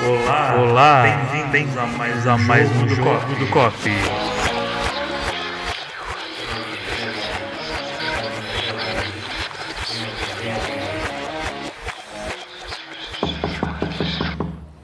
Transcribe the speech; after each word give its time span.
Olá, 0.00 0.54
olá, 0.60 1.02
bem-vindos 1.32 1.76
a 1.76 1.84
mais, 1.84 2.24
a 2.24 2.38
mais 2.38 2.70
um 2.70 2.88
jogo 2.88 3.34
do 3.34 3.46
Cop. 3.50 3.74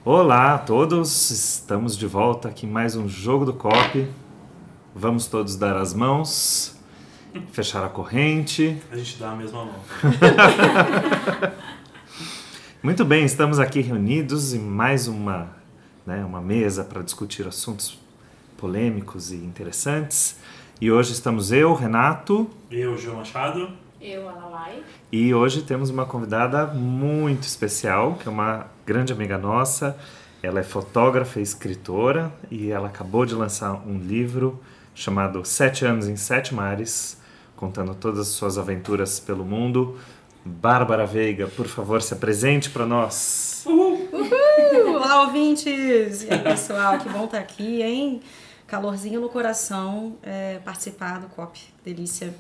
Olá 0.05 0.55
a 0.55 0.59
todos, 0.59 1.31
estamos 1.31 1.97
de 1.97 2.09
volta 2.09 2.49
aqui 2.49 2.67
em 2.67 2.71
mais 2.71 2.97
um 2.97 3.09
jogo 3.09 3.45
do 3.45 3.55
Cop. 3.55 4.09
Vamos 4.93 5.29
todos 5.29 5.55
dar 5.55 5.77
as 5.77 5.95
mãos, 5.95 6.77
fechar 7.53 7.85
a 7.85 7.89
corrente. 7.89 8.83
A 8.91 8.97
gente 8.97 9.17
dá 9.17 9.31
a 9.31 9.37
mesma 9.37 9.65
mão. 9.65 9.75
Muito 12.85 13.03
bem, 13.03 13.25
estamos 13.25 13.59
aqui 13.59 13.81
reunidos 13.81 14.53
em 14.53 14.59
mais 14.59 15.09
uma, 15.09 15.49
né, 16.05 16.23
uma 16.23 16.43
mesa 16.43 16.85
para 16.85 17.01
discutir 17.01 17.47
assuntos 17.47 17.99
polêmicos 18.59 19.33
e 19.33 19.37
interessantes. 19.37 20.39
E 20.79 20.93
hoje 20.93 21.13
estamos 21.15 21.51
eu, 21.51 21.73
Renato, 21.73 22.47
Eu, 22.71 22.95
João 22.99 23.17
Machado. 23.17 23.71
Eu, 23.99 24.29
Alalai. 24.29 24.83
e 25.11 25.33
hoje 25.33 25.63
temos 25.63 25.89
uma 25.89 26.05
convidada 26.05 26.67
muito 26.67 27.45
especial, 27.45 28.17
que 28.17 28.29
é 28.29 28.31
uma 28.31 28.67
grande 28.85 29.15
amiga 29.15 29.39
nossa. 29.39 29.97
Ela 30.43 30.61
é 30.61 30.63
fotógrafa 30.63 31.41
e 31.41 31.43
escritora 31.43 32.31
e 32.51 32.71
ela 32.71 32.89
acabou 32.89 33.25
de 33.25 33.35
lançar 33.35 33.73
um 33.87 33.97
livro 33.97 34.61
chamado 34.95 35.43
Sete 35.43 35.87
Anos 35.87 36.07
em 36.07 36.17
Sete 36.17 36.55
Mares, 36.55 37.19
contando 37.57 37.95
todas 37.95 38.21
as 38.21 38.29
suas 38.29 38.59
aventuras 38.59 39.19
pelo 39.19 39.43
mundo. 39.43 39.97
Bárbara 40.45 41.07
Veiga, 41.07 41.47
por 41.47 41.67
favor, 41.67 42.03
se 42.03 42.13
apresente 42.13 42.69
para 42.69 42.85
nós. 42.85 43.65
Uhul! 43.65 44.11
Olá, 44.95 45.23
ouvintes! 45.23 46.23
E 46.23 46.29
aí, 46.31 46.39
pessoal, 46.39 46.99
que 46.99 47.09
bom 47.09 47.25
estar 47.25 47.39
aqui, 47.39 47.81
hein? 47.83 48.21
Calorzinho 48.67 49.23
no 49.23 49.31
coração 49.31 50.19
é, 50.23 50.59
participar 50.59 51.19
do 51.19 51.29
COP. 51.29 51.59
Delícia. 51.83 52.35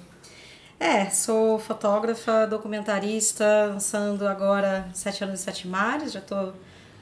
É, 0.78 1.06
sou 1.06 1.58
fotógrafa, 1.58 2.46
documentarista, 2.46 3.68
lançando 3.70 4.28
agora 4.28 4.86
Sete 4.92 5.24
Anos 5.24 5.40
e 5.40 5.42
Sete 5.42 5.66
Mares. 5.66 6.12
Já 6.12 6.20
estou 6.20 6.52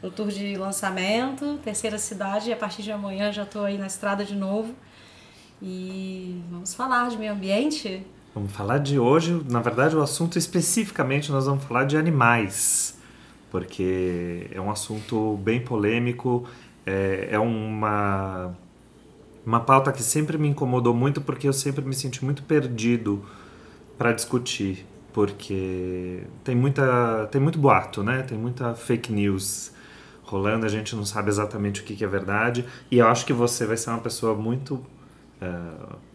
no 0.00 0.08
tour 0.08 0.28
de 0.28 0.56
lançamento, 0.56 1.58
terceira 1.64 1.98
cidade, 1.98 2.50
e 2.50 2.52
a 2.52 2.56
partir 2.56 2.82
de 2.82 2.92
amanhã 2.92 3.32
já 3.32 3.42
estou 3.42 3.64
aí 3.64 3.76
na 3.76 3.88
estrada 3.88 4.24
de 4.24 4.36
novo. 4.36 4.72
E 5.60 6.40
vamos 6.48 6.74
falar 6.74 7.08
de 7.10 7.18
meio 7.18 7.32
ambiente. 7.32 8.06
Vamos 8.34 8.52
falar 8.52 8.78
de 8.78 8.98
hoje, 8.98 9.42
na 9.48 9.60
verdade, 9.60 9.94
o 9.94 10.00
assunto 10.00 10.38
especificamente 10.38 11.30
nós 11.30 11.44
vamos 11.46 11.64
falar 11.64 11.84
de 11.84 11.98
animais, 11.98 12.98
porque 13.50 14.48
é 14.50 14.60
um 14.60 14.70
assunto 14.70 15.36
bem 15.38 15.60
polêmico, 15.60 16.46
é, 16.86 17.28
é 17.32 17.38
uma, 17.38 18.56
uma 19.44 19.60
pauta 19.60 19.92
que 19.92 20.02
sempre 20.02 20.38
me 20.38 20.48
incomodou 20.48 20.94
muito 20.94 21.20
porque 21.20 21.46
eu 21.46 21.52
sempre 21.52 21.84
me 21.84 21.94
senti 21.94 22.24
muito 22.24 22.42
perdido 22.44 23.22
para 23.98 24.12
discutir, 24.12 24.86
porque 25.12 26.22
tem, 26.42 26.56
muita, 26.56 27.28
tem 27.30 27.40
muito 27.40 27.58
boato, 27.58 28.02
né? 28.02 28.22
tem 28.22 28.38
muita 28.38 28.74
fake 28.74 29.12
news 29.12 29.72
rolando, 30.22 30.64
a 30.64 30.68
gente 30.70 30.96
não 30.96 31.04
sabe 31.04 31.28
exatamente 31.28 31.82
o 31.82 31.84
que, 31.84 31.94
que 31.94 32.04
é 32.04 32.08
verdade, 32.08 32.64
e 32.90 32.98
eu 32.98 33.06
acho 33.08 33.26
que 33.26 33.32
você 33.34 33.66
vai 33.66 33.76
ser 33.76 33.90
uma 33.90 34.00
pessoa 34.00 34.34
muito. 34.34 34.82
eh, 35.40 36.11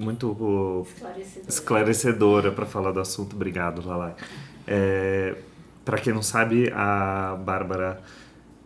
muito 0.00 0.86
Esclarecedor. 0.86 1.48
esclarecedora 1.48 2.52
para 2.52 2.66
falar 2.66 2.92
do 2.92 3.00
assunto. 3.00 3.36
Obrigado, 3.36 3.86
Lala. 3.86 4.16
É, 4.66 5.36
para 5.84 5.98
quem 5.98 6.12
não 6.12 6.22
sabe, 6.22 6.72
a 6.74 7.36
Bárbara 7.44 8.00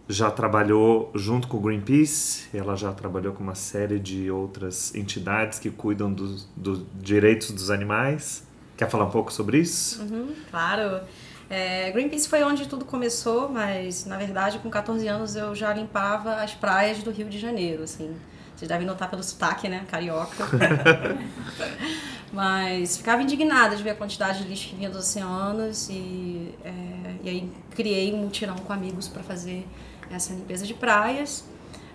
já 0.08 0.30
trabalhou 0.30 1.10
junto 1.14 1.48
com 1.48 1.56
o 1.56 1.60
Greenpeace, 1.60 2.44
ela 2.52 2.76
já 2.76 2.92
trabalhou 2.92 3.32
com 3.32 3.42
uma 3.42 3.54
série 3.54 3.98
de 3.98 4.30
outras 4.30 4.94
entidades 4.94 5.58
que 5.58 5.70
cuidam 5.70 6.12
dos, 6.12 6.46
dos 6.56 6.82
direitos 6.94 7.50
dos 7.50 7.70
animais. 7.70 8.44
Quer 8.76 8.90
falar 8.90 9.04
um 9.06 9.10
pouco 9.10 9.32
sobre 9.32 9.58
isso? 9.58 10.02
Uhum, 10.02 10.34
claro. 10.50 11.00
É, 11.48 11.90
Greenpeace 11.92 12.28
foi 12.28 12.42
onde 12.42 12.66
tudo 12.68 12.84
começou, 12.84 13.48
mas 13.48 14.04
na 14.06 14.16
verdade 14.16 14.58
com 14.58 14.68
14 14.68 15.06
anos 15.08 15.36
eu 15.36 15.54
já 15.54 15.72
limpava 15.72 16.36
as 16.36 16.54
praias 16.54 17.02
do 17.02 17.10
Rio 17.10 17.28
de 17.28 17.38
Janeiro, 17.38 17.82
assim. 17.84 18.14
Vocês 18.56 18.68
devem 18.68 18.86
notar 18.86 19.10
pelo 19.10 19.22
sotaque, 19.22 19.68
né? 19.68 19.84
Carioca. 19.88 20.46
mas 22.34 22.96
ficava 22.96 23.22
indignada 23.22 23.76
de 23.76 23.82
ver 23.82 23.90
a 23.90 23.94
quantidade 23.94 24.42
de 24.42 24.48
lixo 24.48 24.70
que 24.70 24.74
vinha 24.74 24.90
dos 24.90 24.98
oceanos 24.98 25.88
e, 25.88 26.52
é, 26.64 27.14
e 27.22 27.28
aí 27.28 27.52
criei 27.70 28.12
um 28.12 28.18
mutirão 28.18 28.56
com 28.56 28.72
amigos 28.72 29.06
para 29.06 29.22
fazer 29.22 29.64
essa 30.10 30.32
limpeza 30.32 30.66
de 30.66 30.74
praias. 30.74 31.44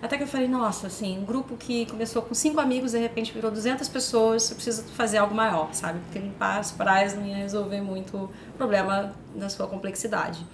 Até 0.01 0.15
que 0.15 0.23
eu 0.23 0.27
falei, 0.27 0.47
nossa, 0.47 0.87
assim, 0.87 1.19
um 1.19 1.25
grupo 1.25 1.57
que 1.57 1.85
começou 1.87 2.21
com 2.21 2.33
cinco 2.33 2.61
amigos, 2.61 2.93
de 2.93 2.99
repente 2.99 3.33
virou 3.33 3.51
200 3.51 3.85
pessoas, 3.89 4.49
eu 4.49 4.55
preciso 4.55 4.83
fazer 4.93 5.17
algo 5.17 5.35
maior, 5.35 5.73
sabe? 5.73 5.99
Porque 5.99 6.19
limpar 6.19 6.59
as 6.59 6.71
praias 6.71 7.13
não 7.13 7.25
ia 7.25 7.35
resolver 7.35 7.81
muito 7.81 8.15
o 8.15 8.29
problema 8.57 9.13
da 9.35 9.49
sua 9.49 9.67
complexidade. 9.67 10.45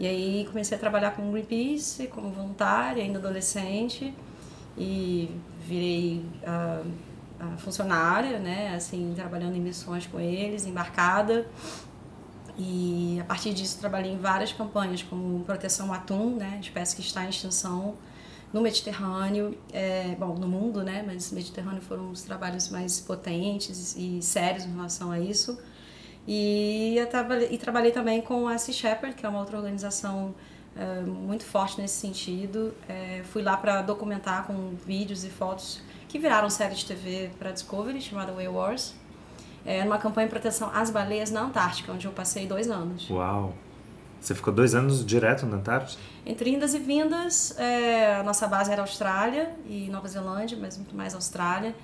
E 0.00 0.06
aí 0.06 0.46
comecei 0.48 0.76
a 0.76 0.80
trabalhar 0.80 1.12
com 1.12 1.30
Greenpeace, 1.30 2.08
como 2.08 2.30
voluntária, 2.30 3.02
ainda 3.02 3.20
adolescente, 3.20 4.12
e 4.78 5.30
virei 5.66 6.24
ah, 6.46 6.82
funcionária, 7.58 8.38
né? 8.38 8.74
Assim, 8.74 9.12
trabalhando 9.14 9.56
em 9.56 9.60
missões 9.60 10.06
com 10.06 10.18
eles, 10.18 10.66
embarcada. 10.66 11.46
E 12.56 13.18
a 13.20 13.24
partir 13.24 13.54
disso 13.54 13.78
trabalhei 13.78 14.12
em 14.12 14.18
várias 14.18 14.52
campanhas, 14.52 15.02
como 15.02 15.44
proteção 15.44 15.92
atum, 15.92 16.36
né? 16.36 16.58
Espécie 16.60 16.96
que 16.96 17.02
está 17.02 17.24
em 17.24 17.28
extinção 17.28 17.96
no 18.52 18.60
Mediterrâneo, 18.60 19.56
é, 19.72 20.16
bom, 20.18 20.34
no 20.34 20.48
mundo, 20.48 20.82
né? 20.82 21.04
Mas 21.06 21.30
no 21.30 21.36
Mediterrâneo 21.36 21.82
foram 21.82 22.10
os 22.10 22.22
trabalhos 22.22 22.68
mais 22.68 22.98
potentes 22.98 23.94
e 23.96 24.20
sérios 24.22 24.64
em 24.64 24.74
relação 24.74 25.10
a 25.10 25.20
isso. 25.20 25.58
E, 26.26 26.96
trabalhei, 27.10 27.48
e 27.52 27.58
trabalhei 27.58 27.92
também 27.92 28.20
com 28.20 28.48
a 28.48 28.58
Sea 28.58 28.74
Shepherd, 28.74 29.14
que 29.14 29.24
é 29.24 29.28
uma 29.28 29.38
outra 29.38 29.56
organização 29.56 30.34
é, 30.76 31.00
muito 31.00 31.44
forte 31.44 31.80
nesse 31.80 32.00
sentido. 32.00 32.74
É, 32.88 33.22
fui 33.32 33.42
lá 33.42 33.56
para 33.56 33.82
documentar 33.82 34.46
com 34.46 34.74
vídeos 34.86 35.24
e 35.24 35.30
fotos 35.30 35.80
que 36.08 36.18
viraram 36.18 36.48
série 36.48 36.74
de 36.74 36.84
TV 36.84 37.30
para 37.38 37.52
Discovery, 37.52 38.00
chamada 38.00 38.32
Whale 38.32 38.48
Wars. 38.48 38.94
É 39.64 39.84
uma 39.84 39.98
campanha 39.98 40.26
de 40.26 40.30
proteção 40.30 40.70
às 40.72 40.90
baleias 40.90 41.30
na 41.30 41.42
Antártica, 41.42 41.92
onde 41.92 42.06
eu 42.06 42.12
passei 42.12 42.46
dois 42.46 42.70
anos. 42.70 43.08
Uau! 43.10 43.54
Você 44.20 44.34
ficou 44.34 44.52
dois 44.52 44.74
anos 44.74 45.04
direto 45.04 45.46
na 45.46 45.56
Antártida? 45.58 46.00
Entre 46.26 46.50
indas 46.50 46.74
e 46.74 46.78
vindas, 46.78 47.56
é, 47.58 48.16
a 48.16 48.22
nossa 48.22 48.46
base 48.48 48.70
era 48.70 48.80
Austrália 48.82 49.54
e 49.68 49.88
Nova 49.90 50.08
Zelândia, 50.08 50.58
mas 50.60 50.76
muito 50.76 50.96
mais 50.96 51.14
Austrália. 51.14 51.74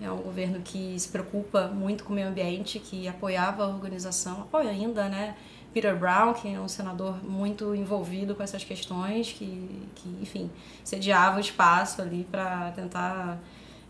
É 0.00 0.10
um 0.10 0.16
governo 0.16 0.60
que 0.60 0.98
se 0.98 1.08
preocupa 1.08 1.68
muito 1.68 2.02
com 2.04 2.12
o 2.12 2.16
meio 2.16 2.28
ambiente, 2.28 2.80
que 2.80 3.06
apoiava 3.06 3.64
a 3.64 3.68
organização, 3.68 4.42
apoia 4.42 4.70
ainda, 4.70 5.08
né? 5.08 5.36
Peter 5.74 5.96
Brown, 5.96 6.32
que 6.32 6.54
é 6.54 6.60
um 6.60 6.68
senador 6.68 7.16
muito 7.28 7.74
envolvido 7.74 8.32
com 8.36 8.44
essas 8.44 8.62
questões, 8.62 9.32
que, 9.32 9.68
que 9.96 10.08
enfim, 10.22 10.48
sediava 10.84 11.36
o 11.36 11.40
espaço 11.40 12.00
ali 12.00 12.24
para 12.30 12.70
tentar 12.70 13.38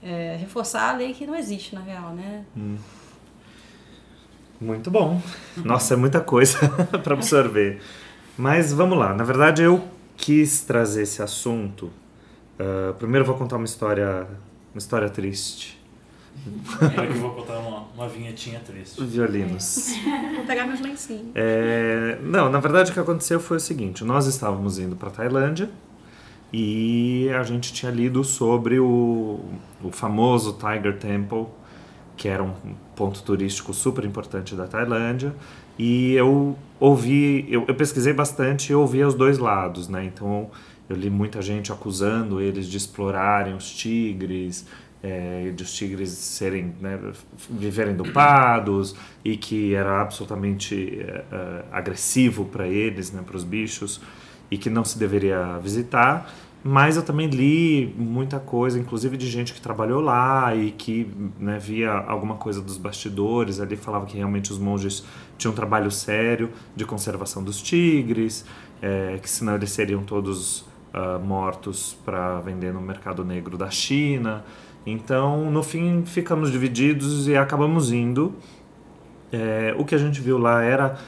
é, 0.02 0.34
reforçar 0.40 0.94
a 0.94 0.96
lei 0.96 1.12
que 1.12 1.26
não 1.26 1.36
existe, 1.36 1.74
na 1.74 1.82
real, 1.82 2.14
né? 2.14 2.46
Hum. 2.56 2.78
Muito 4.58 4.90
bom. 4.90 5.20
Nossa, 5.58 5.92
é 5.92 5.96
muita 5.96 6.22
coisa 6.22 6.58
para 7.04 7.12
absorver. 7.12 7.82
Mas 8.38 8.72
vamos 8.72 8.96
lá. 8.96 9.12
Na 9.12 9.24
verdade, 9.24 9.62
eu 9.62 9.86
quis 10.16 10.62
trazer 10.62 11.02
esse 11.02 11.22
assunto. 11.22 11.90
Uh, 12.58 12.94
primeiro, 12.94 13.26
vou 13.26 13.36
contar 13.36 13.56
uma 13.56 13.66
história, 13.66 14.26
uma 14.72 14.78
história 14.78 15.10
triste. 15.10 15.78
Eu 16.46 17.12
que 17.12 17.18
vou 17.18 17.30
contar 17.30 17.58
uma, 17.58 17.84
uma 17.94 18.08
vinhetinha 18.08 18.60
triste. 18.60 19.02
Violinos. 19.02 19.94
Vou 20.34 20.44
pegar 20.44 20.66
meus 20.66 20.80
lencinhos. 20.80 21.28
É, 21.34 22.18
não, 22.22 22.50
na 22.50 22.60
verdade, 22.60 22.90
o 22.90 22.94
que 22.94 23.00
aconteceu 23.00 23.40
foi 23.40 23.56
o 23.56 23.60
seguinte: 23.60 24.04
nós 24.04 24.26
estávamos 24.26 24.78
indo 24.78 24.96
para 24.96 25.10
Tailândia 25.10 25.70
e 26.52 27.28
a 27.30 27.42
gente 27.42 27.72
tinha 27.72 27.90
lido 27.90 28.22
sobre 28.22 28.78
o, 28.78 29.40
o 29.82 29.90
famoso 29.90 30.52
Tiger 30.52 30.98
Temple, 30.98 31.46
que 32.16 32.28
era 32.28 32.42
um 32.42 32.52
ponto 32.94 33.22
turístico 33.22 33.72
super 33.72 34.04
importante 34.04 34.54
da 34.54 34.66
Tailândia. 34.66 35.34
E 35.78 36.12
eu 36.12 36.56
ouvi, 36.78 37.46
eu, 37.48 37.64
eu 37.66 37.74
pesquisei 37.74 38.12
bastante 38.12 38.70
e 38.70 38.74
ouvi 38.74 39.02
os 39.02 39.14
dois 39.14 39.38
lados, 39.38 39.88
né? 39.88 40.04
Então 40.04 40.50
eu 40.88 40.96
li 40.96 41.10
muita 41.10 41.40
gente 41.40 41.72
acusando 41.72 42.40
eles 42.40 42.66
de 42.66 42.76
explorarem 42.76 43.54
os 43.54 43.70
tigres, 43.70 44.66
é, 45.04 45.52
de 45.54 45.62
os 45.62 45.74
tigres 45.74 46.10
serem, 46.10 46.74
né, 46.80 46.98
viverem 47.50 47.94
dopados 47.94 48.96
e 49.22 49.36
que 49.36 49.74
era 49.74 50.00
absolutamente 50.00 50.98
é, 50.98 51.24
é, 51.30 51.64
agressivo 51.70 52.46
para 52.46 52.66
eles, 52.66 53.12
né, 53.12 53.22
para 53.24 53.36
os 53.36 53.44
bichos 53.44 54.00
e 54.50 54.56
que 54.56 54.70
não 54.70 54.82
se 54.82 54.98
deveria 54.98 55.58
visitar. 55.58 56.32
Mas 56.66 56.96
eu 56.96 57.02
também 57.02 57.26
li 57.26 57.94
muita 57.98 58.40
coisa, 58.40 58.78
inclusive 58.78 59.18
de 59.18 59.28
gente 59.28 59.52
que 59.52 59.60
trabalhou 59.60 60.00
lá 60.00 60.54
e 60.56 60.70
que 60.70 61.06
né, 61.38 61.58
via 61.58 61.92
alguma 61.92 62.36
coisa 62.36 62.62
dos 62.62 62.78
bastidores. 62.78 63.60
Ali 63.60 63.76
falava 63.76 64.06
que 64.06 64.16
realmente 64.16 64.50
os 64.50 64.58
monges 64.58 65.04
tinham 65.36 65.52
um 65.52 65.54
trabalho 65.54 65.90
sério 65.90 66.50
de 66.74 66.86
conservação 66.86 67.44
dos 67.44 67.60
tigres, 67.60 68.46
é, 68.80 69.18
que 69.22 69.28
senão 69.28 69.56
eles 69.56 69.70
seriam 69.72 70.02
todos 70.02 70.60
uh, 70.94 71.18
mortos 71.22 71.98
para 72.02 72.40
vender 72.40 72.72
no 72.72 72.80
mercado 72.80 73.22
negro 73.22 73.58
da 73.58 73.70
China. 73.70 74.42
Então, 74.86 75.50
no 75.50 75.62
fim, 75.62 76.04
ficamos 76.04 76.50
divididos 76.50 77.26
e 77.26 77.36
acabamos 77.36 77.90
indo. 77.92 78.34
É, 79.32 79.74
o 79.78 79.84
que 79.84 79.94
a 79.94 79.98
gente 79.98 80.20
viu 80.20 80.38
lá 80.38 80.62
era 80.62 80.98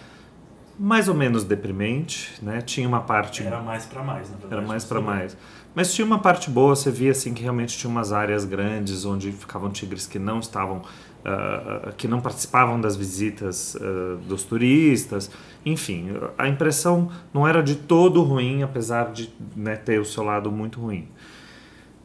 mais 0.78 1.08
ou 1.08 1.14
menos 1.14 1.44
deprimente, 1.44 2.32
né? 2.42 2.60
Tinha 2.60 2.86
uma 2.86 3.00
parte 3.00 3.42
Era 3.42 3.60
mais 3.60 3.86
para 3.86 4.02
mais, 4.02 4.30
na 4.30 4.36
verdade. 4.36 4.54
era 4.54 4.62
mais 4.66 4.84
para 4.84 5.00
mais. 5.00 5.36
Mas 5.74 5.94
tinha 5.94 6.06
uma 6.06 6.18
parte 6.18 6.50
boa, 6.50 6.74
você 6.74 6.90
via 6.90 7.10
assim 7.10 7.34
que 7.34 7.42
realmente 7.42 7.76
tinha 7.76 7.90
umas 7.90 8.12
áreas 8.12 8.44
grandes 8.44 9.04
onde 9.04 9.30
ficavam 9.30 9.70
tigres 9.70 10.06
que 10.06 10.18
não 10.18 10.38
estavam, 10.38 10.78
uh, 10.78 11.92
que 11.96 12.08
não 12.08 12.20
participavam 12.20 12.80
das 12.80 12.96
visitas 12.96 13.74
uh, 13.74 14.16
dos 14.26 14.42
turistas. 14.42 15.30
Enfim, 15.64 16.08
a 16.38 16.48
impressão 16.48 17.10
não 17.32 17.46
era 17.46 17.62
de 17.62 17.74
todo 17.74 18.22
ruim, 18.22 18.62
apesar 18.62 19.12
de 19.12 19.30
né, 19.54 19.76
ter 19.76 20.00
o 20.00 20.04
seu 20.04 20.22
lado 20.22 20.50
muito 20.50 20.80
ruim. 20.80 21.08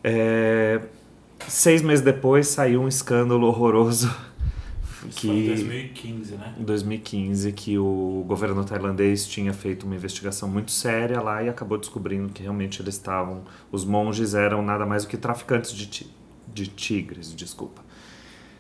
É, 0.04 0.82
seis 1.48 1.82
meses 1.82 2.04
depois 2.04 2.48
saiu 2.48 2.82
um 2.82 2.88
escândalo 2.88 3.48
horroroso 3.48 4.10
que 5.10 5.28
foi 5.28 5.36
em 5.36 5.48
2015, 5.48 6.36
né? 6.36 6.56
Em 6.60 6.64
2015 6.64 7.52
que 7.54 7.78
o 7.78 8.24
governo 8.28 8.64
tailandês 8.64 9.26
tinha 9.28 9.54
feito 9.54 9.86
uma 9.86 9.96
investigação 9.96 10.48
muito 10.48 10.72
séria 10.72 11.20
lá 11.22 11.42
e 11.44 11.50
acabou 11.50 11.78
descobrindo 11.78 12.30
que 12.30 12.42
realmente 12.44 12.82
eles 12.82 12.96
estavam, 12.96 13.44
os 13.72 13.84
monges 13.84 14.34
eram 14.34 14.62
nada 14.62 14.86
mais 14.86 15.04
do 15.04 15.10
que 15.10 15.18
traficantes 15.18 15.72
de, 15.72 15.88
ti, 15.88 16.16
de 16.48 16.68
tigres, 16.68 17.34
desculpa. 17.34 17.82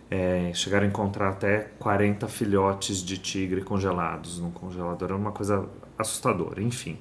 É, 0.09 0.51
chegaram 0.53 0.85
a 0.85 0.89
encontrar 0.89 1.29
até 1.29 1.71
40 1.79 2.27
filhotes 2.27 2.97
de 2.97 3.17
tigre 3.17 3.61
congelados 3.61 4.39
no 4.39 4.51
congelador, 4.51 5.09
era 5.09 5.15
uma 5.15 5.31
coisa 5.31 5.69
assustadora, 5.97 6.61
enfim. 6.61 6.97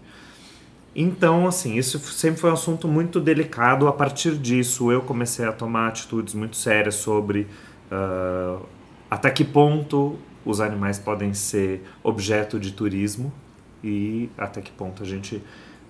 Então, 0.94 1.46
assim, 1.46 1.76
isso 1.76 1.98
sempre 2.00 2.40
foi 2.40 2.50
um 2.50 2.54
assunto 2.54 2.88
muito 2.88 3.20
delicado. 3.20 3.86
A 3.86 3.92
partir 3.92 4.36
disso, 4.36 4.90
eu 4.90 5.00
comecei 5.02 5.44
a 5.46 5.52
tomar 5.52 5.88
atitudes 5.88 6.34
muito 6.34 6.56
sérias 6.56 6.96
sobre 6.96 7.46
uh, 7.90 8.64
até 9.10 9.30
que 9.30 9.44
ponto 9.44 10.18
os 10.44 10.60
animais 10.60 10.98
podem 10.98 11.32
ser 11.32 11.84
objeto 12.02 12.58
de 12.58 12.72
turismo 12.72 13.32
e 13.84 14.30
até 14.36 14.60
que 14.60 14.70
ponto 14.70 15.02
a 15.02 15.06
gente 15.06 15.42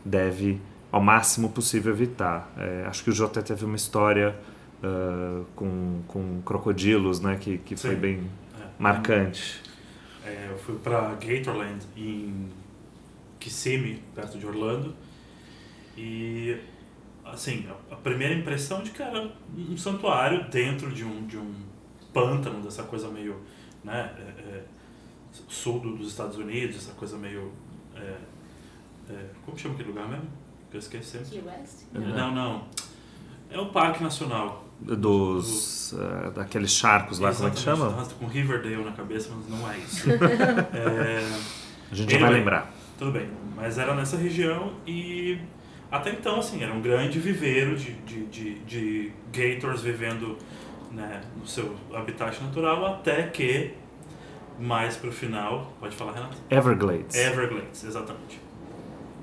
deve, 0.05 0.61
ao 0.93 1.00
máximo 1.00 1.49
possível, 1.49 1.93
evitar. 1.93 2.52
É, 2.58 2.85
acho 2.87 3.02
que 3.02 3.11
o 3.11 3.12
Jota 3.12 3.43
teve 3.43 3.64
uma 3.64 3.76
história 3.76 4.37
uh, 4.82 5.44
com, 5.55 6.00
com 6.06 6.43
crocodilos, 6.43 7.20
né, 7.20 7.37
que, 7.41 7.58
que 7.58 7.76
foi 7.76 7.94
bem 7.94 8.23
é. 8.61 8.64
marcante. 8.79 9.62
É, 10.25 10.49
eu 10.50 10.58
fui 10.58 10.76
para 10.76 11.14
Gatorland, 11.14 11.87
em 11.97 12.49
Kissimmee, 13.40 14.02
perto 14.14 14.38
de 14.38 14.46
Orlando, 14.46 14.94
e 15.96 16.56
assim, 17.25 17.66
a, 17.69 17.94
a 17.94 17.96
primeira 17.96 18.34
impressão 18.34 18.82
de 18.82 18.90
que 18.90 19.02
era 19.02 19.31
um 19.56 19.76
santuário 19.76 20.48
dentro 20.50 20.92
de 20.92 21.04
um, 21.04 21.26
de 21.26 21.37
um 21.37 21.54
pântano, 22.12 22.62
dessa 22.62 22.82
coisa 22.82 23.08
meio 23.08 23.40
né, 23.82 24.12
é, 24.19 24.22
é, 24.42 24.64
sul 25.48 25.81
dos 25.81 26.08
Estados 26.08 26.37
Unidos, 26.37 26.76
essa 26.76 26.92
coisa 26.92 27.16
meio. 27.16 27.52
É, 27.96 28.16
é 29.10 29.26
como 29.44 29.58
chama 29.58 29.75
aquele 29.75 29.90
lugar 29.90 30.08
mesmo? 30.08 30.28
Que 30.70 30.76
eu 30.76 30.81
esqueci. 30.81 31.19
Key 31.19 31.42
West? 31.44 31.84
Não, 31.92 32.32
não. 32.32 32.69
É 33.50 33.58
um 33.58 33.70
parque 33.70 34.02
nacional. 34.02 34.64
Dos. 34.81 35.92
Do, 35.92 35.98
uh, 35.98 36.31
daqueles 36.31 36.70
charcos 36.70 37.19
lá, 37.19 37.34
como 37.34 37.48
é 37.48 37.50
que 37.50 37.58
chama? 37.58 37.90
Nossa, 37.90 38.14
com 38.14 38.26
Riverdale 38.26 38.84
na 38.84 38.92
cabeça, 38.92 39.31
mas 39.34 39.48
não 39.48 39.70
é 39.70 39.78
isso. 39.78 40.08
A 41.90 41.94
gente 41.94 42.16
vai 42.16 42.31
lembrar. 42.31 42.72
Tudo 43.00 43.12
bem. 43.12 43.31
Mas 43.56 43.79
era 43.79 43.94
nessa 43.94 44.19
região 44.19 44.75
e. 44.87 45.38
Até 45.91 46.11
então, 46.11 46.38
assim, 46.38 46.62
era 46.62 46.70
um 46.70 46.82
grande 46.82 47.19
viveiro 47.19 47.75
de, 47.75 47.94
de, 47.94 48.26
de, 48.26 48.58
de 48.61 49.12
gators 49.32 49.81
vivendo 49.82 50.37
né, 50.93 51.23
no 51.35 51.47
seu 51.47 51.75
habitat 51.94 52.41
natural, 52.44 52.85
até 52.85 53.23
que 53.25 53.73
mais 54.58 54.99
para 54.99 55.08
o 55.08 55.12
final, 55.12 55.73
pode 55.81 55.97
falar, 55.97 56.12
Renato? 56.12 56.37
Everglades. 56.50 57.17
Everglades, 57.17 57.82
exatamente. 57.85 58.38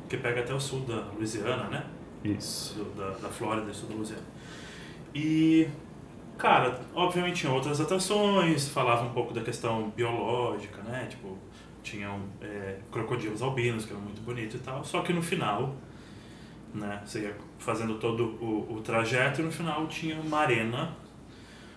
Que 0.09 0.17
pega 0.17 0.41
até 0.41 0.53
o 0.53 0.59
sul 0.59 0.81
da 0.81 1.05
Louisiana, 1.13 1.65
né? 1.65 1.85
Isso. 2.23 2.73
Do, 2.73 2.99
da, 2.99 3.11
da 3.11 3.29
Flórida 3.29 3.69
e 3.69 3.75
sul 3.75 3.89
da 3.89 3.95
Louisiana. 3.95 4.23
E, 5.13 5.69
cara, 6.37 6.81
obviamente 6.95 7.41
tinha 7.41 7.53
outras 7.53 7.79
atrações, 7.79 8.67
falava 8.67 9.05
um 9.05 9.13
pouco 9.13 9.35
da 9.35 9.41
questão 9.41 9.93
biológica, 9.95 10.81
né? 10.81 11.05
Tipo, 11.07 11.37
tinham 11.89 12.21
é, 12.41 12.79
crocodilos 12.91 13.41
albinos, 13.41 13.85
que 13.85 13.91
eram 13.91 14.01
muito 14.01 14.21
bonitos 14.21 14.55
e 14.55 14.63
tal. 14.63 14.83
Só 14.83 15.01
que 15.01 15.13
no 15.13 15.21
final, 15.21 15.75
né, 16.73 17.01
você 17.05 17.21
ia 17.21 17.37
fazendo 17.57 17.95
todo 17.95 18.37
o, 18.41 18.75
o 18.75 18.81
trajeto 18.81 19.41
e 19.41 19.43
no 19.43 19.51
final 19.51 19.87
tinha 19.87 20.19
uma 20.19 20.39
arena 20.39 20.95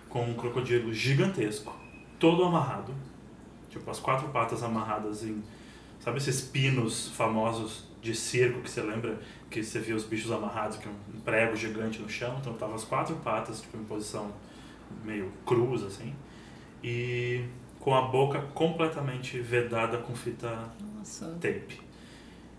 com 0.09 0.23
um 0.25 0.33
crocodilo 0.33 0.93
gigantesco, 0.93 1.75
todo 2.19 2.43
amarrado. 2.43 2.93
Tipo, 3.69 3.89
as 3.89 3.99
quatro 3.99 4.27
patas 4.29 4.61
amarradas 4.63 5.23
em. 5.23 5.41
Sabe 5.99 6.17
esses 6.17 6.41
pinos 6.41 7.09
famosos 7.09 7.87
de 8.01 8.13
circo 8.13 8.61
que 8.61 8.69
você 8.69 8.81
lembra? 8.81 9.19
Que 9.49 9.63
você 9.63 9.79
via 9.79 9.95
os 9.95 10.03
bichos 10.03 10.31
amarrados, 10.31 10.77
que 10.77 10.87
é 10.87 10.91
um 10.91 11.21
prego 11.21 11.55
gigante 11.55 11.99
no 11.99 12.09
chão. 12.09 12.37
Então, 12.41 12.53
tava 12.53 12.75
as 12.75 12.83
quatro 12.83 13.15
patas, 13.17 13.61
tipo, 13.61 13.77
em 13.77 13.83
posição 13.83 14.31
meio 15.05 15.31
cruz, 15.45 15.83
assim. 15.83 16.13
E 16.83 17.45
com 17.81 17.95
a 17.95 18.03
boca 18.03 18.39
completamente 18.53 19.39
vedada 19.39 19.97
com 19.97 20.15
fita 20.15 20.71
Nossa. 20.97 21.25
tape. 21.41 21.81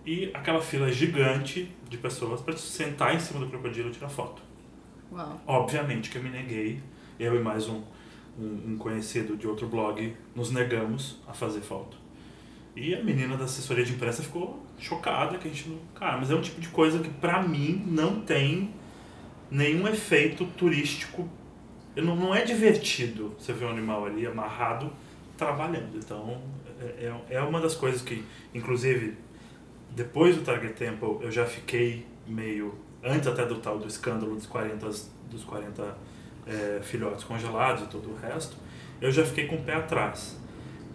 E 0.04 0.30
aquela 0.34 0.60
fila 0.60 0.90
gigante 0.90 1.70
de 1.88 1.96
pessoas 1.96 2.40
para 2.40 2.56
sentar 2.56 3.14
em 3.14 3.20
cima 3.20 3.38
do 3.38 3.46
crocodilo 3.46 3.88
e 3.88 3.92
tirar 3.92 4.08
foto. 4.08 4.42
Uau. 5.12 5.40
Obviamente 5.46 6.10
que 6.10 6.18
eu 6.18 6.22
me 6.22 6.28
neguei 6.28 6.80
eu 7.20 7.36
e 7.36 7.40
mais 7.40 7.68
um, 7.68 7.82
um, 8.36 8.72
um, 8.72 8.76
conhecido 8.76 9.36
de 9.36 9.46
outro 9.46 9.68
blog 9.68 10.16
nos 10.34 10.50
negamos 10.50 11.20
a 11.28 11.32
fazer 11.32 11.60
foto. 11.60 11.96
E 12.74 12.92
a 12.92 13.04
menina 13.04 13.36
da 13.36 13.44
assessoria 13.44 13.84
de 13.84 13.92
imprensa 13.92 14.24
ficou 14.24 14.60
chocada 14.76 15.38
que 15.38 15.46
a 15.46 15.50
gente 15.50 15.68
não. 15.68 15.78
Cara, 15.94 16.18
mas 16.18 16.32
é 16.32 16.34
um 16.34 16.40
tipo 16.40 16.60
de 16.60 16.68
coisa 16.68 16.98
que 16.98 17.10
pra 17.10 17.40
mim 17.40 17.84
não 17.86 18.22
tem 18.22 18.74
nenhum 19.48 19.86
efeito 19.86 20.46
turístico. 20.56 21.28
Não, 21.94 22.16
não 22.16 22.34
é 22.34 22.42
divertido 22.42 23.36
você 23.38 23.52
ver 23.52 23.66
um 23.66 23.70
animal 23.70 24.06
ali 24.06 24.26
amarrado 24.26 24.90
trabalhando. 25.36 25.96
Então 25.96 26.40
é, 26.80 27.12
é, 27.30 27.36
é 27.36 27.40
uma 27.40 27.60
das 27.60 27.74
coisas 27.74 28.02
que, 28.02 28.24
inclusive, 28.54 29.16
depois 29.90 30.36
do 30.36 30.42
Target 30.42 30.74
Temple 30.74 31.18
eu 31.20 31.30
já 31.30 31.46
fiquei 31.46 32.06
meio. 32.26 32.74
Antes 33.04 33.26
até 33.26 33.44
do 33.44 33.56
tal 33.56 33.78
do 33.78 33.88
escândalo 33.88 34.34
dos 34.34 34.46
40, 34.46 34.86
dos 35.30 35.44
40 35.44 35.96
é, 36.46 36.80
filhotes 36.82 37.24
congelados 37.24 37.84
e 37.84 37.86
todo 37.86 38.10
o 38.10 38.16
resto, 38.16 38.56
eu 39.00 39.10
já 39.10 39.24
fiquei 39.24 39.46
com 39.46 39.56
o 39.56 39.62
pé 39.62 39.74
atrás. 39.74 40.38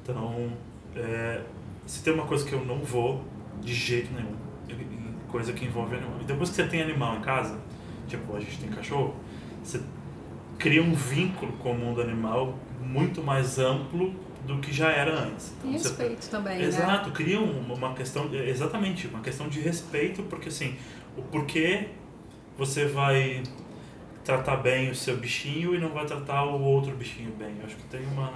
Então, 0.01 0.53
é, 0.96 1.41
se 1.86 2.01
tem 2.01 2.13
uma 2.13 2.25
coisa 2.25 2.46
que 2.46 2.53
eu 2.53 2.63
não 2.63 2.79
vou 2.79 3.25
de 3.62 3.74
jeito 3.74 4.13
nenhum, 4.13 4.36
coisa 5.29 5.51
que 5.51 5.65
envolve 5.65 5.96
animal. 5.96 6.17
E 6.22 6.24
depois 6.24 6.50
que 6.50 6.56
você 6.56 6.63
tem 6.67 6.82
animal 6.82 7.17
em 7.17 7.22
casa, 7.22 7.60
tipo, 8.08 8.36
a 8.36 8.39
gente 8.39 8.60
tem 8.60 8.70
cachorro, 8.70 9.15
você 9.62 9.82
cria 10.58 10.82
um 10.82 10.94
vínculo 10.94 11.54
com 11.54 11.72
o 11.72 11.78
mundo 11.78 12.02
animal 12.02 12.58
muito 12.82 13.22
mais 13.22 13.60
amplo 13.60 14.14
do 14.46 14.60
que 14.60 14.72
já 14.72 14.90
era 14.90 15.14
antes. 15.14 15.54
Então, 15.58 15.70
e 15.70 15.74
respeito 15.74 16.24
você, 16.24 16.32
também, 16.32 16.62
Exato, 16.62 17.10
né? 17.10 17.16
cria 17.16 17.40
uma 17.40 17.94
questão, 17.94 18.30
exatamente, 18.34 19.08
uma 19.08 19.22
questão 19.22 19.50
de 19.50 19.60
respeito, 19.60 20.24
porque 20.24 20.50
assim, 20.50 20.76
o 21.18 21.22
porquê 21.22 21.90
você 22.58 22.86
vai 22.86 23.44
tratar 24.24 24.58
bem 24.58 24.90
o 24.90 24.96
seu 24.96 25.18
bichinho 25.18 25.76
e 25.76 25.80
não 25.80 25.90
vai 25.90 26.06
tratar 26.06 26.44
o 26.46 26.62
outro 26.62 26.96
bichinho 26.96 27.32
bem. 27.32 27.56
Eu 27.60 27.66
acho 27.66 27.76
que 27.76 27.84
tem 27.84 28.06
uma. 28.08 28.34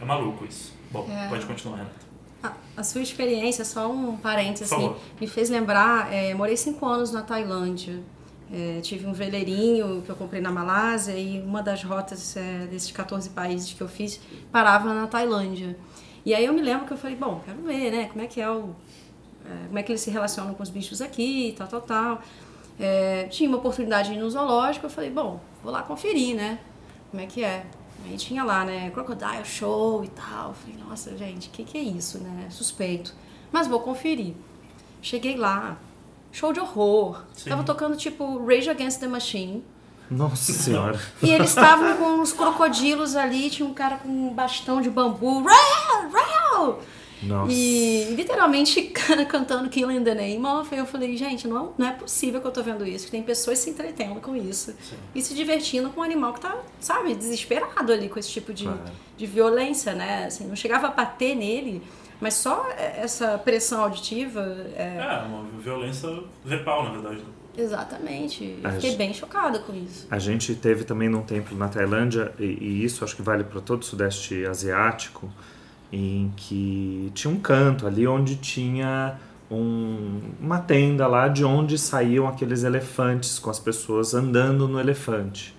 É, 0.00 0.02
é 0.02 0.04
maluco 0.04 0.44
isso. 0.44 0.74
Bom, 0.90 1.06
é. 1.10 1.28
pode 1.28 1.44
continuar, 1.46 1.76
Renata. 1.78 2.10
A, 2.42 2.52
a, 2.78 2.82
sua 2.82 3.02
experiência, 3.02 3.64
só 3.64 3.90
um 3.90 4.16
parênteses, 4.16 4.72
assim, 4.72 4.94
me 5.20 5.26
fez 5.26 5.50
lembrar. 5.50 6.12
É, 6.12 6.32
morei 6.34 6.56
cinco 6.56 6.86
anos 6.86 7.12
na 7.12 7.22
Tailândia. 7.22 8.00
É, 8.52 8.80
tive 8.80 9.06
um 9.06 9.12
veleirinho 9.12 10.02
que 10.02 10.10
eu 10.10 10.16
comprei 10.16 10.40
na 10.40 10.50
Malásia 10.50 11.12
e 11.12 11.40
uma 11.40 11.62
das 11.62 11.84
rotas 11.84 12.36
é, 12.36 12.66
desses 12.66 12.90
14 12.90 13.30
países 13.30 13.72
que 13.72 13.80
eu 13.80 13.88
fiz 13.88 14.20
parava 14.50 14.92
na 14.92 15.06
Tailândia. 15.06 15.76
E 16.24 16.34
aí 16.34 16.44
eu 16.44 16.52
me 16.52 16.60
lembro 16.60 16.86
que 16.86 16.92
eu 16.92 16.98
falei, 16.98 17.16
bom, 17.16 17.40
quero 17.44 17.62
ver, 17.62 17.90
né, 17.92 18.08
como 18.08 18.22
é 18.22 18.26
que 18.26 18.40
é 18.40 18.50
o... 18.50 18.74
É, 19.44 19.66
como 19.66 19.78
é 19.78 19.82
que 19.82 19.92
eles 19.92 20.00
se 20.00 20.10
relacionam 20.10 20.52
com 20.52 20.62
os 20.62 20.68
bichos 20.68 21.00
aqui, 21.00 21.54
tal, 21.56 21.68
tal, 21.68 21.80
tal. 21.80 22.22
É, 22.78 23.24
tinha 23.30 23.48
uma 23.48 23.58
oportunidade 23.58 24.14
no 24.16 24.28
zoológico, 24.28 24.86
eu 24.86 24.90
falei, 24.90 25.10
bom, 25.10 25.40
vou 25.62 25.72
lá 25.72 25.82
conferir, 25.82 26.34
né? 26.34 26.58
Como 27.10 27.22
é 27.22 27.26
que 27.26 27.44
é? 27.44 27.64
Aí 28.04 28.16
tinha 28.16 28.42
lá, 28.42 28.64
né, 28.64 28.90
Crocodile 28.90 29.44
Show 29.44 30.04
e 30.04 30.08
tal. 30.08 30.48
Eu 30.48 30.54
falei, 30.54 30.76
nossa, 30.88 31.16
gente, 31.16 31.48
o 31.48 31.50
que, 31.52 31.64
que 31.64 31.78
é 31.78 31.82
isso, 31.82 32.18
né? 32.18 32.48
Suspeito. 32.50 33.14
Mas 33.52 33.66
vou 33.66 33.80
conferir. 33.80 34.34
Cheguei 35.02 35.36
lá, 35.36 35.78
show 36.32 36.52
de 36.52 36.60
horror. 36.60 37.24
Sim. 37.34 37.50
Tava 37.50 37.62
tocando 37.62 37.96
tipo 37.96 38.44
Rage 38.46 38.70
Against 38.70 39.00
the 39.00 39.08
Machine. 39.08 39.64
Nossa 40.10 40.52
senhora. 40.52 40.98
E 41.22 41.30
eles 41.30 41.50
estavam 41.50 41.96
com 41.96 42.20
uns 42.20 42.32
crocodilos 42.32 43.14
ali, 43.14 43.48
tinha 43.48 43.68
um 43.68 43.72
cara 43.72 43.96
com 43.98 44.08
um 44.08 44.34
bastão 44.34 44.80
de 44.80 44.90
bambu. 44.90 45.44
Nossa. 47.22 47.52
E 47.52 48.14
literalmente 48.16 48.82
cantando 49.28 49.68
Killing 49.68 50.02
the 50.02 50.14
Name 50.14 50.44
of. 50.46 50.74
Eu 50.74 50.86
falei, 50.86 51.16
gente, 51.16 51.46
não, 51.46 51.74
não 51.76 51.86
é 51.86 51.92
possível 51.92 52.40
que 52.40 52.46
eu 52.46 52.50
tô 52.50 52.62
vendo 52.62 52.86
isso. 52.86 53.04
Que 53.04 53.10
tem 53.10 53.22
pessoas 53.22 53.58
se 53.58 53.70
entretendo 53.70 54.20
com 54.20 54.34
isso. 54.34 54.72
Sim. 54.72 54.96
E 55.14 55.22
se 55.22 55.34
divertindo 55.34 55.90
com 55.90 56.00
um 56.00 56.02
animal 56.02 56.32
que 56.32 56.40
tá, 56.40 56.56
sabe, 56.80 57.14
desesperado 57.14 57.92
ali 57.92 58.08
com 58.08 58.18
esse 58.18 58.30
tipo 58.30 58.52
de, 58.52 58.64
Claro. 58.64 58.80
de 59.16 59.26
violência, 59.26 59.92
né? 59.92 60.24
Assim, 60.26 60.46
não 60.46 60.56
chegava 60.56 60.86
a 60.88 60.90
bater 60.90 61.36
nele, 61.36 61.82
mas 62.20 62.34
só 62.34 62.68
essa 62.76 63.38
pressão 63.38 63.82
auditiva. 63.82 64.40
é, 64.76 64.96
É, 64.98 65.22
uma 65.26 65.44
violência 65.60 66.08
verbal, 66.44 66.84
na 66.84 66.90
verdade. 66.90 67.20
Exatamente. 67.56 68.58
Eu 68.62 68.70
fiquei 68.72 68.90
gente- 68.90 68.98
bem 68.98 69.12
chocada 69.12 69.58
com 69.58 69.74
isso. 69.74 70.06
A 70.10 70.18
gente 70.18 70.54
teve 70.54 70.84
também 70.84 71.08
num 71.08 71.22
templo 71.22 71.56
na 71.56 71.68
Tailândia, 71.68 72.32
e, 72.38 72.44
e 72.44 72.84
isso 72.84 73.04
acho 73.04 73.14
que 73.16 73.22
vale 73.22 73.44
para 73.44 73.60
todo 73.60 73.82
o 73.82 73.84
Sudeste 73.84 74.46
Asiático, 74.46 75.28
em 75.92 76.32
que 76.36 77.10
tinha 77.14 77.32
um 77.32 77.38
canto 77.40 77.86
ali 77.86 78.06
onde 78.06 78.36
tinha 78.36 79.18
um- 79.50 80.20
uma 80.40 80.58
tenda 80.60 81.06
lá 81.08 81.26
de 81.26 81.44
onde 81.44 81.76
saíam 81.76 82.28
aqueles 82.28 82.62
elefantes 82.62 83.38
com 83.38 83.50
as 83.50 83.58
pessoas 83.58 84.14
andando 84.14 84.68
no 84.68 84.78
elefante. 84.78 85.54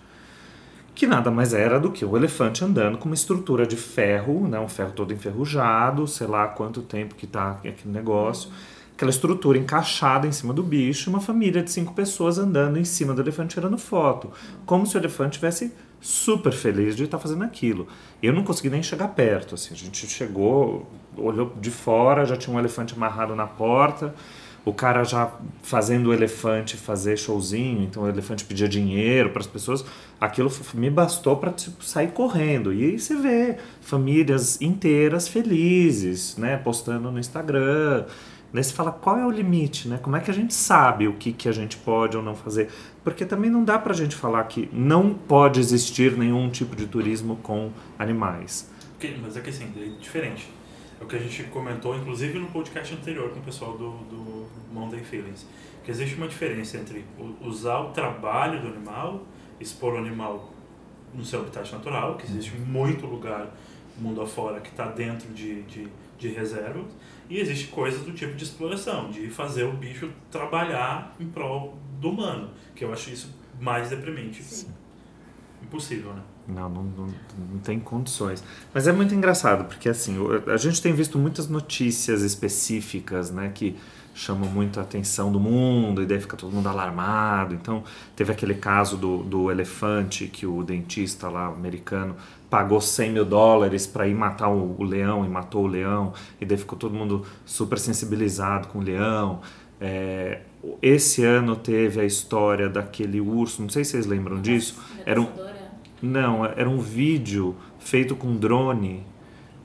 Que 1.02 1.08
nada 1.08 1.32
mais 1.32 1.52
era 1.52 1.80
do 1.80 1.92
que 1.92 2.06
o 2.06 2.16
elefante 2.16 2.64
andando 2.64 2.96
com 2.96 3.06
uma 3.06 3.16
estrutura 3.16 3.66
de 3.66 3.76
ferro, 3.76 4.48
né, 4.48 4.60
um 4.60 4.68
ferro 4.68 4.92
todo 4.92 5.12
enferrujado, 5.12 6.06
sei 6.06 6.28
lá 6.28 6.48
quanto 6.48 6.84
tempo 6.84 7.16
que 7.16 7.26
tá 7.26 7.54
aquele 7.54 7.92
negócio. 7.92 8.52
Aquela 8.94 9.10
estrutura 9.10 9.58
encaixada 9.58 10.28
em 10.28 10.32
cima 10.32 10.54
do 10.54 10.62
bicho, 10.62 11.10
uma 11.10 11.20
família 11.20 11.64
de 11.64 11.72
cinco 11.72 11.96
pessoas 11.96 12.38
andando 12.38 12.78
em 12.78 12.86
cima 12.86 13.16
do 13.16 13.22
elefante 13.22 13.56
tirando 13.56 13.80
foto. 13.80 14.30
Como 14.64 14.86
se 14.86 14.96
o 14.96 15.00
elefante 15.00 15.40
tivesse 15.40 15.74
super 16.00 16.52
feliz 16.52 16.96
de 16.96 17.06
estar 17.06 17.18
fazendo 17.18 17.44
aquilo. 17.44 17.88
Eu 18.22 18.32
não 18.32 18.44
consegui 18.44 18.70
nem 18.70 18.84
chegar 18.84 19.08
perto, 19.08 19.56
assim. 19.56 19.74
A 19.74 19.78
gente 19.78 20.06
chegou, 20.06 20.88
olhou 21.18 21.52
de 21.60 21.72
fora, 21.72 22.28
já 22.28 22.38
tinha 22.38 22.56
um 22.56 22.60
elefante 22.60 22.94
amarrado 22.94 23.36
na 23.36 23.48
porta. 23.48 24.14
O 24.64 24.74
cara 24.74 25.04
já 25.04 25.32
fazendo 25.64 26.10
o 26.10 26.14
elefante 26.14 26.78
fazer 26.78 27.18
showzinho, 27.18 27.82
então 27.82 28.04
o 28.04 28.08
elefante 28.08 28.46
pedia 28.46 28.70
dinheiro 28.70 29.32
para 29.32 29.42
as 29.42 29.48
pessoas. 29.48 29.84
Aquilo 30.20 30.52
me 30.76 30.90
bastou 30.90 31.36
para 31.38 31.54
sair 31.80 32.10
correndo. 32.10 32.72
E 32.72 32.86
aí 32.86 33.00
você 33.00 33.16
vê 33.16 33.58
famílias 33.82 34.62
inteiras 34.62 35.28
felizes, 35.28 36.38
né, 36.38 36.58
postando 36.58 37.12
no 37.12 37.20
Instagram. 37.20 38.06
Daí 38.54 38.64
você 38.64 38.74
fala, 38.74 38.92
qual 38.92 39.18
é 39.18 39.26
o 39.26 39.32
limite, 39.32 39.88
né? 39.88 39.98
Como 39.98 40.16
é 40.16 40.20
que 40.20 40.30
a 40.30 40.34
gente 40.34 40.54
sabe 40.54 41.08
o 41.08 41.14
que, 41.14 41.32
que 41.32 41.48
a 41.48 41.54
gente 41.54 41.78
pode 41.78 42.18
ou 42.18 42.22
não 42.22 42.36
fazer? 42.36 42.70
Porque 43.04 43.26
também 43.26 43.50
não 43.50 43.64
dá 43.64 43.80
pra 43.80 43.94
gente 43.94 44.16
falar 44.16 44.44
que 44.44 44.70
não 44.74 45.14
pode 45.14 45.60
existir 45.60 46.18
nenhum 46.18 46.50
tipo 46.50 46.76
de 46.76 46.86
turismo 46.86 47.38
com 47.38 47.72
animais. 47.98 48.70
Mas 49.22 49.38
é 49.38 49.40
que 49.40 49.50
assim, 49.50 49.72
é 49.78 50.00
diferente. 50.00 50.48
É 51.02 51.04
o 51.04 51.08
que 51.08 51.16
a 51.16 51.20
gente 51.20 51.44
comentou, 51.46 51.96
inclusive 51.98 52.38
no 52.38 52.46
podcast 52.48 52.94
anterior 52.94 53.32
com 53.32 53.40
o 53.40 53.42
pessoal 53.42 53.76
do, 53.76 53.90
do 54.06 54.48
Monday 54.72 55.04
Feelings. 55.04 55.48
Que 55.84 55.90
existe 55.90 56.16
uma 56.16 56.28
diferença 56.28 56.78
entre 56.78 57.04
usar 57.42 57.80
o 57.80 57.90
trabalho 57.90 58.62
do 58.62 58.68
animal, 58.68 59.26
expor 59.60 59.96
o 59.96 59.98
animal 59.98 60.54
no 61.12 61.26
seu 61.26 61.40
habitat 61.42 61.72
natural, 61.72 62.18
que 62.18 62.26
existe 62.26 62.56
muito 62.56 63.08
lugar 63.08 63.52
mundo 63.98 64.22
afora 64.22 64.62
que 64.62 64.70
está 64.70 64.86
dentro 64.86 65.34
de, 65.34 65.64
de, 65.64 65.88
de 66.20 66.28
reservas, 66.30 66.86
e 67.28 67.40
existe 67.40 67.68
coisas 67.68 68.02
do 68.02 68.14
tipo 68.14 68.36
de 68.36 68.44
exploração, 68.44 69.10
de 69.10 69.28
fazer 69.30 69.64
o 69.64 69.74
bicho 69.74 70.12
trabalhar 70.30 71.16
em 71.20 71.28
prol 71.28 71.78
do 72.00 72.12
humano, 72.12 72.52
que 72.76 72.86
eu 72.86 72.94
acho 72.94 73.10
isso 73.10 73.36
mais 73.60 73.90
deprimente. 73.90 74.44
Impossível, 75.64 76.14
né? 76.14 76.22
Não, 76.48 76.70
não, 76.70 76.84
não, 76.84 77.08
não 77.54 77.60
tem 77.64 77.80
condições. 77.80 78.44
Mas 78.74 78.88
é 78.88 78.92
muito 78.92 79.14
engraçado, 79.14 79.66
porque 79.66 79.90
assim, 79.90 80.18
a 80.48 80.58
gente 80.58 80.82
tem 80.82 80.94
visto 80.94 81.18
muitas 81.18 81.48
notícias 81.48 82.22
específicas, 82.24 83.32
né, 83.32 83.52
que 83.54 83.78
chamam 84.14 84.50
muito 84.50 84.80
a 84.80 84.84
atenção 84.84 85.32
do 85.32 85.40
mundo, 85.40 86.02
e 86.02 86.06
daí 86.06 86.20
fica 86.20 86.36
todo 86.36 86.52
mundo 86.52 86.68
alarmado. 86.68 87.54
Então, 87.54 87.84
teve 88.16 88.32
aquele 88.32 88.56
caso 88.56 88.98
do, 88.98 89.20
do 89.24 89.50
elefante 89.50 90.28
que 90.28 90.46
o 90.46 90.64
dentista 90.64 91.30
lá 91.30 91.48
americano 91.48 92.16
pagou 92.50 92.82
100 92.82 93.12
mil 93.14 93.26
dólares 93.26 93.88
para 93.88 94.08
ir 94.08 94.14
matar 94.14 94.50
o, 94.50 94.76
o 94.78 94.84
leão 94.84 95.26
e 95.26 95.30
matou 95.30 95.64
o 95.64 95.68
leão, 95.68 96.14
e 96.40 96.46
daí 96.46 96.58
ficou 96.58 96.78
todo 96.78 96.94
mundo 96.94 97.26
super 97.46 97.80
sensibilizado 97.80 98.68
com 98.68 98.80
o 98.80 98.82
leão. 98.82 99.42
É, 99.80 100.42
esse 100.82 101.24
ano 101.24 101.56
teve 101.56 102.00
a 102.02 102.06
história 102.06 102.70
daquele 102.70 103.20
urso, 103.20 103.62
não 103.62 103.70
sei 103.70 103.84
se 103.84 103.92
vocês 103.92 104.06
lembram 104.06 104.42
disso. 104.42 104.80
Era 105.06 105.20
um, 105.20 105.28
não, 106.02 106.46
era 106.46 106.70
um 106.70 106.80
vídeo 106.80 107.56
feito 107.80 108.16
com 108.16 108.36
drone 108.36 109.06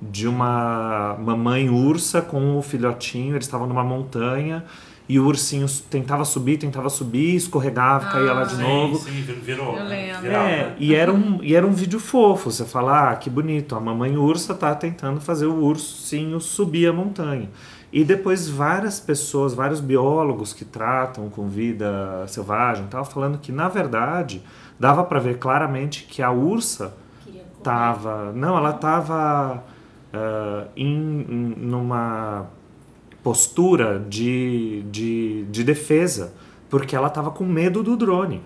de 0.00 0.28
uma 0.28 1.16
mamãe 1.18 1.68
ursa 1.70 2.20
com 2.20 2.58
o 2.58 2.62
filhotinho. 2.62 3.34
Eles 3.34 3.46
estavam 3.46 3.66
numa 3.66 3.84
montanha 3.84 4.64
e 5.08 5.18
o 5.20 5.24
ursinho 5.24 5.66
tentava 5.88 6.24
subir, 6.24 6.58
tentava 6.58 6.88
subir, 6.90 7.36
escorregava, 7.36 8.10
caía 8.10 8.32
lá 8.32 8.44
de 8.44 8.56
sim, 8.56 8.62
novo. 8.62 8.96
sim, 8.98 9.22
vir- 9.22 9.40
virou. 9.40 9.76
Eu 9.76 9.84
né? 9.84 10.12
lembro. 10.12 10.30
É, 10.30 10.74
e 10.78 10.94
era, 10.94 11.12
um, 11.12 11.38
e 11.42 11.54
era 11.54 11.66
um 11.66 11.72
vídeo 11.72 12.00
fofo. 12.00 12.50
Você 12.50 12.64
fala, 12.64 13.10
ah, 13.10 13.16
que 13.16 13.30
bonito, 13.30 13.74
a 13.76 13.80
mamãe 13.80 14.16
ursa 14.16 14.54
tá 14.54 14.74
tentando 14.74 15.20
fazer 15.20 15.46
o 15.46 15.62
ursinho 15.64 16.40
subir 16.40 16.88
a 16.88 16.92
montanha. 16.92 17.48
E 17.92 18.04
depois 18.04 18.48
várias 18.48 18.98
pessoas, 18.98 19.54
vários 19.54 19.80
biólogos 19.80 20.52
que 20.52 20.64
tratam 20.64 21.30
com 21.30 21.48
vida 21.48 22.26
selvagem, 22.26 22.84
estavam 22.84 23.06
falando 23.06 23.38
que, 23.38 23.52
na 23.52 23.68
verdade, 23.68 24.42
dava 24.78 25.04
para 25.04 25.18
ver 25.18 25.38
claramente 25.38 26.04
que 26.04 26.22
a 26.22 26.30
ursa 26.30 26.94
tava. 27.62 28.32
Não, 28.32 28.56
ela 28.56 28.72
tava 28.72 29.62
ah, 30.12 30.66
em, 30.76 30.86
em- 31.28 31.54
numa 31.58 32.46
postura 33.22 33.98
de, 34.08 34.84
de, 34.90 35.44
de 35.50 35.64
defesa, 35.64 36.32
porque 36.70 36.94
ela 36.94 37.10
tava 37.10 37.30
com 37.30 37.44
medo 37.44 37.82
do 37.82 37.96
drone. 37.96 38.40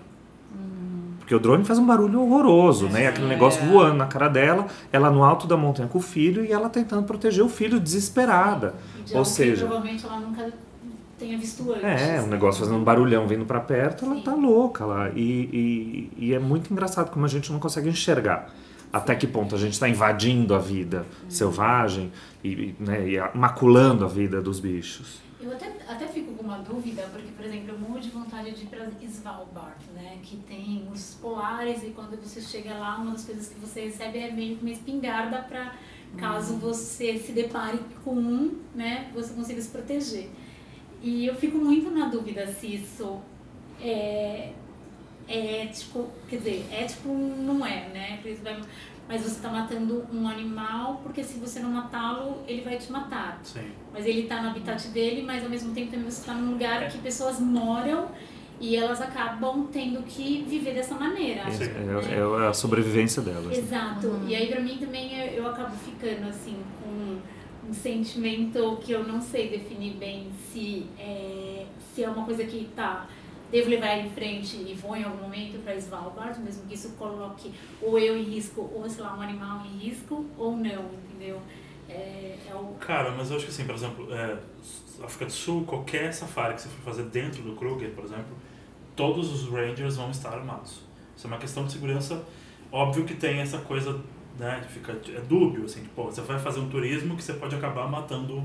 Porque 1.19 1.35
o 1.35 1.39
drone 1.39 1.63
faz 1.63 1.79
um 1.79 1.85
barulho 1.85 2.19
horroroso, 2.21 2.89
né? 2.89 3.03
E 3.03 3.07
aquele 3.07 3.27
negócio 3.27 3.63
voando 3.65 3.95
na 3.95 4.07
cara 4.07 4.27
dela, 4.27 4.65
ela 4.91 5.09
no 5.09 5.23
alto 5.23 5.47
da 5.47 5.55
montanha 5.55 5.87
com 5.87 5.99
o 5.99 6.01
filho 6.01 6.43
e 6.43 6.51
ela 6.51 6.67
tentando 6.67 7.03
proteger 7.03 7.43
o 7.43 7.47
filho 7.47 7.79
desesperada. 7.79 8.73
De 9.05 9.15
Ou 9.15 9.23
seja, 9.23 9.65
provavelmente 9.65 10.05
ela 10.05 10.19
nunca 10.19 10.51
tenha 11.21 11.37
visto 11.37 11.71
antes. 11.71 11.83
é, 11.83 12.21
o 12.21 12.27
negócio 12.27 12.59
fazendo 12.61 12.79
um 12.79 12.83
barulhão 12.83 13.27
vindo 13.27 13.45
pra 13.45 13.59
perto, 13.59 14.05
ela 14.05 14.15
Sim. 14.15 14.21
tá 14.21 14.33
louca 14.33 14.85
lá. 14.85 15.09
E, 15.09 15.21
e, 15.21 16.11
e 16.17 16.33
é 16.33 16.39
muito 16.39 16.71
engraçado 16.71 17.11
como 17.11 17.25
a 17.25 17.29
gente 17.29 17.51
não 17.51 17.59
consegue 17.59 17.89
enxergar 17.89 18.53
até 18.91 19.15
que 19.15 19.25
ponto 19.25 19.55
a 19.55 19.57
gente 19.57 19.73
está 19.73 19.87
invadindo 19.87 20.53
a 20.53 20.59
vida 20.59 21.05
selvagem 21.29 22.11
e, 22.43 22.75
né, 22.79 23.07
e 23.07 23.37
maculando 23.37 24.03
a 24.03 24.07
vida 24.07 24.41
dos 24.41 24.59
bichos. 24.59 25.21
Eu 25.39 25.51
até, 25.51 25.71
até 25.87 26.07
fico 26.07 26.33
com 26.33 26.43
uma 26.43 26.59
dúvida, 26.59 27.07
porque, 27.11 27.31
por 27.31 27.45
exemplo, 27.45 27.69
eu 27.69 27.79
morro 27.79 27.99
de 27.99 28.09
vontade 28.09 28.51
de 28.51 28.63
ir 28.63 28.67
para 28.67 28.87
Svalbard, 29.01 29.83
né? 29.95 30.19
Que 30.21 30.37
tem 30.37 30.87
os 30.93 31.15
polares 31.19 31.81
e 31.83 31.87
quando 31.91 32.15
você 32.21 32.39
chega 32.39 32.75
lá, 32.75 32.97
uma 32.97 33.13
das 33.13 33.25
coisas 33.25 33.47
que 33.47 33.59
você 33.59 33.85
recebe 33.85 34.19
é 34.19 34.31
meio 34.31 34.57
que 34.57 34.61
uma 34.61 34.71
espingarda 34.71 35.39
para 35.41 35.73
caso 36.17 36.57
você 36.57 37.17
se 37.17 37.31
depare 37.31 37.79
com 38.03 38.13
um, 38.13 38.59
né? 38.75 39.09
Você 39.15 39.33
consiga 39.33 39.59
se 39.61 39.69
proteger. 39.69 40.29
E 41.01 41.25
eu 41.25 41.35
fico 41.35 41.57
muito 41.57 41.89
na 41.91 42.07
dúvida 42.09 42.45
se 42.47 42.75
isso 42.75 43.19
é, 43.81 44.51
é 45.27 45.63
ético, 45.63 46.09
quer 46.29 46.37
dizer, 46.37 46.65
ético 46.71 47.09
não 47.09 47.65
é, 47.65 47.87
né? 47.89 48.19
Mas 49.07 49.21
você 49.23 49.31
está 49.37 49.49
matando 49.49 50.05
um 50.13 50.27
animal 50.27 51.01
porque 51.03 51.23
se 51.23 51.37
você 51.39 51.59
não 51.59 51.71
matá-lo, 51.71 52.37
ele 52.47 52.61
vai 52.61 52.77
te 52.77 52.91
matar. 52.91 53.39
Sim. 53.43 53.71
Mas 53.91 54.05
ele 54.05 54.23
tá 54.23 54.41
no 54.41 54.49
habitat 54.49 54.87
dele, 54.89 55.23
mas 55.23 55.43
ao 55.43 55.49
mesmo 55.49 55.73
tempo 55.73 55.91
também 55.91 56.09
você 56.09 56.25
tá 56.25 56.33
num 56.33 56.51
lugar 56.51 56.87
que 56.89 56.97
pessoas 56.99 57.39
moram 57.39 58.07
e 58.59 58.75
elas 58.75 59.01
acabam 59.01 59.67
tendo 59.71 60.03
que 60.03 60.45
viver 60.47 60.75
dessa 60.75 60.93
maneira. 60.95 61.41
É, 61.41 61.51
Sim. 61.51 61.63
é- 61.65 62.43
é 62.43 62.47
a 62.47 62.53
sobrevivência 62.53 63.21
delas. 63.21 63.47
né? 63.47 63.57
Exato. 63.57 64.21
E 64.27 64.35
aí 64.35 64.47
pra 64.47 64.61
mim 64.61 64.77
também 64.77 65.19
eu, 65.19 65.43
eu 65.43 65.47
acabo 65.49 65.75
ficando 65.75 66.29
assim 66.29 66.55
com 66.81 67.17
um 67.67 67.73
sentimento 67.73 68.77
que 68.81 68.91
eu 68.91 69.03
não 69.03 69.21
sei 69.21 69.49
definir 69.49 69.93
bem 69.93 70.27
se 70.51 70.87
é, 70.97 71.65
se 71.93 72.03
é 72.03 72.09
uma 72.09 72.25
coisa 72.25 72.43
que 72.43 72.69
tá 72.75 73.07
devo 73.51 73.69
levar 73.69 73.97
em 73.97 74.09
frente 74.09 74.55
e 74.55 74.73
vou 74.73 74.95
em 74.95 75.03
algum 75.03 75.23
momento 75.23 75.61
para 75.61 75.75
Svalbard, 75.75 76.39
mesmo 76.39 76.65
que 76.65 76.73
isso 76.73 76.91
coloque 76.91 77.51
ou 77.81 77.99
eu 77.99 78.17
em 78.17 78.23
risco 78.23 78.69
ou 78.73 78.89
sei 78.89 79.03
lá 79.03 79.15
um 79.15 79.21
animal 79.21 79.65
em 79.65 79.77
risco 79.77 80.25
ou 80.37 80.55
não, 80.55 80.85
entendeu? 80.93 81.41
É, 81.89 82.37
é 82.49 82.55
o 82.55 82.75
Cara, 82.79 83.11
mas 83.11 83.29
eu 83.29 83.35
acho 83.35 83.45
que 83.45 83.51
assim, 83.51 83.65
por 83.65 83.75
exemplo, 83.75 84.13
é, 84.13 84.37
África 85.03 85.25
do 85.25 85.31
Sul, 85.31 85.65
qualquer 85.65 86.13
safari 86.13 86.55
que 86.55 86.61
você 86.61 86.69
for 86.69 86.81
fazer 86.81 87.03
dentro 87.03 87.41
do 87.43 87.53
Kruger, 87.55 87.91
por 87.91 88.05
exemplo, 88.05 88.35
todos 88.95 89.31
os 89.31 89.51
rangers 89.51 89.97
vão 89.97 90.09
estar 90.11 90.33
armados. 90.33 90.81
Isso 91.15 91.27
é 91.27 91.29
uma 91.29 91.37
questão 91.37 91.65
de 91.65 91.73
segurança. 91.73 92.23
Óbvio 92.71 93.03
que 93.03 93.15
tem 93.15 93.39
essa 93.39 93.57
coisa, 93.57 93.99
né, 94.39 94.63
fica, 94.69 94.91
é 94.93 95.19
dúbio, 95.21 95.65
assim, 95.65 95.81
tipo, 95.83 96.03
você 96.05 96.21
vai 96.21 96.39
fazer 96.39 96.59
um 96.59 96.69
turismo 96.69 97.15
que 97.15 97.23
você 97.23 97.33
pode 97.33 97.55
acabar 97.55 97.87
matando 97.89 98.37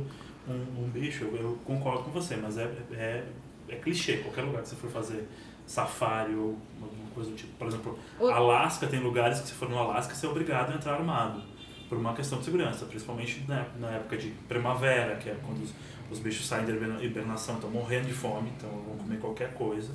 um, 0.48 0.52
um 0.84 0.88
bicho, 0.92 1.24
eu, 1.24 1.36
eu 1.36 1.58
concordo 1.64 2.04
com 2.04 2.10
você, 2.10 2.36
mas 2.36 2.58
é, 2.58 2.64
é 2.92 3.24
é 3.68 3.74
clichê, 3.74 4.18
qualquer 4.18 4.42
lugar 4.42 4.62
que 4.62 4.68
você 4.68 4.76
for 4.76 4.88
fazer 4.88 5.26
safari 5.66 6.32
ou 6.36 6.56
alguma 6.80 7.10
coisa 7.12 7.30
do 7.30 7.36
tipo. 7.36 7.52
Por 7.58 7.66
exemplo, 7.66 7.98
O- 8.20 8.28
Alasca 8.28 8.86
tem 8.86 9.00
lugares 9.00 9.40
que 9.40 9.48
se 9.48 9.54
for 9.54 9.68
no 9.68 9.76
Alasca 9.76 10.14
você 10.14 10.24
é 10.24 10.28
obrigado 10.28 10.70
a 10.70 10.76
entrar 10.76 10.94
armado. 10.94 11.42
Por 11.88 11.98
uma 11.98 12.14
questão 12.14 12.38
de 12.38 12.44
segurança, 12.44 12.84
principalmente 12.86 13.44
na, 13.48 13.66
na 13.80 13.88
época 13.90 14.16
de 14.18 14.28
primavera, 14.48 15.16
que 15.16 15.28
é 15.28 15.36
quando 15.44 15.64
os, 15.64 15.72
os 16.12 16.20
bichos 16.20 16.46
saem 16.46 16.64
da 16.64 16.72
hiberna- 16.74 17.02
hibernação, 17.02 17.56
estão 17.56 17.68
morrendo 17.68 18.06
de 18.06 18.12
fome, 18.12 18.52
então 18.56 18.70
vão 18.70 18.96
comer 18.98 19.18
qualquer 19.18 19.52
coisa. 19.54 19.90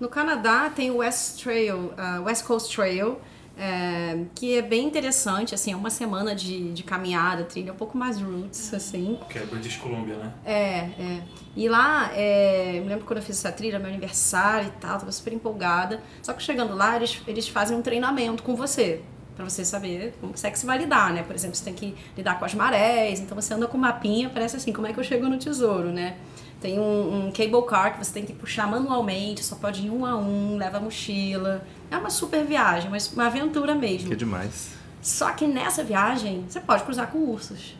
No 0.00 0.08
Canadá 0.08 0.70
tem 0.70 0.90
o 0.90 0.96
West 0.96 1.42
Trail, 1.42 1.92
ah, 1.98 2.20
West 2.24 2.44
Coast 2.46 2.74
Trail, 2.74 3.18
é, 3.56 4.24
que 4.34 4.58
é 4.58 4.62
bem 4.62 4.86
interessante, 4.86 5.54
assim, 5.54 5.72
é 5.72 5.76
uma 5.76 5.90
semana 5.90 6.34
de, 6.34 6.72
de 6.72 6.82
caminhada, 6.82 7.44
trilha, 7.44 7.72
um 7.72 7.76
pouco 7.76 7.96
mais 7.96 8.20
roots, 8.20 8.72
assim. 8.72 9.18
Que 9.28 9.38
é 9.38 9.42
British 9.42 9.76
Columbia, 9.76 10.16
né? 10.16 10.32
É, 10.44 10.78
é. 11.00 11.22
E 11.54 11.68
lá, 11.68 12.10
é, 12.14 12.78
eu 12.78 12.82
me 12.82 12.88
lembro 12.88 13.04
quando 13.04 13.18
eu 13.18 13.22
fiz 13.22 13.38
essa 13.38 13.52
trilha, 13.52 13.78
meu 13.78 13.88
aniversário 13.88 14.68
e 14.68 14.80
tal, 14.80 14.98
tava 14.98 15.12
super 15.12 15.32
empolgada. 15.32 16.00
Só 16.22 16.32
que 16.32 16.42
chegando 16.42 16.74
lá, 16.74 16.96
eles, 16.96 17.20
eles 17.26 17.48
fazem 17.48 17.76
um 17.76 17.82
treinamento 17.82 18.42
com 18.42 18.56
você. 18.56 19.02
Pra 19.36 19.48
você 19.48 19.64
saber 19.64 20.14
como 20.20 20.34
que 20.34 20.46
é 20.46 20.50
que 20.50 20.58
você 20.58 20.66
vai 20.66 20.78
lidar, 20.78 21.12
né? 21.12 21.22
Por 21.22 21.34
exemplo, 21.34 21.56
você 21.56 21.64
tem 21.64 21.72
que 21.72 21.94
lidar 22.16 22.38
com 22.38 22.44
as 22.44 22.54
marés, 22.54 23.18
então 23.18 23.34
você 23.40 23.54
anda 23.54 23.66
com 23.66 23.78
um 23.78 23.80
mapinha, 23.80 24.28
parece 24.28 24.56
assim, 24.56 24.72
como 24.72 24.86
é 24.86 24.92
que 24.92 25.00
eu 25.00 25.04
chego 25.04 25.26
no 25.26 25.38
tesouro, 25.38 25.90
né? 25.90 26.16
Tem 26.62 26.78
um, 26.78 27.26
um 27.26 27.32
cable 27.32 27.66
car 27.66 27.92
que 27.92 28.04
você 28.04 28.12
tem 28.12 28.24
que 28.24 28.32
puxar 28.32 28.70
manualmente, 28.70 29.44
só 29.44 29.56
pode 29.56 29.84
ir 29.84 29.90
um 29.90 30.06
a 30.06 30.16
um, 30.16 30.56
leva 30.56 30.76
a 30.78 30.80
mochila. 30.80 31.66
É 31.90 31.96
uma 31.96 32.08
super 32.08 32.44
viagem, 32.44 32.88
mas 32.88 33.12
uma 33.12 33.26
aventura 33.26 33.74
mesmo. 33.74 34.08
Que 34.08 34.16
demais. 34.16 34.70
Só 35.02 35.32
que 35.32 35.44
nessa 35.44 35.82
viagem, 35.82 36.44
você 36.48 36.60
pode 36.60 36.84
cruzar 36.84 37.10
com 37.10 37.18
ursos. 37.18 37.76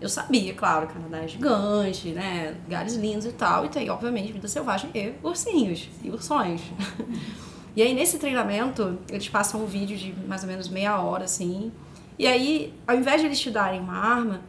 Eu 0.00 0.08
sabia, 0.08 0.54
claro, 0.54 0.86
o 0.86 0.88
Canadá 0.88 1.18
é 1.18 1.28
gigante, 1.28 2.08
né? 2.08 2.56
Lugares 2.64 2.94
lindos 2.94 3.26
e 3.26 3.32
tal. 3.32 3.66
E 3.66 3.68
tem, 3.68 3.90
obviamente, 3.90 4.32
vida 4.32 4.48
selvagem 4.48 4.90
e 4.94 5.12
ursinhos 5.22 5.88
e 6.02 6.10
ursões. 6.10 6.62
E 7.74 7.80
aí, 7.80 7.94
nesse 7.94 8.18
treinamento, 8.18 8.98
eles 9.08 9.30
passam 9.30 9.62
um 9.62 9.66
vídeo 9.66 9.96
de 9.96 10.12
mais 10.28 10.42
ou 10.42 10.48
menos 10.48 10.68
meia 10.68 11.00
hora, 11.00 11.24
assim. 11.24 11.72
E 12.18 12.26
aí, 12.26 12.70
ao 12.86 12.94
invés 12.94 13.22
de 13.22 13.26
eles 13.26 13.40
te 13.40 13.50
darem 13.50 13.80
uma 13.80 13.96
arma, 13.96 14.42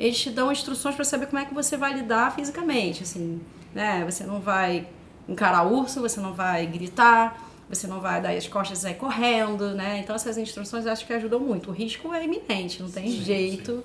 eles 0.00 0.18
te 0.18 0.30
dão 0.30 0.50
instruções 0.50 0.94
para 0.94 1.04
saber 1.04 1.26
como 1.26 1.38
é 1.38 1.44
que 1.44 1.52
você 1.52 1.76
vai 1.76 1.92
lidar 1.92 2.34
fisicamente, 2.34 3.02
assim. 3.02 3.38
Né? 3.74 4.02
Você 4.06 4.24
não 4.24 4.40
vai 4.40 4.88
encarar 5.28 5.66
o 5.66 5.78
urso, 5.78 6.00
você 6.00 6.18
não 6.20 6.32
vai 6.32 6.66
gritar, 6.66 7.46
você 7.68 7.86
não 7.86 8.00
vai 8.00 8.20
dar 8.20 8.30
as 8.30 8.48
costas 8.48 8.78
e 8.78 8.82
sair 8.82 8.94
correndo, 8.94 9.74
né? 9.74 9.98
Então, 9.98 10.16
essas 10.16 10.38
instruções 10.38 10.86
acho 10.86 11.06
que 11.06 11.12
ajudam 11.12 11.38
muito. 11.38 11.70
O 11.70 11.72
risco 11.72 12.14
é 12.14 12.24
iminente, 12.24 12.82
não 12.82 12.90
tem 12.90 13.10
Sim, 13.10 13.22
jeito. 13.22 13.84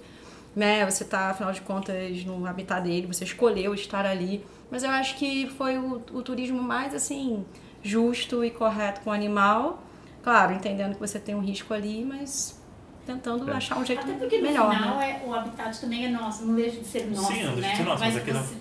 Né? 0.56 0.90
Você 0.90 1.04
tá, 1.04 1.32
afinal 1.32 1.52
de 1.52 1.60
contas, 1.60 2.24
no 2.24 2.48
habitat 2.48 2.82
dele, 2.82 3.08
você 3.08 3.26
escolheu 3.26 3.76
estar 3.76 4.06
ali. 4.06 4.44
Mas 4.72 4.84
eu 4.84 4.90
acho 4.92 5.18
que 5.18 5.50
foi 5.58 5.78
o, 5.78 6.02
o 6.14 6.22
turismo 6.24 6.64
mais, 6.64 6.96
assim, 6.96 7.46
justo 7.84 8.44
e 8.44 8.50
correto 8.50 9.02
com 9.02 9.10
o 9.10 9.14
animal. 9.14 9.84
Claro, 10.24 10.54
entendendo 10.54 10.94
que 10.94 11.00
você 11.00 11.20
tem 11.20 11.36
um 11.36 11.42
risco 11.42 11.74
ali, 11.74 12.06
mas 12.06 12.55
tentando 13.06 13.50
É. 13.50 13.54
achar 13.54 13.78
um 13.78 13.86
jeito 13.86 14.02
Até 14.02 14.14
porque 14.14 14.38
no 14.38 14.44
melhor, 14.44 14.74
final 14.76 14.98
né? 14.98 15.22
é, 15.24 15.28
o 15.28 15.34
habitat 15.34 15.80
também 15.80 16.06
é 16.06 16.10
nosso, 16.10 16.46
não 16.46 16.56
deixa 16.56 16.78
de 16.80 16.86
ser 16.88 17.06
nosso, 17.08 17.32
Sim, 17.34 17.44
não 17.44 17.54
deixa 17.54 17.62
né? 17.62 17.72
de 17.72 17.78
ser 17.78 17.84
nosso, 17.84 18.04
mas 18.04 18.18
aqui 18.18 18.32
não- 18.34 18.42
você- 18.42 18.56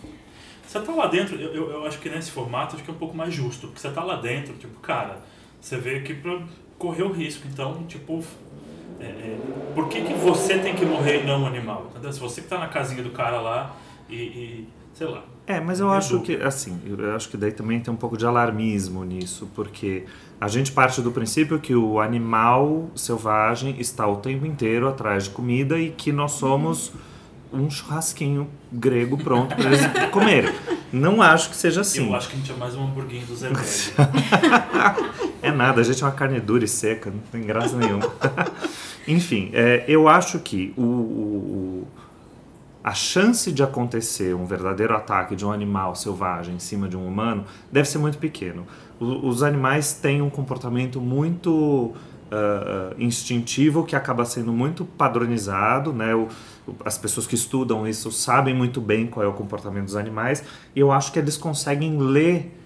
Você 0.66 0.80
tá 0.80 0.92
lá 0.92 1.06
dentro, 1.06 1.36
eu, 1.36 1.54
eu, 1.54 1.70
eu 1.70 1.86
acho 1.86 1.98
que 2.00 2.08
nesse 2.08 2.30
formato 2.32 2.74
acho 2.74 2.84
que 2.84 2.90
é 2.90 2.94
um 2.94 2.96
pouco 2.96 3.16
mais 3.16 3.32
justo, 3.32 3.68
porque 3.68 3.78
você 3.80 3.90
tá 3.90 4.02
lá 4.02 4.16
dentro, 4.16 4.54
tipo, 4.54 4.80
cara, 4.80 5.20
você 5.60 5.76
veio 5.78 5.98
aqui 6.00 6.14
pra 6.14 6.40
correr 6.78 7.02
o 7.04 7.12
risco, 7.12 7.46
então, 7.46 7.84
tipo, 7.86 8.24
é, 8.98 9.04
é, 9.04 9.38
por 9.74 9.88
que, 9.88 10.00
que 10.02 10.14
você 10.14 10.58
tem 10.58 10.74
que 10.74 10.84
morrer 10.84 11.22
e 11.22 11.26
não 11.26 11.42
o 11.42 11.46
animal? 11.46 11.86
Entendeu? 11.90 12.12
Se 12.12 12.18
você 12.18 12.40
que 12.40 12.48
tá 12.48 12.58
na 12.58 12.66
casinha 12.68 13.02
do 13.04 13.10
cara 13.10 13.40
lá 13.40 13.76
e, 14.08 14.14
e 14.16 14.68
sei 14.94 15.06
lá. 15.06 15.22
É, 15.46 15.60
mas 15.60 15.78
eu 15.78 15.90
acho 15.90 16.20
que, 16.22 16.36
assim, 16.36 16.80
eu 16.86 17.14
acho 17.14 17.28
que 17.28 17.36
daí 17.36 17.52
também 17.52 17.78
tem 17.78 17.92
um 17.92 17.96
pouco 17.96 18.16
de 18.16 18.24
alarmismo 18.26 19.04
nisso, 19.04 19.48
porque 19.54 20.06
a 20.40 20.48
gente 20.48 20.72
parte 20.72 21.00
do 21.00 21.10
princípio 21.10 21.58
que 21.58 21.74
o 21.74 22.00
animal 22.00 22.90
selvagem 22.94 23.76
está 23.78 24.06
o 24.06 24.16
tempo 24.16 24.44
inteiro 24.44 24.88
atrás 24.88 25.24
de 25.24 25.30
comida 25.30 25.78
e 25.78 25.90
que 25.90 26.12
nós 26.12 26.32
somos 26.32 26.92
um 27.52 27.70
churrasquinho 27.70 28.48
grego 28.72 29.16
pronto 29.16 29.54
para 29.54 29.64
eles 29.66 29.80
comerem. 30.10 30.52
Não 30.92 31.22
acho 31.22 31.50
que 31.50 31.56
seja 31.56 31.80
assim. 31.82 32.08
Eu 32.08 32.14
acho 32.16 32.28
que 32.28 32.34
a 32.34 32.38
gente 32.38 32.52
é 32.52 32.56
mais 32.56 32.74
um 32.76 32.84
hamburguinho 32.84 33.24
do 33.26 33.34
Zé. 33.36 33.48
É 35.42 35.50
nada, 35.52 35.80
a 35.82 35.84
gente 35.84 36.02
é 36.02 36.06
uma 36.06 36.12
carne 36.12 36.40
dura 36.40 36.64
e 36.64 36.68
seca, 36.68 37.10
não 37.10 37.18
tem 37.30 37.42
graça 37.42 37.76
nenhuma. 37.76 38.10
Enfim, 39.06 39.50
é, 39.52 39.84
eu 39.86 40.08
acho 40.08 40.38
que 40.38 40.72
o- 40.74 40.80
o- 40.82 41.86
a 42.82 42.94
chance 42.94 43.52
de 43.52 43.62
acontecer 43.62 44.34
um 44.34 44.46
verdadeiro 44.46 44.94
ataque 44.96 45.36
de 45.36 45.44
um 45.44 45.52
animal 45.52 45.94
selvagem 45.94 46.54
em 46.54 46.58
cima 46.58 46.88
de 46.88 46.96
um 46.96 47.06
humano 47.06 47.44
deve 47.70 47.86
ser 47.88 47.98
muito 47.98 48.16
pequeno. 48.16 48.66
Os 49.00 49.42
animais 49.42 49.92
têm 49.94 50.22
um 50.22 50.30
comportamento 50.30 51.00
muito 51.00 51.92
ah, 52.30 52.94
instintivo 52.98 53.84
que 53.84 53.94
acaba 53.96 54.24
sendo 54.24 54.52
muito 54.52 54.84
padronizado, 54.84 55.92
né? 55.92 56.14
O- 56.14 56.28
as 56.84 56.96
pessoas 56.96 57.26
que 57.26 57.34
estudam 57.34 57.86
isso 57.86 58.10
sabem 58.10 58.54
muito 58.54 58.80
bem 58.80 59.06
qual 59.06 59.24
é 59.24 59.28
o 59.28 59.32
comportamento 59.34 59.84
dos 59.86 59.96
animais 59.96 60.42
e 60.74 60.80
eu 60.80 60.90
acho 60.90 61.12
que 61.12 61.18
eles 61.18 61.36
conseguem 61.36 61.98
ler 61.98 62.58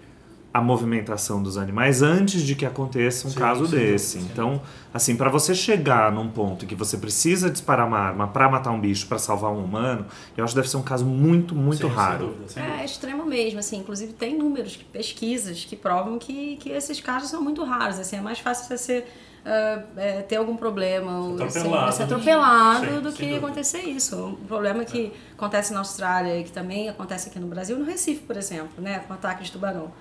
a 0.52 0.62
movimentação 0.62 1.42
dos 1.42 1.58
animais 1.58 2.00
antes 2.02 2.42
de 2.42 2.54
que 2.54 2.64
aconteça 2.64 3.28
um 3.28 3.30
Sim, 3.30 3.38
caso 3.38 3.66
sem 3.66 3.78
desse. 3.78 4.18
sim. 4.18 4.28
Então, 4.32 4.61
assim, 4.94 5.14
para 5.14 5.28
você 5.28 5.54
chegar 5.54 6.11
num 6.11 6.28
ponto 6.28 6.64
em 6.64 6.68
que 6.68 6.74
você 6.74 6.96
precisa 6.96 7.50
disparar 7.50 7.87
uma 7.87 7.98
arma 7.98 8.26
para 8.28 8.48
matar 8.48 8.70
um 8.70 8.80
bicho, 8.80 9.06
para 9.06 9.18
salvar 9.18 9.52
um 9.52 9.62
humano, 9.62 10.06
eu 10.37 10.42
acho 10.44 10.54
que 10.54 10.56
deve 10.61 10.68
ser 10.70 10.78
um 10.78 10.82
caso 10.82 11.04
muito, 11.04 11.54
muito 11.54 11.76
Sim, 11.82 11.88
Sem 11.88 11.90
raro. 11.96 12.26
dúvida, 12.28 12.48
sem 12.48 12.62
É 12.62 12.66
dúvida. 12.66 12.84
extremo 12.84 13.26
mesmo, 13.26 13.58
assim. 13.61 13.76
Inclusive 13.78 14.14
tem 14.14 14.37
números, 14.38 14.74
que- 14.76 14.84
pesquisas 14.84 15.64
que 15.64 15.76
provam 15.76 16.18
que, 16.18 16.56
que 16.56 16.70
esses 16.70 16.98
casos 16.98 17.28
são 17.28 17.42
muito 17.42 17.62
raros. 17.62 17.98
Assim, 17.98 18.16
é 18.16 18.20
mais 18.22 18.38
fácil 18.38 18.64
você 18.66 18.78
ser, 18.78 19.12
ah, 19.44 19.82
é, 19.98 20.22
ter 20.22 20.37
algum 20.37 20.56
problema, 20.56 21.20
ou, 21.20 21.34
assim, 21.44 21.58
atropelado, 21.58 21.92
ser 21.92 21.98
né? 21.98 22.04
atropelado 22.06 22.87
Sim, 22.87 23.00
do 23.02 23.12
que 23.12 23.22
dúvida. 23.26 23.37
acontecer 23.46 23.82
isso. 23.82 24.16
Um 24.16 24.46
problema 24.46 24.82
que 24.84 25.12
acontece 25.37 25.74
na 25.74 25.80
Austrália 25.80 26.40
e 26.40 26.44
que 26.44 26.50
também 26.52 26.88
acontece 26.88 27.28
aqui 27.28 27.38
no 27.38 27.46
Brasil, 27.48 27.78
no 27.78 27.84
Recife, 27.84 28.22
por 28.22 28.37
exemplo, 28.37 28.82
né, 28.82 29.00
com 29.06 29.12
ataque 29.12 29.44
de 29.44 29.52
tubarão. 29.52 29.92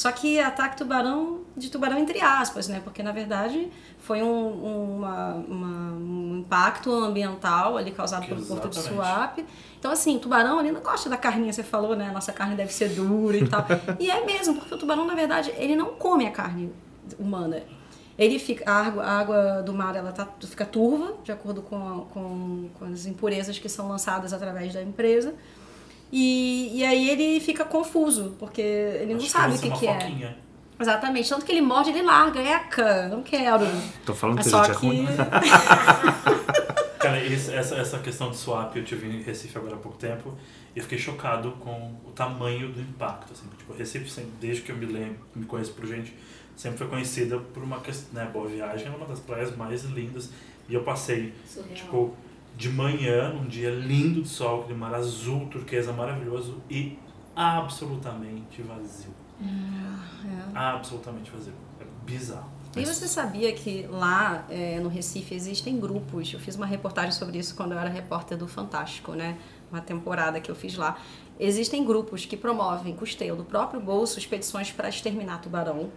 Só 0.00 0.10
que 0.12 0.40
ataque 0.40 0.78
tubarão 0.78 1.40
de 1.54 1.68
tubarão 1.70 1.98
entre 1.98 2.20
aspas, 2.22 2.68
né? 2.68 2.80
Porque 2.82 3.02
na 3.02 3.12
verdade 3.12 3.70
foi 3.98 4.22
um, 4.22 4.96
uma- 4.96 5.34
uma- 5.34 5.92
um 5.92 6.38
impacto 6.38 6.90
ambiental 6.90 7.76
ali 7.76 7.90
causado 7.90 8.26
pelo 8.26 8.40
porto 8.46 8.62
de. 8.70 8.76
Suape. 8.94 9.44
Então, 9.78 9.90
assim, 9.90 10.16
o 10.16 10.18
tubarão 10.18 10.58
ali 10.58 10.72
não 10.72 10.80
gosta 10.80 11.10
da 11.10 11.18
carninha, 11.18 11.52
você 11.52 11.62
falou, 11.62 11.94
né? 11.94 12.10
Nossa 12.14 12.32
carne 12.32 12.54
deve 12.56 12.72
ser 12.72 12.88
dura 12.90 13.36
e 13.36 13.46
tal. 13.46 13.66
e 14.00 14.10
é 14.10 14.24
mesmo, 14.24 14.54
porque 14.54 14.74
o 14.74 14.78
tubarão, 14.78 15.04
na 15.04 15.14
verdade, 15.14 15.52
ele 15.58 15.76
não 15.76 15.88
come 15.90 16.26
a 16.26 16.30
carne 16.30 16.72
humana. 17.18 17.62
Ele 18.18 18.38
fica, 18.38 18.70
a 18.70 18.86
água, 18.86 19.02
a 19.04 19.18
água 19.18 19.62
do 19.62 19.72
mar 19.74 19.94
ela 19.96 20.12
tá, 20.12 20.26
fica 20.40 20.64
turva, 20.64 21.14
de 21.24 21.30
acordo 21.32 21.60
com, 21.60 21.76
a- 21.76 22.04
com, 22.12 22.70
com 22.78 22.84
as 22.86 23.04
impurezas 23.04 23.58
que 23.58 23.68
são 23.68 23.86
lançadas 23.88 24.32
através 24.32 24.72
da 24.72 24.82
empresa. 24.82 25.34
E, 26.12 26.78
e 26.78 26.84
aí 26.84 27.08
ele 27.10 27.40
fica 27.40 27.64
confuso, 27.64 28.34
porque 28.38 28.60
ele 28.60 29.14
não 29.14 29.20
Acho 29.20 29.30
sabe 29.30 29.54
o 29.54 29.58
que, 29.58 29.68
uma 29.68 29.76
que 29.76 29.86
é. 29.86 30.34
Exatamente. 30.80 31.28
Tanto 31.28 31.44
que 31.44 31.52
ele 31.52 31.60
morde, 31.60 31.90
ele 31.90 32.02
larga. 32.02 32.40
Eca, 32.40 33.08
não 33.08 33.22
quero. 33.22 33.66
Tô 34.04 34.14
falando 34.14 34.36
Mas 34.36 34.48
que 34.48 34.54
a 34.54 34.62
gente 34.64 34.76
é 34.76 34.80
que. 34.80 34.86
ruim. 34.86 35.06
Cara, 36.98 37.18
essa, 37.18 37.76
essa 37.76 37.98
questão 37.98 38.30
de 38.30 38.36
swap 38.36 38.76
eu 38.76 38.84
tive 38.84 39.06
em 39.06 39.22
Recife 39.22 39.56
agora 39.56 39.74
há 39.74 39.78
pouco 39.78 39.96
tempo 39.96 40.34
e 40.74 40.78
eu 40.78 40.82
fiquei 40.82 40.98
chocado 40.98 41.52
com 41.52 41.94
o 42.04 42.10
tamanho 42.12 42.70
do 42.70 42.80
impacto. 42.80 43.32
Assim, 43.32 43.46
tipo, 43.56 43.72
Recife, 43.72 44.10
sempre, 44.10 44.32
desde 44.40 44.62
que 44.62 44.70
eu 44.72 44.76
me 44.76 44.86
lembro, 44.86 45.18
me 45.34 45.46
conheço 45.46 45.72
por 45.72 45.86
gente, 45.86 46.14
sempre 46.56 46.78
foi 46.78 46.88
conhecida 46.88 47.38
por 47.38 47.62
uma 47.62 47.80
questão, 47.80 48.12
né, 48.12 48.28
Boa 48.30 48.46
Viagem 48.48 48.86
é 48.86 48.90
uma 48.90 49.06
das 49.06 49.18
praias 49.18 49.56
mais 49.56 49.82
lindas 49.84 50.30
e 50.68 50.74
eu 50.74 50.82
passei, 50.82 51.32
Surreal. 51.46 51.74
tipo, 51.74 52.14
de 52.56 52.68
manhã, 52.68 53.32
num 53.32 53.46
dia 53.46 53.70
lindo 53.70 54.22
de 54.22 54.28
sol, 54.28 54.62
aquele 54.62 54.78
mar 54.78 54.94
azul, 54.94 55.46
turquesa 55.46 55.92
maravilhoso 55.92 56.60
e 56.68 56.98
absolutamente 57.34 58.62
vazio. 58.62 59.14
É. 59.42 60.58
Absolutamente 60.58 61.30
vazio. 61.30 61.54
É 61.80 61.84
bizarro. 62.04 62.50
E 62.76 62.84
você 62.84 63.08
sabia 63.08 63.52
que 63.52 63.86
lá 63.90 64.44
é, 64.48 64.78
no 64.78 64.88
Recife 64.88 65.34
existem 65.34 65.80
grupos? 65.80 66.32
Eu 66.32 66.38
fiz 66.38 66.54
uma 66.54 66.66
reportagem 66.66 67.10
sobre 67.10 67.38
isso 67.38 67.56
quando 67.56 67.72
eu 67.72 67.78
era 67.78 67.88
repórter 67.88 68.38
do 68.38 68.46
Fantástico, 68.46 69.12
né? 69.12 69.38
Uma 69.72 69.80
temporada 69.80 70.40
que 70.40 70.50
eu 70.50 70.54
fiz 70.54 70.76
lá. 70.76 70.96
Existem 71.38 71.84
grupos 71.84 72.26
que 72.26 72.36
promovem, 72.36 72.94
custeio 72.94 73.34
do 73.34 73.44
próprio 73.44 73.80
bolso, 73.80 74.18
expedições 74.18 74.70
para 74.70 74.88
exterminar 74.88 75.40
tubarão, 75.40 75.90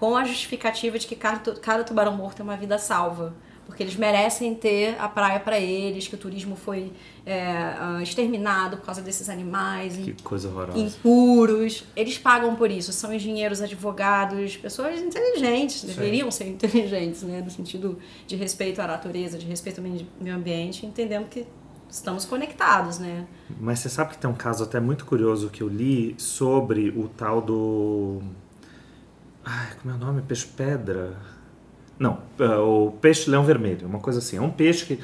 com 0.00 0.16
a 0.16 0.24
justificativa 0.24 0.98
de 0.98 1.06
que 1.06 1.14
cada 1.14 1.84
tubarão 1.84 2.16
morto 2.16 2.40
é 2.40 2.42
uma 2.42 2.56
vida 2.56 2.76
salva. 2.76 3.34
Porque 3.66 3.82
eles 3.82 3.96
merecem 3.96 4.54
ter 4.54 4.96
a 4.98 5.08
praia 5.08 5.40
para 5.40 5.58
eles, 5.58 6.06
que 6.06 6.14
o 6.14 6.18
turismo 6.18 6.54
foi 6.54 6.92
é, 7.26 7.42
ah, 7.78 7.98
exterminado 8.00 8.76
por 8.76 8.86
causa 8.86 9.02
desses 9.02 9.28
animais. 9.28 9.96
Que 9.96 10.12
coisa 10.22 10.48
horrorosa. 10.48 10.78
impuros. 10.78 11.84
Eles 11.96 12.16
pagam 12.16 12.54
por 12.54 12.70
isso. 12.70 12.92
São 12.92 13.12
engenheiros, 13.12 13.60
advogados, 13.60 14.56
pessoas 14.56 15.00
inteligentes, 15.00 15.82
deveriam 15.82 16.30
ser 16.30 16.46
inteligentes, 16.48 17.22
né? 17.24 17.42
No 17.42 17.50
sentido 17.50 17.98
de 18.26 18.36
respeito 18.36 18.80
à 18.80 18.86
natureza, 18.86 19.36
de 19.36 19.46
respeito 19.46 19.78
ao 19.78 19.86
meio 19.86 20.06
meio 20.20 20.36
ambiente, 20.36 20.86
entendendo 20.86 21.28
que 21.28 21.44
estamos 21.88 22.24
conectados, 22.24 22.98
né? 22.98 23.26
Mas 23.60 23.80
você 23.80 23.88
sabe 23.88 24.12
que 24.12 24.18
tem 24.18 24.28
um 24.30 24.34
caso 24.34 24.64
até 24.64 24.78
muito 24.78 25.04
curioso 25.04 25.50
que 25.50 25.62
eu 25.62 25.68
li 25.68 26.14
sobre 26.18 26.90
o 26.90 27.08
tal 27.08 27.40
do. 27.40 28.22
Ai, 29.44 29.74
como 29.80 29.94
é 29.94 29.96
o 29.96 29.98
nome? 29.98 30.22
Peixe-pedra? 30.22 31.16
Não, 31.98 32.18
é, 32.38 32.44
o 32.58 32.92
peixe-leão 33.00 33.42
vermelho, 33.44 33.86
uma 33.86 33.98
coisa 33.98 34.18
assim. 34.18 34.36
É 34.36 34.40
um 34.40 34.50
peixe 34.50 34.84
que 34.84 35.00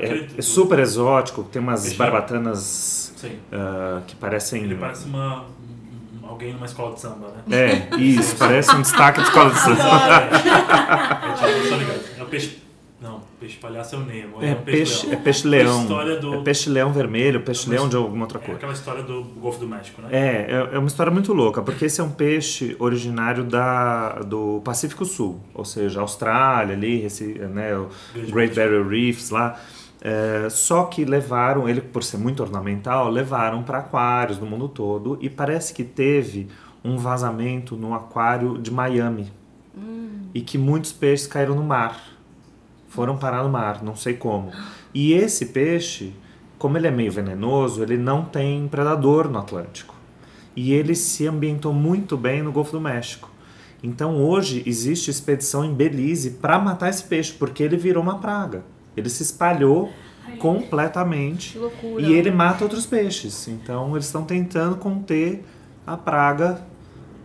é, 0.00 0.26
é 0.38 0.42
super 0.42 0.78
exótico, 0.78 1.44
tem 1.44 1.60
umas 1.62 1.82
Peixe- 1.82 1.96
barbatanas 1.96 3.14
ah, 3.52 4.00
que 4.06 4.16
parecem. 4.16 4.64
Ele 4.64 4.74
parece 4.74 5.04
uma, 5.06 5.42
um- 5.42 6.26
alguém 6.26 6.52
numa 6.54 6.66
escola 6.66 6.94
de 6.94 7.00
samba, 7.00 7.32
né? 7.46 7.88
É, 7.92 7.96
isso, 7.96 8.36
parece 8.36 8.74
um 8.74 8.80
destaque 8.82 9.20
de 9.20 9.26
escola 9.26 9.50
de 9.50 9.58
samba. 9.60 9.82
É, 9.82 11.68
tô 11.68 11.76
ligado. 11.76 12.00
É 12.18 12.22
o 12.22 12.26
peixe. 12.26 12.58
Peixe 13.42 13.58
palhaço 13.58 13.96
é 13.96 13.98
o 13.98 14.02
Nemo. 14.04 14.36
É 14.40 14.52
o 14.52 14.56
peixe, 14.62 15.06
é 15.06 15.10
leão. 15.10 15.22
peixe-leão. 15.22 15.82
História 15.82 16.16
do- 16.20 16.34
É 16.34 16.42
peixe-leão 16.42 16.92
vermelho, 16.92 17.40
peixe-leão 17.40 17.88
de 17.88 17.96
alguma 17.96 18.22
outra 18.22 18.38
É 18.38 18.40
cor. 18.46 18.54
aquela 18.54 18.72
história 18.72 19.02
do 19.02 19.24
Golfo 19.24 19.58
do 19.58 19.66
México, 19.66 20.00
né? 20.00 20.08
É, 20.12 20.46
é- 20.52 20.76
é 20.76 20.78
uma 20.78 20.86
história 20.86 21.10
muito 21.10 21.32
louca, 21.32 21.60
porque 21.60 21.86
esse 21.86 22.00
é 22.00 22.04
um 22.04 22.10
peixe 22.12 22.76
originário 22.78 23.42
da, 23.42 24.20
do 24.20 24.60
Pacífico 24.64 25.04
Sul, 25.04 25.40
ou 25.52 25.64
seja, 25.64 26.00
Austrália 26.00 26.76
ali, 26.76 27.02
esse, 27.04 27.24
né, 27.34 27.76
o 27.76 27.88
Grande 28.14 28.30
Great 28.32 28.54
Barrier. 28.54 28.86
Reefs 28.86 29.30
lá. 29.30 29.58
É, 30.00 30.46
só 30.48 30.84
que 30.84 31.04
levaram, 31.04 31.68
ele 31.68 31.80
por 31.80 32.04
ser 32.04 32.18
muito 32.18 32.44
ornamental, 32.44 33.10
levaram 33.10 33.64
para 33.64 33.78
aquários 33.78 34.38
no 34.38 34.46
mundo 34.46 34.68
todo 34.68 35.18
e 35.20 35.28
parece 35.28 35.74
que 35.74 35.82
teve 35.82 36.46
um 36.84 36.96
vazamento 36.96 37.74
no 37.76 37.92
aquário 37.92 38.56
de 38.58 38.70
Miami 38.70 39.32
e 40.34 40.40
que 40.40 40.56
muitos 40.58 40.92
peixes 40.92 41.26
caíram 41.26 41.54
no 41.56 41.62
mar, 41.64 42.00
foram 42.92 43.16
parar 43.16 43.42
no 43.42 43.48
mar, 43.48 43.82
não 43.82 43.96
sei 43.96 44.14
como. 44.14 44.52
E 44.92 45.14
esse 45.14 45.46
peixe, 45.46 46.12
como 46.58 46.76
ele 46.76 46.86
é 46.86 46.90
meio 46.90 47.10
venenoso, 47.10 47.82
ele 47.82 47.96
não 47.96 48.24
tem 48.24 48.68
predador 48.68 49.28
no 49.30 49.38
Atlântico. 49.38 49.94
E 50.54 50.74
ele 50.74 50.94
se 50.94 51.26
ambientou 51.26 51.72
muito 51.72 52.16
bem 52.18 52.42
no 52.42 52.52
Golfo 52.52 52.72
do 52.72 52.80
México. 52.80 53.30
Então 53.82 54.16
hoje 54.22 54.62
existe 54.66 55.10
expedição 55.10 55.64
em 55.64 55.72
Belize 55.72 56.32
para 56.32 56.58
matar 56.58 56.90
esse 56.90 57.04
peixe, 57.04 57.32
porque 57.32 57.62
ele 57.62 57.78
virou 57.78 58.02
uma 58.02 58.18
praga. 58.18 58.62
Ele 58.94 59.08
se 59.08 59.22
espalhou 59.22 59.90
completamente 60.38 61.52
Que 61.52 61.58
loucura. 61.58 62.02
e 62.02 62.12
ele 62.12 62.30
mata 62.30 62.62
outros 62.62 62.84
peixes. 62.84 63.48
Então 63.48 63.92
eles 63.94 64.04
estão 64.06 64.22
tentando 64.24 64.76
conter 64.76 65.42
a 65.86 65.96
praga 65.96 66.60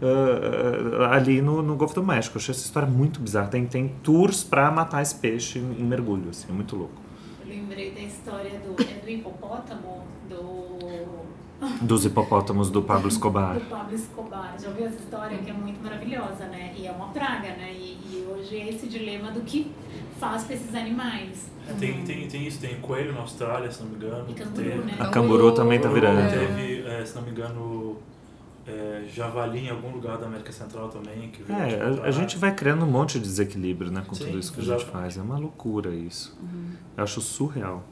ah, 0.01 1.15
ali 1.15 1.41
no, 1.41 1.61
no 1.61 1.75
Golfo 1.75 1.95
do 1.95 2.03
México. 2.03 2.37
Eu 2.37 2.41
achei 2.41 2.53
essa 2.53 2.65
história 2.65 2.87
muito 2.87 3.19
bizarra. 3.19 3.47
Tem, 3.47 3.65
tem 3.65 3.89
tours 4.03 4.43
para 4.43 4.69
matar 4.71 5.01
esse 5.01 5.15
peixe 5.15 5.59
em, 5.59 5.81
em 5.81 5.83
mergulho, 5.83 6.29
assim, 6.29 6.47
é 6.49 6.53
muito 6.53 6.75
louco. 6.75 6.93
Eu 7.45 7.49
lembrei 7.55 7.91
da 7.91 8.01
história 8.01 8.51
do, 8.59 8.81
é 8.81 8.99
do 8.99 9.09
hipopótamo, 9.09 10.03
do, 10.29 10.77
Dos 11.81 12.05
hipopótamos 12.05 12.69
do 12.69 12.83
Pablo 12.83 13.07
Escobar. 13.07 13.55
do 13.55 13.61
Pablo 13.61 13.95
Escobar. 13.95 14.55
Já 14.61 14.69
ouviu 14.69 14.85
essa 14.85 14.97
história 14.97 15.37
que 15.39 15.49
é 15.49 15.53
muito 15.53 15.81
maravilhosa, 15.83 16.45
né? 16.45 16.73
E 16.77 16.85
é 16.85 16.91
uma 16.91 17.07
praga, 17.07 17.47
né? 17.49 17.71
E, 17.73 17.97
e 18.11 18.27
hoje 18.29 18.55
é 18.57 18.69
esse 18.69 18.87
dilema 18.87 19.31
do 19.31 19.41
que 19.41 19.71
faz 20.19 20.43
com 20.43 20.53
esses 20.53 20.75
animais. 20.75 21.49
É, 21.67 21.73
tem, 21.73 22.03
tem, 22.03 22.27
tem 22.27 22.47
isso, 22.47 22.59
tem 22.59 22.79
coelho 22.79 23.11
na 23.13 23.21
Austrália, 23.21 23.71
se 23.71 23.81
não 23.81 23.89
me 23.89 23.95
engano. 23.95 24.25
E 24.29 24.33
canguru, 24.35 24.63
Teve- 24.63 24.83
né? 24.83 24.95
A 24.99 25.07
canguru 25.07 25.51
também 25.53 25.79
tá 25.79 25.89
virando. 25.89 26.29
Teve, 26.29 26.87
é, 26.87 27.03
se 27.03 27.15
não 27.15 27.23
me 27.23 27.31
engano, 27.31 27.97
é, 28.67 29.05
javali 29.13 29.65
em 29.67 29.69
algum 29.69 29.91
lugar 29.91 30.17
da 30.17 30.25
América 30.25 30.51
Central 30.51 30.89
também. 30.89 31.29
Que 31.29 31.43
É, 31.51 32.01
a, 32.03 32.07
a 32.07 32.11
gente 32.11 32.37
vai 32.37 32.53
criando 32.53 32.83
um 32.85 32.89
monte 32.91 33.13
de 33.19 33.21
desequilíbrio, 33.25 33.91
né, 33.91 34.03
com 34.05 34.13
Sim, 34.15 34.25
tudo 34.25 34.39
isso 34.39 34.53
que 34.53 34.59
a 34.59 34.63
gente 34.63 34.73
exatamente. 34.75 35.01
faz. 35.01 35.17
É 35.17 35.21
uma 35.21 35.37
loucura 35.37 35.89
isso. 35.93 36.37
Eu 36.95 37.03
acho 37.03 37.21
surreal. 37.21 37.83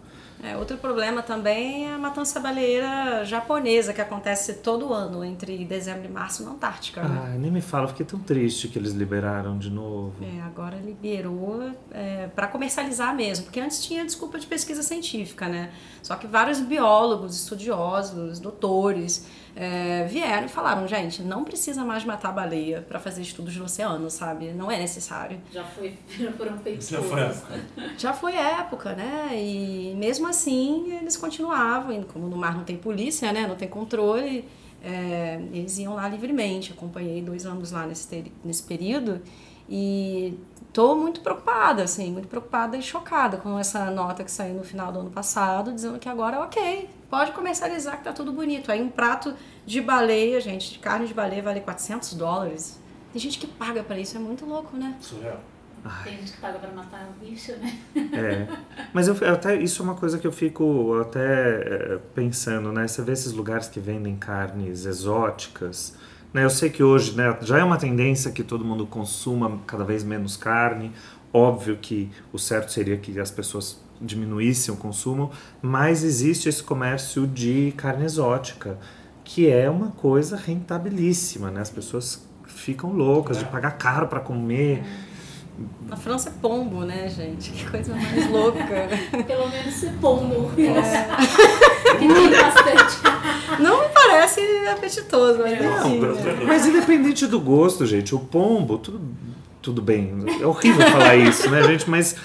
É, 0.44 0.56
outro 0.58 0.78
problema 0.78 1.24
também 1.24 1.88
é 1.88 1.94
a 1.94 1.98
matança 1.98 2.40
baleeira 2.40 3.24
japonesa, 3.24 3.94
que 3.94 4.02
acontece 4.02 4.56
todo 4.56 4.94
ano, 4.94 5.24
entre 5.24 5.64
dezembro 5.66 6.06
e 6.06 6.12
março 6.12 6.44
na 6.44 6.52
Antártica. 6.52 7.02
né? 7.02 7.30
Ai, 7.32 7.38
nem 7.40 7.50
me 7.50 7.62
fala, 7.62 7.88
fiquei 7.88 8.06
tão 8.06 8.20
triste 8.20 8.68
que 8.68 8.78
eles 8.78 8.92
liberaram 8.92 9.58
de 9.58 9.72
novo. 9.72 10.14
É, 10.22 10.42
agora 10.42 10.76
liberou 10.78 11.72
é, 11.90 12.28
para 12.28 12.48
comercializar 12.48 13.16
mesmo, 13.16 13.46
porque 13.46 13.60
antes 13.60 13.84
tinha 13.84 14.06
desculpa 14.06 14.38
de 14.38 14.46
pesquisa 14.46 14.84
científica, 14.84 15.48
né? 15.48 15.72
Só 16.04 16.16
que 16.16 16.28
vários 16.28 16.60
biólogos, 16.60 17.36
estudiosos, 17.36 18.40
doutores 18.40 19.26
é, 19.56 20.06
vieram 20.06 20.46
e 20.46 20.50
falaram, 20.50 20.86
gente, 20.86 21.24
não 21.24 21.46
precisa 21.46 21.86
mais 21.86 22.04
matar 22.04 22.34
baleia 22.34 22.82
para 22.82 23.00
fazer 23.00 23.22
estudos 23.22 23.56
no 23.56 23.64
oceano, 23.66 24.10
sabe? 24.10 24.52
Não 24.52 24.70
é 24.70 24.78
necessário. 24.78 25.40
Já, 25.52 25.64
foi, 25.64 25.98
já 26.20 26.32
foram 26.34 26.58
feitos 26.58 26.90
Já 26.90 27.02
foi 27.02 27.22
a 27.22 27.30
todos. 27.30 28.02
Já 28.02 28.14
foi 28.14 28.36
época, 28.36 28.94
né? 28.94 29.30
E 29.34 29.96
mesmo 29.96 30.28
assim 30.28 30.92
eles 31.00 31.16
continuavam, 31.16 31.94
e 31.94 32.04
como 32.04 32.28
no 32.28 32.36
mar 32.36 32.56
não 32.56 32.66
tem 32.66 32.76
polícia, 32.78 33.32
né? 33.32 33.48
Não 33.48 33.56
tem 33.56 33.70
controle, 33.70 34.46
é, 34.84 35.40
eles 35.54 35.78
iam 35.78 35.96
lá 35.96 36.10
livremente. 36.10 36.74
Acompanhei 36.74 37.22
dois 37.22 37.46
anos 37.46 37.72
lá 37.72 37.86
nesse, 37.88 38.32
nesse 38.44 38.64
período 38.64 39.22
e 39.70 40.38
tô 40.74 40.96
muito 40.96 41.22
preocupada, 41.22 41.84
assim, 41.84 42.12
muito 42.12 42.28
preocupada 42.28 42.76
e 42.78 42.82
chocada 42.82 43.38
com 43.38 43.58
essa 43.58 43.90
nota 43.90 44.24
que 44.24 44.32
saiu 44.32 44.56
no 44.56 44.64
final 44.64 44.92
do 44.92 45.00
ano 45.00 45.10
passado, 45.10 45.74
dizendo 45.74 45.98
que 45.98 46.10
agora 46.10 46.42
ok, 46.42 46.90
pode 47.10 47.32
comercializar 47.32 47.98
que 47.98 48.04
tá 48.04 48.14
tudo 48.14 48.32
bonito. 48.32 48.72
Aí 48.72 48.82
um 48.82 48.90
prato 48.90 49.34
de 49.66 49.82
baleia, 49.82 50.40
gente, 50.40 50.74
de 50.74 50.80
carne 50.80 51.08
de 51.08 51.14
baleia 51.14 51.42
vale 51.42 51.62
400 51.62 52.14
dólares. 52.14 52.80
Tem 53.12 53.22
gente 53.22 53.40
que 53.40 53.48
paga 53.48 53.84
pra 53.84 53.98
isso, 53.98 54.18
é 54.18 54.20
muito 54.20 54.46
louco, 54.46 54.76
né? 54.76 54.96
Surreal. 55.00 55.40
Tem 56.04 56.18
gente 56.18 56.32
que 56.32 56.42
paga 56.42 56.58
pra 56.58 56.72
matar 56.72 57.08
o 57.10 57.26
bicho, 57.26 57.52
né? 57.54 57.78
É. 57.96 58.48
Mas 58.92 59.08
eu, 59.08 59.16
eu 59.16 59.34
até, 59.34 59.56
isso 59.56 59.84
é 59.84 59.86
uma 59.86 59.94
coisa 59.94 60.18
que 60.18 60.26
eu 60.26 60.32
fico 60.32 61.00
até 61.00 61.94
é, 61.94 62.00
pensando, 62.16 62.72
né? 62.72 62.88
Você 62.88 63.04
vê 63.04 63.12
esses 63.12 63.32
lugares 63.32 63.68
que 63.68 63.80
vendem 63.80 64.16
carnes 64.16 64.86
exóticas. 64.86 65.96
Né? 66.34 66.44
Eu 66.44 66.50
sei 66.50 66.72
que 66.72 66.84
hoje 66.84 67.16
né, 67.16 67.38
já 67.42 67.60
é 67.60 67.64
uma 67.64 67.78
tendência 67.78 68.32
que 68.32 68.44
todo 68.44 68.66
mundo 68.66 68.88
consuma 68.88 69.60
cada 69.68 69.84
vez 69.84 70.04
menos 70.04 70.36
carne. 70.36 70.92
Óbvio 71.32 71.78
que 71.78 72.10
o 72.34 72.40
certo 72.40 72.72
seria 72.72 72.98
que 72.98 73.20
as 73.20 73.30
pessoas 73.30 73.80
diminuíssem 74.06 74.74
o 74.74 74.78
consumo, 74.78 75.32
mas 75.62 76.04
existe 76.04 76.48
esse 76.48 76.62
comércio 76.64 77.26
de 77.28 77.74
carne 77.76 78.06
exótica, 78.06 78.78
que 79.24 79.50
é 79.50 79.70
uma 79.70 79.90
coisa 79.92 80.36
rentabilíssima, 80.38 81.50
né? 81.52 81.62
As 81.62 81.70
pessoas 81.70 82.26
ficam 82.46 82.92
loucas 82.92 83.38
de 83.40 83.46
pagar 83.46 83.72
caro 83.72 84.08
para 84.08 84.20
comer. 84.20 84.84
Na 85.88 85.96
França 85.96 86.30
é 86.30 86.34
pombo, 86.42 86.82
né, 86.82 87.08
gente? 87.10 87.52
Que 87.52 87.70
coisa 87.70 87.96
mais 87.96 88.30
louca. 88.30 88.90
Pelo 89.26 89.50
menos 89.50 89.74
ser 89.74 89.94
pombo. 90.02 90.52
É. 90.58 91.96
que 91.98 92.08
tem 92.08 92.30
bastante. 92.30 93.62
Não 93.62 93.82
me 93.82 93.90
parece 93.90 94.42
apetitoso, 94.70 95.40
mas 95.40 95.60
Não, 95.60 95.88
enfim. 95.88 96.00
brasileiro. 96.02 96.48
Mas 96.48 96.66
independente 96.66 97.26
do 97.28 97.40
gosto, 97.40 97.86
gente, 97.86 98.14
o 98.14 98.20
pombo, 98.20 98.78
tudo, 98.78 99.02
tudo 99.62 99.82
bem. 99.82 100.14
É 100.42 100.46
horrível 100.46 100.86
falar 100.92 101.16
isso, 101.16 101.50
né, 101.50 101.64
gente? 101.64 101.90
Mas 101.90 102.16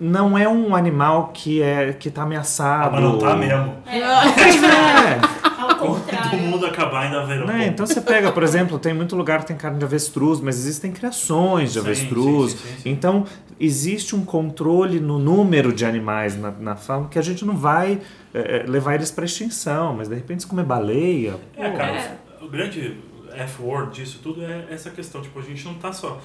não 0.00 0.36
é 0.38 0.48
um 0.48 0.74
animal 0.74 1.30
que 1.34 1.60
é 1.62 1.92
que 1.92 2.10
tá 2.10 2.22
Ah, 2.22 2.24
ameaçado. 2.24 2.92
mas 2.92 3.02
não 3.02 3.18
tá 3.18 3.36
mesmo. 3.36 3.74
É, 3.86 4.00
Ao 5.64 5.76
Quando 5.76 5.92
o 5.92 6.00
contrário. 6.00 6.38
mundo 6.40 6.66
acabar, 6.66 7.04
ainda 7.04 7.22
um 7.22 7.46
né? 7.46 7.66
Então 7.68 7.86
você 7.86 8.00
pega, 8.00 8.30
por 8.32 8.42
exemplo, 8.42 8.78
tem 8.78 8.92
muito 8.92 9.16
lugar 9.16 9.40
que 9.40 9.46
tem 9.46 9.56
carne 9.56 9.78
de 9.78 9.84
avestruz, 9.84 10.40
mas 10.40 10.56
existem 10.58 10.92
criações 10.92 11.72
de 11.72 11.80
Sim, 11.80 11.86
avestruz. 11.86 12.52
sim, 12.52 12.58
sim, 12.58 12.68
sim, 12.68 12.80
sim. 12.82 12.90
Então 12.90 13.24
existe 13.58 14.14
um 14.14 14.24
controle 14.24 15.00
no 15.00 15.18
número 15.18 15.72
de 15.72 15.84
animais 15.86 16.36
na, 16.38 16.50
na 16.50 16.76
fauna 16.76 17.08
que 17.08 17.18
a 17.18 17.22
gente 17.22 17.44
não 17.44 17.56
vai 17.56 18.00
é, 18.34 18.58
é, 18.58 18.64
levar 18.68 18.94
eles 18.94 19.10
para 19.10 19.24
extinção, 19.24 19.94
mas 19.94 20.08
de 20.08 20.14
repente 20.14 20.42
se 20.42 20.46
comer 20.48 20.64
baleia. 20.64 21.36
É, 21.56 21.68
pô, 21.70 21.76
cara, 21.76 21.92
É. 21.96 22.16
o 22.42 22.48
grande 22.48 22.98
F-word 23.34 23.92
disso 23.94 24.20
tudo 24.22 24.44
é 24.44 24.66
essa 24.70 24.90
questão. 24.90 25.22
Tipo, 25.22 25.38
a 25.38 25.42
gente 25.42 25.64
não 25.64 25.74
tá 25.74 25.92
só 25.92 26.20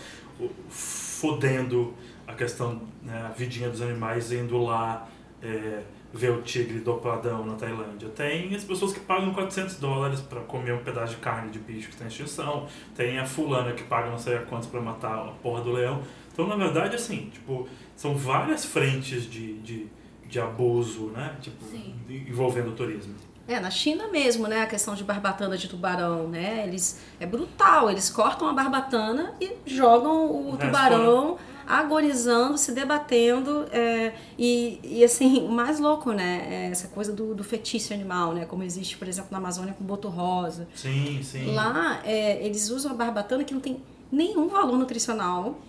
fodendo 0.70 1.94
a 2.30 2.34
questão, 2.36 2.80
né, 3.02 3.26
a 3.28 3.32
vidinha 3.32 3.70
dos 3.70 3.82
animais 3.82 4.32
indo 4.32 4.58
lá 4.64 5.08
é, 5.42 5.82
ver 6.14 6.30
o 6.30 6.42
tigre 6.44 6.80
dopadão 6.80 7.44
na 7.44 7.56
Tailândia. 7.56 8.08
Tem 8.10 8.54
as 8.56 8.64
pessoas 8.64 8.94
que 8.94 9.00
pagam 9.00 9.34
400 9.34 9.78
dólares 9.78 10.22
pra 10.22 10.42
comer 10.42 10.74
um 10.74 10.84
pedaço 10.84 11.16
de 11.16 11.20
carne 11.20 11.50
de 11.50 11.58
bicho 11.58 11.88
que 11.88 11.94
está 11.96 12.06
em 12.06 12.08
extinção. 12.08 12.68
Tem 12.96 13.18
a 13.18 13.26
fulana 13.26 13.74
que 13.74 13.84
paga 13.84 14.12
não 14.12 14.20
sei 14.20 14.38
a 14.38 14.44
quantos 14.44 14.68
pra 14.68 14.80
matar 14.80 15.16
a 15.16 15.32
porra 15.42 15.62
do 15.62 15.72
leão. 15.72 16.02
Então, 16.32 16.48
na 16.48 16.56
verdade, 16.56 16.96
assim, 16.96 17.30
tipo, 17.34 17.68
são 17.96 18.16
várias 18.16 18.64
frentes 18.64 19.24
de, 19.24 19.60
de, 19.60 19.88
de 20.26 20.40
abuso, 20.40 21.08
né? 21.08 21.36
Tipo, 21.42 21.66
Sim. 21.66 21.96
envolvendo 22.08 22.70
o 22.70 22.74
turismo. 22.74 23.16
É, 23.48 23.60
na 23.60 23.72
China 23.72 24.08
mesmo, 24.10 24.48
né, 24.48 24.62
a 24.62 24.68
questão 24.68 24.94
de 24.94 25.04
barbatana 25.04 25.58
de 25.58 25.68
tubarão, 25.68 26.28
né, 26.28 26.66
eles, 26.68 27.02
é 27.20 27.26
brutal, 27.26 27.90
eles 27.90 28.08
cortam 28.08 28.48
a 28.48 28.54
barbatana 28.54 29.34
e 29.42 29.54
jogam 29.66 30.28
o 30.28 30.50
O 30.50 30.52
resto 30.52 30.68
tubarão 30.68 31.40
agonizando, 31.70 32.58
se 32.58 32.72
debatendo, 32.72 33.66
é, 33.72 34.14
e, 34.38 34.80
e 34.84 35.04
assim, 35.04 35.46
o 35.46 35.52
mais 35.54 35.80
louco, 35.80 36.12
né, 36.12 36.48
é 36.50 36.72
essa 36.72 36.88
coisa 36.88 37.14
do, 37.14 37.36
do 37.36 37.44
fetiche 37.44 37.94
animal, 37.94 38.34
né, 38.34 38.46
como 38.46 38.64
existe, 38.64 38.98
por 38.98 39.08
exemplo, 39.08 39.30
na 39.32 39.38
Amazônia 39.38 39.76
com 39.78 39.86
boto 39.86 40.10
rosa. 40.10 40.68
Sim, 40.74 41.22
sim. 41.22 41.54
Lá, 41.54 42.02
é, 42.04 42.44
eles 42.44 42.72
usam 42.72 42.92
a 42.92 42.96
barbatana 42.96 43.44
que 43.44 43.54
não 43.54 43.62
tem 43.62 43.78
nenhum 44.12 44.48
valor 44.48 44.78
nutricional, 44.80 45.60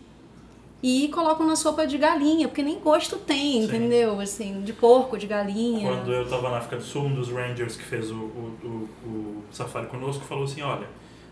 e 0.83 1.09
colocam 1.09 1.47
na 1.47 1.57
sopa 1.57 1.87
de 1.87 1.99
galinha, 1.99 2.49
porque 2.49 2.63
nem 2.63 2.79
gosto 2.79 3.17
tem, 3.17 3.53
Sim. 3.53 3.65
entendeu? 3.65 4.19
Assim, 4.19 4.63
de 4.63 4.73
porco, 4.73 5.19
de 5.19 5.27
galinha. 5.27 5.87
Quando 5.87 6.11
eu 6.11 6.27
tava 6.27 6.49
na 6.49 6.57
África 6.57 6.79
do 6.79 6.83
Sul, 6.83 7.03
um 7.03 7.15
dos 7.15 7.29
Rangers 7.29 7.77
que 7.77 7.85
fez 7.85 8.11
o, 8.11 8.15
o, 8.15 8.57
o, 8.65 8.69
o 9.07 9.43
safari 9.53 9.89
conosco 9.89 10.25
falou 10.25 10.45
assim, 10.45 10.63
olha, 10.63 10.87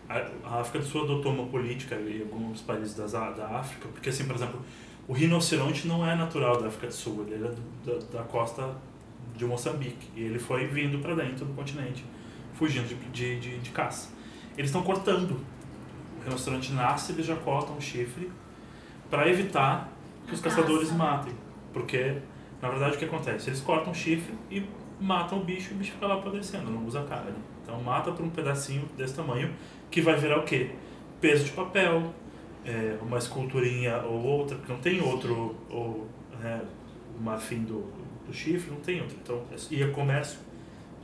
a, 0.09 0.59
África 0.59 0.79
do 0.79 0.85
Sul 0.85 1.03
adotou 1.03 1.31
uma 1.31 1.45
política 1.45 1.95
em 1.95 2.21
alguns 2.21 2.61
países 2.61 2.95
das, 2.95 3.11
da 3.11 3.47
África, 3.59 3.87
porque 3.89 4.09
assim, 4.09 4.25
por 4.25 4.35
exemplo, 4.35 4.59
o 5.07 5.13
rinoceronte 5.13 5.87
não 5.87 6.05
é 6.07 6.15
natural 6.15 6.59
da 6.61 6.67
África 6.67 6.87
do 6.87 6.93
Sul, 6.93 7.25
ele 7.29 7.45
é 7.45 7.49
do- 7.49 7.99
da, 8.09 8.19
da 8.19 8.23
costa 8.23 8.75
de 9.35 9.45
Moçambique, 9.45 10.07
e 10.15 10.21
ele 10.23 10.39
foi 10.39 10.67
vindo 10.67 10.99
para 10.99 11.15
dentro 11.15 11.45
do 11.45 11.53
continente, 11.53 12.03
fugindo 12.55 12.87
de, 12.87 12.95
de, 13.11 13.39
de, 13.39 13.57
de 13.59 13.69
caça. 13.69 14.09
Eles 14.57 14.69
estão 14.69 14.83
cortando. 14.83 15.39
O 16.19 16.23
rinoceronte 16.25 16.73
nasce, 16.73 17.13
eles 17.13 17.25
já 17.25 17.35
cortam 17.35 17.77
o 17.77 17.81
chifre 17.81 18.29
para 19.09 19.29
evitar 19.29 19.89
que 20.27 20.33
os 20.33 20.41
caçadores 20.41 20.89
caça. 20.89 20.97
matem. 20.97 21.33
Porque, 21.71 22.17
na 22.61 22.69
verdade, 22.69 22.95
o 22.95 22.99
que 22.99 23.05
acontece? 23.05 23.49
Eles 23.49 23.61
cortam 23.61 23.91
o 23.91 23.95
chifre 23.95 24.33
e 24.51 24.63
matam 24.99 25.39
o 25.39 25.43
bicho 25.45 25.71
e 25.71 25.75
o 25.75 25.77
bicho 25.77 25.93
fica 25.93 26.07
lá 26.07 26.15
apodrecendo, 26.15 26.69
não 26.69 26.85
usa 26.85 27.01
carne. 27.03 27.31
Então 27.63 27.81
mata 27.81 28.11
por 28.11 28.25
um 28.25 28.29
pedacinho 28.29 28.85
desse 28.97 29.15
tamanho 29.15 29.53
que 29.91 30.01
vai 30.01 30.15
virar 30.17 30.39
o 30.39 30.43
quê? 30.43 30.71
Peso 31.21 31.45
de 31.45 31.51
papel, 31.51 32.13
é, 32.65 32.97
uma 33.01 33.17
esculturinha 33.17 33.97
ou 34.03 34.21
outra, 34.23 34.55
porque 34.57 34.71
não 34.71 34.79
tem 34.79 35.01
outro, 35.01 35.55
ou, 35.69 36.07
né, 36.41 36.61
o 37.19 37.21
marfim 37.23 37.63
do, 37.63 37.85
do 38.27 38.33
chifre, 38.33 38.71
não 38.71 38.79
tem 38.79 39.01
outro. 39.01 39.17
Então, 39.21 39.41
e 39.71 39.81
é 39.83 39.87
comércio 39.87 40.37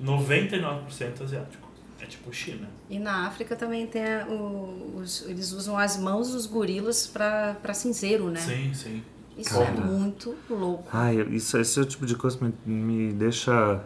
99% 0.01 1.21
asiático. 1.23 1.65
É 2.01 2.05
tipo 2.05 2.31
China. 2.33 2.67
E 2.89 2.99
na 2.99 3.25
África 3.25 3.55
também 3.55 3.87
tem 3.87 4.03
a- 4.03 4.27
o- 4.27 4.97
os, 4.97 5.25
eles 5.27 5.51
usam 5.53 5.77
as 5.77 5.97
mãos 5.97 6.31
dos 6.33 6.45
gorilas 6.45 7.07
pra 7.07 7.55
pra 7.61 7.73
cinzeiro, 7.73 8.29
né? 8.29 8.39
Sim, 8.41 8.73
sim. 8.73 9.03
Isso 9.37 9.55
é 9.61 9.65
Cara. 9.65 9.81
muito 9.81 10.35
louco. 10.49 10.87
Ai, 10.91 11.21
isso, 11.31 11.57
esse 11.57 11.79
é 11.79 11.81
o 11.81 11.85
tipo 11.85 12.05
de 12.05 12.15
coisa 12.15 12.37
que 12.37 12.43
me, 12.69 13.07
me 13.07 13.13
deixa 13.13 13.83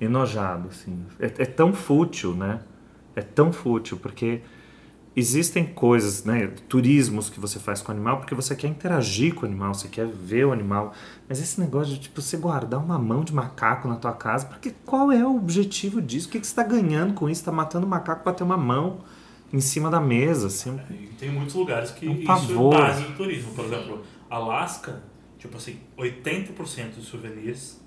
enojado, 0.00 0.68
assim. 0.68 1.04
É, 1.18 1.26
é 1.26 1.46
tão 1.46 1.72
fútil, 1.72 2.34
né? 2.34 2.60
É 3.16 3.22
tão 3.22 3.52
fútil, 3.52 3.96
porque 3.96 4.40
existem 5.16 5.64
coisas, 5.66 6.24
né? 6.24 6.52
Turismos 6.68 7.28
que 7.28 7.40
você 7.40 7.58
faz 7.58 7.82
com 7.82 7.90
o 7.90 7.94
animal 7.94 8.18
porque 8.18 8.34
você 8.34 8.54
quer 8.54 8.68
interagir 8.68 9.34
com 9.34 9.42
o 9.42 9.48
animal, 9.48 9.74
você 9.74 9.88
quer 9.88 10.06
ver 10.06 10.46
o 10.46 10.52
animal. 10.52 10.92
Mas 11.28 11.40
esse 11.40 11.60
negócio 11.60 11.94
de, 11.94 12.00
tipo, 12.00 12.20
você 12.22 12.36
guardar 12.36 12.78
uma 12.82 12.98
mão 12.98 13.24
de 13.24 13.34
macaco 13.34 13.88
na 13.88 13.96
tua 13.96 14.12
casa, 14.12 14.46
porque 14.46 14.72
qual 14.86 15.10
é 15.10 15.24
o 15.26 15.36
objetivo 15.36 16.00
disso? 16.00 16.28
O 16.28 16.30
que, 16.32 16.40
que 16.40 16.46
você 16.46 16.52
está 16.52 16.62
ganhando 16.62 17.14
com 17.14 17.28
isso? 17.28 17.40
Está 17.40 17.52
matando 17.52 17.86
macaco 17.86 18.22
para 18.22 18.32
ter 18.32 18.44
uma 18.44 18.56
mão 18.56 19.00
em 19.52 19.60
cima 19.60 19.90
da 19.90 20.00
mesa, 20.00 20.46
assim. 20.46 20.78
E 20.90 21.08
tem 21.18 21.30
muitos 21.30 21.54
lugares 21.56 21.90
que 21.90 22.08
Um 22.08 22.14
isso 22.14 22.26
pavor. 22.26 22.74
é 22.74 22.78
base 22.78 23.02
do 23.02 23.16
turismo. 23.16 23.52
Por 23.52 23.64
exemplo, 23.64 24.02
Alasca, 24.30 25.02
tipo 25.38 25.56
assim, 25.56 25.80
80% 25.98 26.94
dos 26.94 27.06
souvenirs 27.06 27.80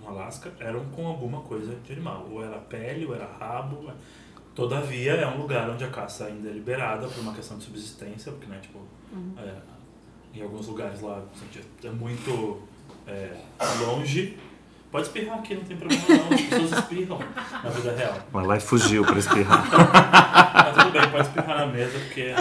no 0.00 0.08
Alasca 0.08 0.50
eram 0.58 0.86
com 0.86 1.06
alguma 1.06 1.42
coisa 1.42 1.76
de 1.84 1.92
animal. 1.92 2.26
Ou 2.30 2.42
era 2.42 2.56
pele, 2.56 3.04
ou 3.04 3.14
era 3.14 3.30
rabo. 3.38 3.92
Todavia, 4.60 5.12
é 5.12 5.26
um 5.26 5.38
lugar 5.38 5.70
onde 5.70 5.82
a 5.82 5.88
caça 5.88 6.26
ainda 6.26 6.50
é 6.50 6.52
liberada 6.52 7.08
por 7.08 7.18
uma 7.22 7.32
questão 7.32 7.56
de 7.56 7.64
subsistência, 7.64 8.30
porque, 8.30 8.46
né, 8.46 8.58
tipo, 8.60 8.78
é, 9.38 9.54
em 10.34 10.42
alguns 10.42 10.66
lugares 10.66 11.00
lá 11.00 11.22
é 11.82 11.88
muito 11.88 12.60
é, 13.06 13.32
longe. 13.80 14.36
Pode 14.92 15.06
espirrar 15.06 15.38
aqui, 15.38 15.54
não 15.54 15.64
tem 15.64 15.78
problema 15.78 16.02
não. 16.08 16.34
As 16.34 16.40
pessoas 16.42 16.72
espirram 16.72 17.18
na 17.64 17.70
vida 17.70 17.96
real. 17.96 18.18
Mas 18.30 18.46
lá 18.46 18.56
e 18.58 18.60
fugiu 18.60 19.02
para 19.02 19.18
espirrar. 19.18 19.66
Mas 20.52 20.76
tudo 20.84 20.92
bem, 20.92 21.10
pode 21.10 21.26
espirrar 21.28 21.58
na 21.60 21.66
mesa, 21.66 21.98
porque. 21.98 22.34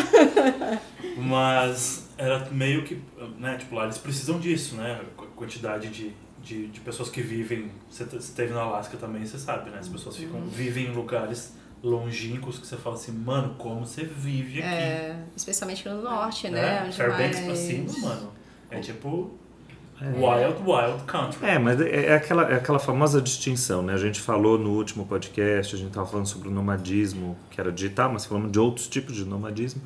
Mas 1.15 2.10
era 2.17 2.49
meio 2.51 2.84
que. 2.84 3.01
Né, 3.38 3.55
tipo, 3.58 3.75
lá 3.75 3.86
eles 3.86 3.97
precisam 3.97 4.41
disso, 4.41 4.75
né? 4.75 4.99
A 5.17 5.25
quantidade 5.38 5.88
de, 5.88 6.12
de, 6.43 6.67
de 6.67 6.79
pessoas 6.82 7.08
que 7.08 7.21
vivem. 7.21 7.71
Você 7.89 8.03
te- 8.03 8.12
você 8.12 8.17
esteve 8.17 8.51
no 8.51 8.60
Alasca 8.60 8.97
também, 8.97 9.25
você 9.25 9.38
sabe, 9.39 9.69
né? 9.69 9.77
As 9.79 9.88
pessoas 9.88 10.17
ficam, 10.17 10.41
vivem 10.41 10.88
em 10.88 10.91
lugares 10.93 11.53
longínquos 11.84 12.60
que 12.60 12.68
você 12.68 12.76
fala 12.76 12.96
assim, 12.96 13.12
mano, 13.12 13.56
como 13.58 13.86
você 13.86 14.04
vive 14.04 14.60
aqui? 14.60 14.68
É, 14.68 15.15
especialmente 15.36 15.88
no 15.88 16.02
norte, 16.02 16.50
né? 16.50 16.62
né? 16.62 16.84
Onde 16.86 16.96
Fairbanks 16.96 17.39
mais- 17.39 17.46
pra 17.46 17.56
cima, 17.56 18.10
mano. 18.10 18.32
É 18.70 18.80
tipo. 18.80 19.32
Wild, 20.02 20.62
wild 20.65 21.04
country. 21.06 21.46
É, 21.46 21.60
mas 21.60 21.82
é 21.82 22.06
é 22.06 22.13
aquela, 22.15 22.44
é 22.44 22.56
aquela 22.56 22.80
famosa 22.80 23.22
distinção, 23.22 23.82
né? 23.82 23.94
A 23.94 23.98
gente 23.98 24.22
falou 24.22 24.58
no 24.58 24.70
último 24.72 25.06
podcast, 25.06 25.76
a 25.76 25.78
gente 25.78 25.89
estava 25.89 26.08
falando 26.08 26.26
sobre 26.26 26.48
o 26.48 26.52
nomadismo, 26.52 27.38
que 27.52 27.60
era 27.60 27.70
digital, 27.70 28.10
mas 28.10 28.26
falamos 28.26 28.50
de 28.50 28.58
outros 28.60 28.88
tipos 28.88 29.13
de 29.13 29.26
nomadismo, 29.26 29.82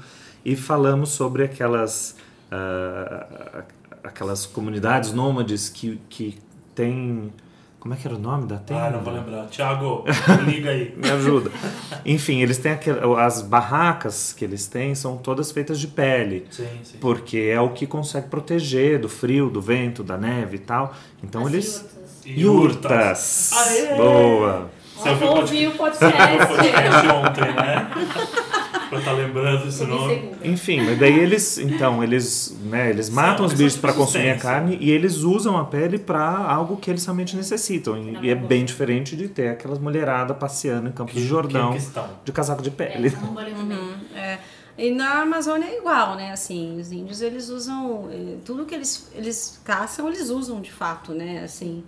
e 0.46 0.56
falamos 0.56 1.10
sobre 1.10 1.44
aquelas, 1.44 2.16
ah, 2.52 3.64
aquelas 4.04 4.46
comunidades 4.46 5.12
nômades 5.14 5.68
que, 5.70 6.00
que 6.10 6.38
têm... 6.76 7.34
Como 7.84 7.94
é 7.94 7.98
que 7.98 8.08
era 8.08 8.16
o 8.16 8.20
nome 8.20 8.48
da 8.48 8.56
tenda? 8.60 8.86
Ah, 8.86 8.90
não 8.92 9.02
vou 9.02 9.14
lembrar. 9.14 9.46
Thiago, 9.48 10.06
liga 10.46 10.70
aí. 10.70 10.94
Me 10.96 11.10
ajuda. 11.10 11.52
Enfim, 12.06 12.42
eles 12.42 12.58
têm 12.58 12.72
aquel, 12.72 13.18
as 13.20 13.42
barracas 13.42 14.32
que 14.32 14.46
eles 14.46 14.68
têm 14.68 14.96
são 14.96 15.18
todas 15.18 15.52
feitas 15.52 15.82
de 15.82 15.88
pele. 15.88 16.48
Sim, 16.50 16.66
sim. 16.82 16.98
Porque 17.02 17.38
é 17.38 17.60
o 17.60 17.72
que 17.72 17.86
consegue 17.86 18.30
proteger 18.30 19.02
do 19.02 19.10
frio, 19.10 19.50
do 19.50 19.60
vento, 19.60 20.02
da 20.02 20.18
neve 20.18 20.56
e 20.56 20.60
tal. 20.60 20.96
Então 21.22 21.46
As 21.46 21.52
eles. 21.52 21.86
yurtas. 22.26 23.52
Yurtas! 23.52 23.52
Aê! 23.52 23.96
Boa! 23.98 24.72
Você 24.96 25.26
ouviu 25.26 25.72
o 25.72 25.74
podcast 25.74 27.08
ontem, 27.12 27.54
né? 27.54 27.92
pra 28.94 29.00
estar 29.00 29.12
lembrando 29.14 29.68
esse 29.68 29.84
nome. 29.86 30.32
Enfim, 30.44 30.82
mas 30.82 31.00
daí 31.00 31.18
eles, 31.20 31.58
então, 31.58 32.04
eles, 32.04 32.56
né, 32.66 32.90
eles 32.90 33.10
matam 33.10 33.46
os 33.46 33.54
bichos 33.54 33.78
para 33.78 33.94
consumir 33.94 34.30
a 34.32 34.38
carne 34.38 34.78
e 34.80 34.92
eles 34.92 35.18
usam 35.18 35.58
a 35.58 35.66
pele 35.66 35.98
para 35.98 36.22
algo 36.22 36.78
que 36.78 36.90
eles 36.90 37.06
realmente 37.06 37.36
necessitam. 37.36 37.98
E, 37.98 38.28
e 38.28 38.30
é 38.30 38.36
bem 38.36 38.64
diferente 38.66 39.16
de 39.16 39.28
ter 39.28 39.50
aquelas 39.50 39.80
mulheradas 39.80 40.38
passeando 40.38 40.90
em 40.90 40.92
Campos 40.92 41.16
do 41.16 41.22
Jordão 41.22 41.76
de 42.24 42.32
casaco 42.32 42.62
de 42.62 42.70
É, 42.70 42.72
pele. 42.72 43.10
não 43.22 43.34
vale 43.34 43.52
também. 43.52 43.78
É. 44.16 44.38
E 44.78 44.92
na 44.92 45.22
Amazônia 45.22 45.68
é 45.68 45.78
igual, 45.78 46.16
né? 46.16 46.32
Assim, 46.32 46.80
os 46.80 46.92
índios 46.92 47.22
eles 47.22 47.50
usam 47.50 48.10
eh, 48.12 48.38
tudo 48.44 48.66
que 48.66 48.74
eles 48.74 49.08
eles 49.14 49.60
caçam, 49.64 50.08
eles 50.08 50.30
usam 50.30 50.60
de 50.62 50.72
fato, 50.72 51.14
né? 51.14 51.42
Assim. 51.44 51.84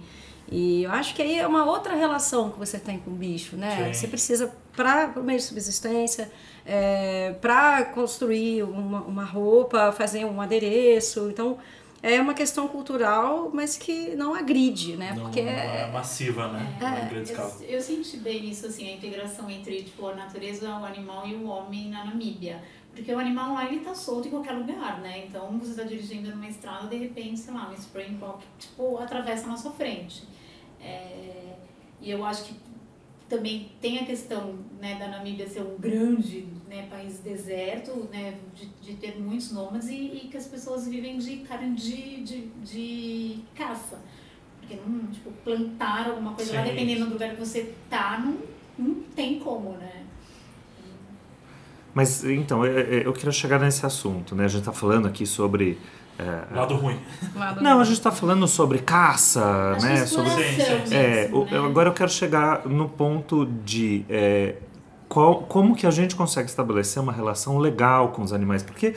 E 0.51 0.84
eu 0.84 0.91
acho 0.91 1.15
que 1.15 1.21
aí 1.21 1.39
é 1.39 1.47
uma 1.47 1.65
outra 1.65 1.95
relação 1.95 2.51
que 2.51 2.60
você 2.60 2.77
tem 2.77 2.99
com 2.99 3.12
o 3.12 3.15
bicho, 3.15 3.55
né? 3.55 3.86
Sim. 3.86 3.93
Você 3.93 4.08
precisa 4.08 4.53
para 4.75 5.13
o 5.15 5.23
meio 5.23 5.39
de 5.39 5.45
subsistência, 5.45 6.31
é, 6.65 7.36
para 7.41 7.86
construir 7.86 8.63
uma, 8.63 9.01
uma 9.01 9.23
roupa, 9.23 9.91
fazer 9.91 10.25
um 10.25 10.39
adereço. 10.39 11.29
Então 11.29 11.58
é 12.03 12.21
uma 12.21 12.36
questão 12.36 12.67
cultural, 12.67 13.49
mas 13.51 13.75
que 13.75 14.15
não 14.15 14.36
agride, 14.36 14.95
né? 14.95 15.13
Não, 15.15 15.23
Porque 15.23 15.41
não 15.41 15.49
é, 15.49 15.81
é 15.81 15.91
massiva, 15.91 16.47
né? 16.49 16.77
É 16.79 17.21
escala. 17.21 17.51
Eu, 17.62 17.67
eu 17.69 17.81
senti 17.81 18.17
bem 18.17 18.47
isso, 18.47 18.67
assim, 18.67 18.88
a 18.88 18.93
integração 18.93 19.49
entre 19.49 19.81
tipo, 19.81 20.08
a 20.08 20.13
natureza, 20.13 20.69
o 20.69 20.86
animal 20.86 21.27
e 21.27 21.34
o 21.34 21.47
homem 21.47 21.89
na 21.89 22.05
Namíbia. 22.05 22.62
Porque 22.95 23.13
o 23.13 23.19
animal 23.19 23.53
lá, 23.53 23.65
ele 23.65 23.81
tá 23.81 23.93
solto 23.93 24.29
em 24.29 24.31
qualquer 24.31 24.53
lugar, 24.53 25.01
né? 25.01 25.25
Então, 25.27 25.60
você 25.60 25.75
tá 25.75 25.84
dirigindo 25.84 26.31
numa 26.31 26.47
estrada, 26.47 26.88
de 26.88 26.95
repente, 26.95 27.39
sei 27.39 27.53
lá, 27.53 27.69
um 27.69 27.73
Springbok, 27.73 28.43
tipo, 28.58 28.97
atravessa 28.97 29.47
na 29.47 29.58
sua 29.58 29.71
frente. 29.71 30.23
É, 30.79 31.55
e 32.01 32.10
eu 32.10 32.23
acho 32.23 32.45
que 32.45 32.55
também 33.27 33.71
tem 33.81 33.99
a 33.99 34.05
questão 34.05 34.60
né, 34.79 34.95
da 34.95 35.08
Namíbia 35.08 35.47
ser 35.47 35.62
um 35.62 35.77
grande 35.77 36.47
né, 36.69 36.88
país 36.89 37.19
deserto, 37.19 38.08
né, 38.12 38.38
de, 38.53 38.67
de 38.67 38.93
ter 38.95 39.19
muitos 39.19 39.51
nômades 39.51 39.89
e, 39.89 39.95
e 39.95 40.27
que 40.31 40.38
as 40.38 40.47
pessoas 40.47 40.88
vivem 40.88 41.17
de 41.17 41.38
carne 41.38 41.75
de, 41.75 42.23
de, 42.23 42.41
de 42.63 43.39
caça. 43.55 43.99
Porque 44.60 44.75
não, 44.75 45.08
tipo, 45.08 45.31
plantar 45.43 46.10
alguma 46.10 46.34
coisa 46.34 46.53
lá, 46.53 46.63
Sim. 46.63 46.69
dependendo 46.69 47.08
do 47.08 47.13
lugar 47.13 47.31
que 47.31 47.39
você 47.39 47.73
tá, 47.89 48.19
não, 48.19 48.38
não 48.77 49.01
tem 49.15 49.39
como, 49.39 49.71
né? 49.71 50.05
Mas 51.95 52.25
então, 52.25 52.65
eu, 52.65 52.73
eu 53.03 53.13
queria 53.13 53.31
chegar 53.31 53.58
nesse 53.60 53.86
assunto, 53.86 54.36
né? 54.36 54.43
A 54.43 54.47
gente 54.49 54.65
tá 54.65 54.73
falando 54.73 55.08
aqui 55.08 55.25
sobre. 55.25 55.79
é, 56.19 56.53
Lado 56.53 56.75
ruim. 56.75 56.99
Não, 57.62 57.79
a 57.79 57.84
gente 57.86 58.01
tá 58.01 58.12
falando 58.12 58.45
sobre 58.49 58.79
caça, 58.79 59.73
Acho 59.77 59.86
né? 59.86 60.05
Sobre 60.05 60.29
Sim, 60.31 60.86
sim. 60.88 60.93
É, 60.95 61.29
o- 61.31 61.45
né? 61.45 61.51
eu- 61.58 61.65
agora 61.65 61.88
eu 61.89 61.93
quero 61.93 62.12
chegar 62.12 62.67
no 62.67 62.89
ponto 62.89 63.45
de 63.63 64.05
é, 64.10 64.55
qual- 65.08 65.43
como 65.43 65.73
que 65.73 65.88
a 65.88 65.91
gente 65.91 66.15
consegue 66.17 66.49
estabelecer 66.49 67.01
uma 67.01 67.13
relação 67.13 67.58
legal 67.60 68.10
com 68.10 68.21
os 68.23 68.34
animais, 68.34 68.62
porque 68.62 68.95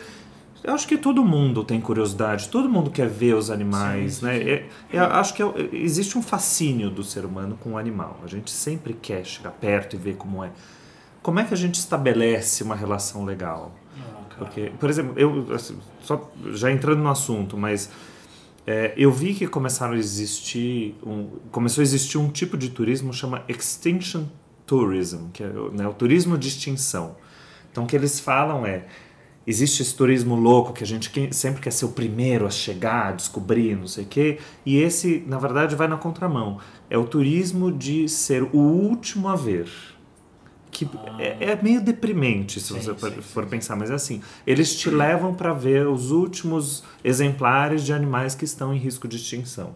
eu 0.65 0.75
acho 0.75 0.89
que 0.89 0.99
todo 0.99 1.25
mundo 1.25 1.63
tem 1.63 1.81
curiosidade, 1.81 2.49
todo 2.49 2.69
mundo 2.69 2.91
quer 2.91 3.07
ver 3.09 3.35
os 3.35 3.49
animais, 3.49 4.15
Sim, 4.15 4.27
né? 4.27 4.39
sim. 4.41 4.51
É- 4.51 4.67
eu 4.93 5.05
acho 5.05 5.35
que 5.35 5.43
é- 5.43 5.47
existe 5.73 6.19
um 6.19 6.23
fascínio 6.23 6.91
do 6.91 7.05
ser 7.05 7.25
humano 7.25 7.57
com 7.63 7.75
o 7.75 7.79
animal. 7.79 8.19
A 8.25 8.27
gente 8.27 8.51
sempre 8.51 8.93
quer 8.93 9.25
chegar 9.25 9.53
perto 9.53 9.95
e 9.95 9.99
ver 10.01 10.17
como 10.17 10.43
é. 10.43 10.51
Como 11.29 11.41
é 11.41 11.45
que 11.45 11.53
a 11.53 11.57
gente 11.59 11.75
estabelece 11.75 12.63
uma 12.63 12.75
relação 12.75 13.23
legal? 13.23 13.75
Ah. 14.01 14.35
Porque, 14.39 14.73
por 14.81 14.89
exemplo, 14.89 15.13
eu 15.15 15.55
assim, 15.55 15.77
só 16.01 16.33
já 16.55 16.73
entrando 16.73 17.03
no 17.03 17.11
assunto, 17.11 17.55
mas 17.55 17.91
é, 18.67 18.95
eu 18.97 19.13
vi 19.13 19.35
que 19.35 19.47
começaram 19.47 19.93
a 19.93 19.99
existir 19.99 20.95
um, 21.05 21.27
começou 21.53 21.83
a 21.83 21.85
existir 21.85 22.17
um 22.17 22.31
tipo 22.31 22.57
de 22.57 22.71
turismo 22.71 23.13
chama 23.13 23.45
extinction 23.47 24.25
tourism, 24.65 25.29
que 25.31 25.43
é 25.45 25.49
o- 25.49 25.71
né, 25.71 25.87
o 25.87 25.93
turismo 25.93 26.39
de 26.39 26.49
extinção. 26.49 27.15
Então, 27.71 27.85
o 27.85 27.87
que 27.87 27.95
eles 27.95 28.19
falam 28.19 28.65
é 28.65 28.87
existe 29.47 29.83
esse 29.83 29.95
turismo 29.95 30.35
louco 30.35 30.73
que 30.73 30.83
a 30.83 30.87
gente 30.87 31.11
sempre 31.35 31.61
quer 31.61 31.73
ser 31.73 31.85
o 31.85 31.91
primeiro 31.91 32.47
a 32.47 32.51
chegar, 32.51 33.09
a 33.09 33.13
descobrir, 33.13 33.77
não 33.77 33.87
sei 33.87 34.05
o 34.05 34.07
quê. 34.07 34.39
E 34.65 34.79
esse, 34.79 35.23
na 35.27 35.39
verdade, 35.39 35.77
vai 35.77 35.89
na 35.89 35.99
contramão. 35.99 36.59
É 36.89 36.97
o 36.97 37.05
turismo 37.05 37.71
de 37.71 38.09
ser 38.09 38.45
o 38.45 38.57
último 38.57 39.29
a 39.29 39.37
ver. 39.37 39.69
Que 40.71 40.89
é, 41.19 41.53
é 41.53 41.59
meio 41.63 41.81
deprimente 41.81 42.61
se 42.61 42.69
Sim, 42.75 42.81
você 42.81 42.95
for, 42.95 43.11
sim, 43.11 43.21
for 43.23 43.45
sim, 43.45 43.51
pensar, 43.51 43.77
mas 43.77 43.91
é 43.91 43.95
assim, 43.95 44.21
eles 44.47 44.77
te 44.77 44.91
levam 44.91 45.35
para 45.35 45.53
ver 45.53 45.87
os 45.87 46.11
últimos 46.11 46.85
exemplares 47.03 47.83
de 47.85 47.93
animais 47.93 48.35
que 48.35 48.45
estão 48.45 48.73
em 48.75 48.79
risco 48.79 49.09
de 49.09 49.17
extinção, 49.17 49.75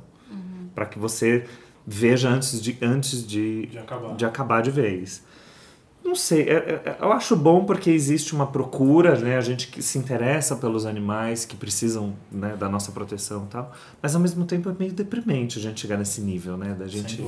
para 0.74 0.86
que 0.86 0.98
você 0.98 1.44
veja 1.86 2.28
antes 2.28 2.60
de 2.62 2.76
antes 2.82 3.26
de, 3.26 3.66
De 3.66 3.78
acabar. 3.78 4.14
de 4.16 4.24
acabar 4.24 4.62
de 4.62 4.70
vez. 4.70 5.22
Não 6.04 6.16
sei, 6.16 6.42
é- 6.42 6.82
é- 6.84 6.96
eu 7.00 7.12
acho 7.12 7.36
bom 7.36 7.64
porque 7.64 7.88
existe 7.88 8.34
uma 8.34 8.46
procura, 8.48 9.16
né? 9.18 9.36
A 9.36 9.40
gente 9.40 9.68
que 9.68 9.80
se 9.80 9.98
interessa 9.98 10.56
pelos 10.56 10.84
animais 10.84 11.44
que 11.44 11.54
precisam 11.56 12.14
né, 12.30 12.56
da 12.56 12.68
nossa 12.68 12.90
proteção 12.90 13.44
e 13.44 13.46
tal, 13.48 13.72
mas 14.02 14.14
ao 14.14 14.20
mesmo 14.20 14.44
tempo 14.44 14.68
é 14.68 14.74
meio 14.76 14.92
deprimente 14.92 15.58
a 15.60 15.62
gente 15.62 15.80
chegar 15.80 15.96
nesse 15.96 16.20
nível, 16.20 16.56
né? 16.56 16.74
Da 16.76 16.88
gente. 16.88 17.22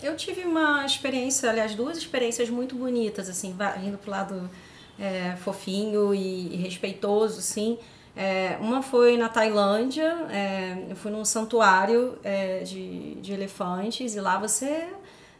Sim. 0.00 0.06
Eu 0.06 0.16
tive 0.16 0.42
uma 0.42 0.84
experiência, 0.84 1.50
aliás, 1.50 1.74
duas 1.74 1.96
experiências 1.96 2.48
muito 2.50 2.74
bonitas, 2.74 3.28
assim, 3.28 3.54
indo 3.84 3.98
pro 3.98 4.10
lado 4.10 4.50
é, 4.98 5.36
fofinho 5.36 6.14
e, 6.14 6.54
e 6.54 6.56
respeitoso, 6.56 7.38
assim. 7.38 7.78
É, 8.16 8.56
uma 8.60 8.82
foi 8.82 9.18
na 9.18 9.28
Tailândia, 9.28 10.26
é, 10.30 10.86
eu 10.88 10.96
fui 10.96 11.10
num 11.10 11.24
santuário 11.24 12.18
é, 12.24 12.60
de, 12.60 13.14
de 13.16 13.32
elefantes 13.32 14.14
e 14.14 14.20
lá 14.20 14.38
você 14.38 14.88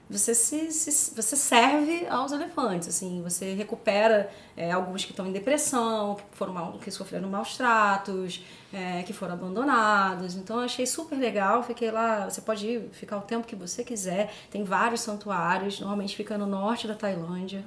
você 0.09 0.35
se, 0.35 0.71
se- 0.71 1.15
você 1.15 1.35
serve 1.35 2.07
aos 2.09 2.31
elefantes, 2.33 2.89
assim, 2.89 3.21
você 3.23 3.55
recupera 3.55 4.31
é, 4.57 4.71
alguns 4.71 5.05
que 5.05 5.11
estão 5.11 5.27
em 5.27 5.33
depressão, 5.33 6.15
que 6.15 6.23
foram 6.37 6.53
mal, 6.53 6.73
que 6.75 6.91
sofreram 6.91 7.29
maus 7.29 7.57
tratos, 7.57 8.41
é, 8.73 9.03
que 9.03 9.13
foram 9.13 9.35
abandonados. 9.35 10.37
Então 10.37 10.59
eu 10.59 10.65
achei 10.65 10.87
super 10.87 11.17
legal, 11.19 11.63
fiquei 11.63 11.91
lá, 11.91 12.31
você 12.31 12.41
pode 12.41 12.67
ir, 12.67 12.89
ficar 12.93 13.17
o 13.19 13.23
tempo 13.23 13.47
que 13.47 13.57
você 13.57 13.83
quiser. 13.83 14.33
Tem 14.51 14.63
vários 14.63 15.01
santuários, 15.01 15.81
normalmente 15.81 16.15
fica 16.17 16.39
no 16.39 16.47
norte 16.47 16.87
da 16.87 16.95
Tailândia. 16.95 17.65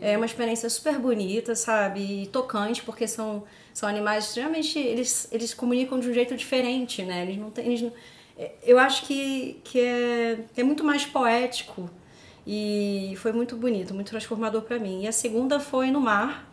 É 0.00 0.16
uma 0.16 0.24
experiência 0.26 0.70
super 0.70 0.98
bonita, 0.98 1.54
sabe? 1.54 2.22
E 2.22 2.26
tocante, 2.28 2.82
porque 2.82 3.06
são, 3.06 3.42
são 3.74 3.86
animais 3.88 4.26
extremamente. 4.26 4.78
Eles, 4.78 5.28
eles 5.30 5.52
comunicam 5.52 6.00
de 6.00 6.08
um 6.08 6.14
jeito 6.14 6.34
diferente, 6.36 7.02
né? 7.02 7.22
Eles 7.22 7.36
não 7.36 7.50
têm. 7.50 7.66
Eles 7.66 7.82
não, 7.82 7.92
eu 8.64 8.78
acho 8.78 9.04
que, 9.06 9.60
que 9.64 9.80
é, 9.80 10.38
é 10.56 10.62
muito 10.62 10.82
mais 10.84 11.04
poético 11.04 11.90
e 12.46 13.14
foi 13.18 13.32
muito 13.32 13.56
bonito, 13.56 13.94
muito 13.94 14.08
transformador 14.10 14.62
para 14.62 14.78
mim. 14.78 15.02
E 15.02 15.08
a 15.08 15.12
segunda 15.12 15.60
foi 15.60 15.90
no 15.90 16.00
mar. 16.00 16.48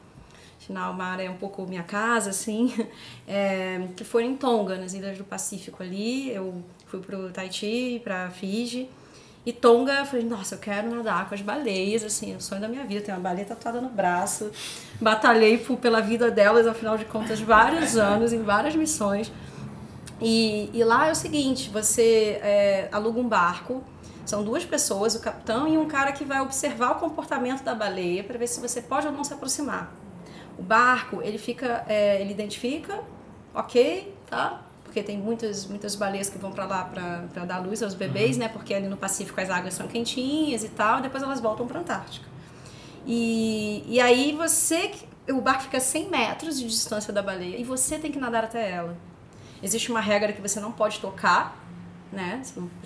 Afinal, 0.59 0.91
o 0.91 0.95
mar 0.97 1.19
é 1.19 1.29
um 1.29 1.37
pouco 1.37 1.65
minha 1.65 1.83
casa, 1.83 2.31
assim, 2.31 2.73
é, 3.27 3.87
que 3.95 4.03
foi 4.03 4.25
em 4.25 4.35
Tonga, 4.35 4.77
nas 4.77 4.93
Ilhas 4.93 5.17
do 5.17 5.23
Pacífico 5.23 5.81
ali. 5.81 6.29
Eu 6.29 6.61
fui 6.87 6.99
pro 6.99 7.29
Tahiti, 7.31 8.01
pra 8.03 8.29
Fiji. 8.31 8.89
E 9.45 9.53
Tonga, 9.53 9.93
eu 9.93 10.05
falei, 10.05 10.25
nossa, 10.25 10.55
eu 10.55 10.59
quero 10.59 10.93
nadar 10.93 11.29
com 11.29 11.33
as 11.35 11.41
baleias, 11.41 12.03
assim, 12.03 12.33
é 12.33 12.35
o 12.35 12.41
sonho 12.41 12.59
da 12.59 12.67
minha 12.67 12.83
vida. 12.83 12.99
Tem 12.99 13.13
uma 13.15 13.21
baleia 13.21 13.45
tatuada 13.45 13.79
no 13.79 13.87
braço. 13.87 14.51
Batalhei 14.99 15.57
por- 15.57 15.77
pela 15.77 16.01
vida 16.01 16.29
delas, 16.29 16.67
afinal 16.67 16.97
de 16.97 17.05
contas, 17.05 17.39
vários 17.39 17.95
anos, 17.95 18.33
em 18.33 18.43
várias 18.43 18.75
missões. 18.75 19.31
E, 20.19 20.69
e 20.73 20.83
lá 20.83 21.07
é 21.07 21.11
o 21.11 21.15
seguinte, 21.15 21.69
você 21.69 22.39
é, 22.41 22.89
aluga 22.91 23.19
um 23.19 23.27
barco, 23.27 23.83
são 24.25 24.43
duas 24.43 24.65
pessoas, 24.65 25.15
o 25.15 25.21
capitão 25.21 25.67
e 25.67 25.77
um 25.77 25.87
cara 25.87 26.11
que 26.11 26.25
vai 26.25 26.41
observar 26.41 26.91
o 26.91 26.95
comportamento 26.95 27.63
da 27.63 27.73
baleia 27.73 28.23
para 28.23 28.37
ver 28.37 28.47
se 28.47 28.59
você 28.59 28.81
pode 28.81 29.07
ou 29.07 29.13
não 29.13 29.23
se 29.23 29.33
aproximar. 29.33 29.93
O 30.57 30.63
barco, 30.63 31.21
ele 31.21 31.37
fica, 31.37 31.85
é, 31.87 32.19
ele 32.19 32.31
identifica, 32.31 32.99
ok, 33.53 34.13
tá? 34.27 34.63
Porque 34.83 35.03
tem 35.03 35.17
muitas, 35.17 35.67
muitas 35.67 35.95
baleias 35.95 36.29
que 36.29 36.37
vão 36.37 36.51
para 36.51 36.65
lá 36.65 36.83
para 36.83 37.45
dar 37.45 37.59
luz 37.59 37.83
aos 37.83 37.93
bebês, 37.93 38.37
né? 38.37 38.49
Porque 38.49 38.73
ali 38.73 38.87
no 38.87 38.97
Pacífico 38.97 39.39
as 39.39 39.49
águas 39.49 39.75
são 39.75 39.87
quentinhas 39.87 40.63
e 40.63 40.69
tal, 40.69 40.99
e 40.99 41.01
depois 41.03 41.21
elas 41.21 41.39
voltam 41.39 41.67
para 41.67 41.79
Antártica. 41.79 42.27
E, 43.05 43.83
e 43.87 44.01
aí 44.01 44.33
você, 44.33 44.91
o 45.29 45.39
barco 45.39 45.63
fica 45.63 45.77
a 45.77 45.81
100 45.81 46.09
metros 46.09 46.59
de 46.59 46.67
distância 46.67 47.13
da 47.13 47.21
baleia 47.21 47.57
e 47.57 47.63
você 47.63 47.97
tem 47.99 48.11
que 48.11 48.19
nadar 48.19 48.43
até 48.43 48.69
ela. 48.69 48.97
Existe 49.61 49.89
uma 49.91 50.01
regra 50.01 50.33
que 50.33 50.41
você 50.41 50.59
não 50.59 50.71
pode 50.71 50.99
tocar, 50.99 51.57
né? 52.11 52.41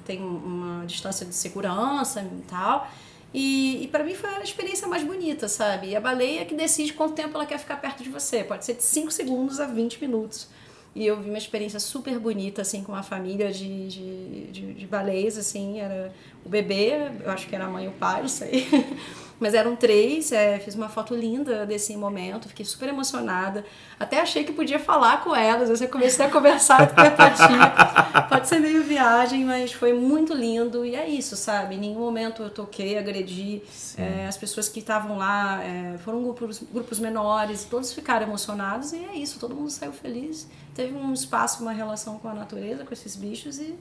Tem 0.06 0.22
uma 0.22 0.86
distância 0.86 1.26
de 1.26 1.36
segurança 1.36 2.22
e 2.22 2.42
tal. 2.48 2.90
E, 3.34 3.84
e 3.84 3.88
para 3.88 4.04
mim 4.04 4.14
foi 4.14 4.30
a 4.30 4.42
experiência 4.42 4.88
mais 4.88 5.04
bonita, 5.04 5.48
sabe? 5.48 5.90
E 5.90 5.96
a 5.96 6.02
baleia 6.02 6.46
que 6.46 6.54
decide 6.54 6.94
quanto 6.94 7.14
tempo 7.14 7.36
ela 7.36 7.46
quer 7.46 7.58
ficar 7.58 7.78
perto 7.78 8.04
de 8.04 8.10
você. 8.10 8.44
Pode 8.44 8.66
ser 8.66 8.76
de 8.76 8.84
5 8.84 9.12
segundos 9.12 9.60
a 9.60 9.66
20 9.66 10.02
minutos. 10.02 10.50
E 10.94 11.06
eu 11.06 11.22
vi 11.22 11.30
uma 11.30 11.38
experiência 11.38 11.80
super 11.80 12.20
bonita, 12.20 12.62
assim, 12.62 12.84
com 12.84 12.92
uma 12.92 13.04
família 13.04 13.50
de, 13.52 13.88
de, 13.88 14.48
de, 14.48 14.74
de 14.74 14.88
baleias, 14.88 15.38
assim. 15.38 15.80
Era 15.80 16.14
o 16.44 16.50
bebê, 16.50 16.92
eu 17.24 17.32
acho 17.32 17.48
que 17.48 17.56
era 17.56 17.66
a 17.66 17.70
mãe 17.70 17.86
e 17.86 17.88
o 17.88 17.94
pai, 17.94 18.22
não 18.22 18.28
sei. 18.28 18.68
Mas 19.42 19.56
eram 19.56 19.76
três, 19.76 20.32
é, 20.32 20.60
fiz 20.60 20.76
uma 20.76 20.88
foto 20.88 21.16
linda 21.16 21.66
desse 21.66 21.98
momento, 21.98 22.48
fiquei 22.48 22.64
super 22.64 22.88
emocionada. 22.90 23.66
Até 24.00 24.22
achei 24.22 24.44
que 24.44 24.54
podia 24.54 24.78
falar 24.78 25.24
com 25.24 25.36
elas, 25.36 25.82
eu 25.82 25.90
comecei 25.90 26.24
a 26.24 26.30
conversar 26.30 26.78
com 26.94 27.02
empatia. 27.02 28.28
Pode 28.30 28.48
ser 28.48 28.60
meio 28.60 28.84
viagem, 28.84 29.44
mas 29.44 29.74
foi 29.74 29.94
muito 29.94 30.32
lindo. 30.32 30.86
E 30.86 30.96
é 30.96 31.10
isso, 31.10 31.36
sabe? 31.36 31.74
Em 31.74 31.80
nenhum 31.80 32.02
momento 32.02 32.44
eu 32.44 32.52
toquei, 32.52 33.00
agredi. 33.00 33.64
É, 33.98 34.28
as 34.28 34.38
pessoas 34.38 34.70
que 34.70 34.80
estavam 34.80 35.18
lá 35.18 35.60
é, 35.64 35.98
foram 35.98 36.22
grupos, 36.22 36.62
grupos 36.72 37.00
menores, 37.00 37.64
todos 37.64 37.92
ficaram 37.92 38.28
emocionados. 38.28 38.94
E 38.94 39.04
é 39.06 39.16
isso, 39.16 39.40
todo 39.40 39.56
mundo 39.56 39.72
saiu 39.72 39.92
feliz. 39.92 40.48
Teve 40.76 40.94
um 40.96 41.12
espaço, 41.12 41.64
uma 41.64 41.72
relação 41.72 42.20
com 42.20 42.28
a 42.28 42.34
natureza, 42.36 42.86
com 42.86 42.94
esses 42.94 43.16
bichos 43.16 43.58
e 43.58 43.74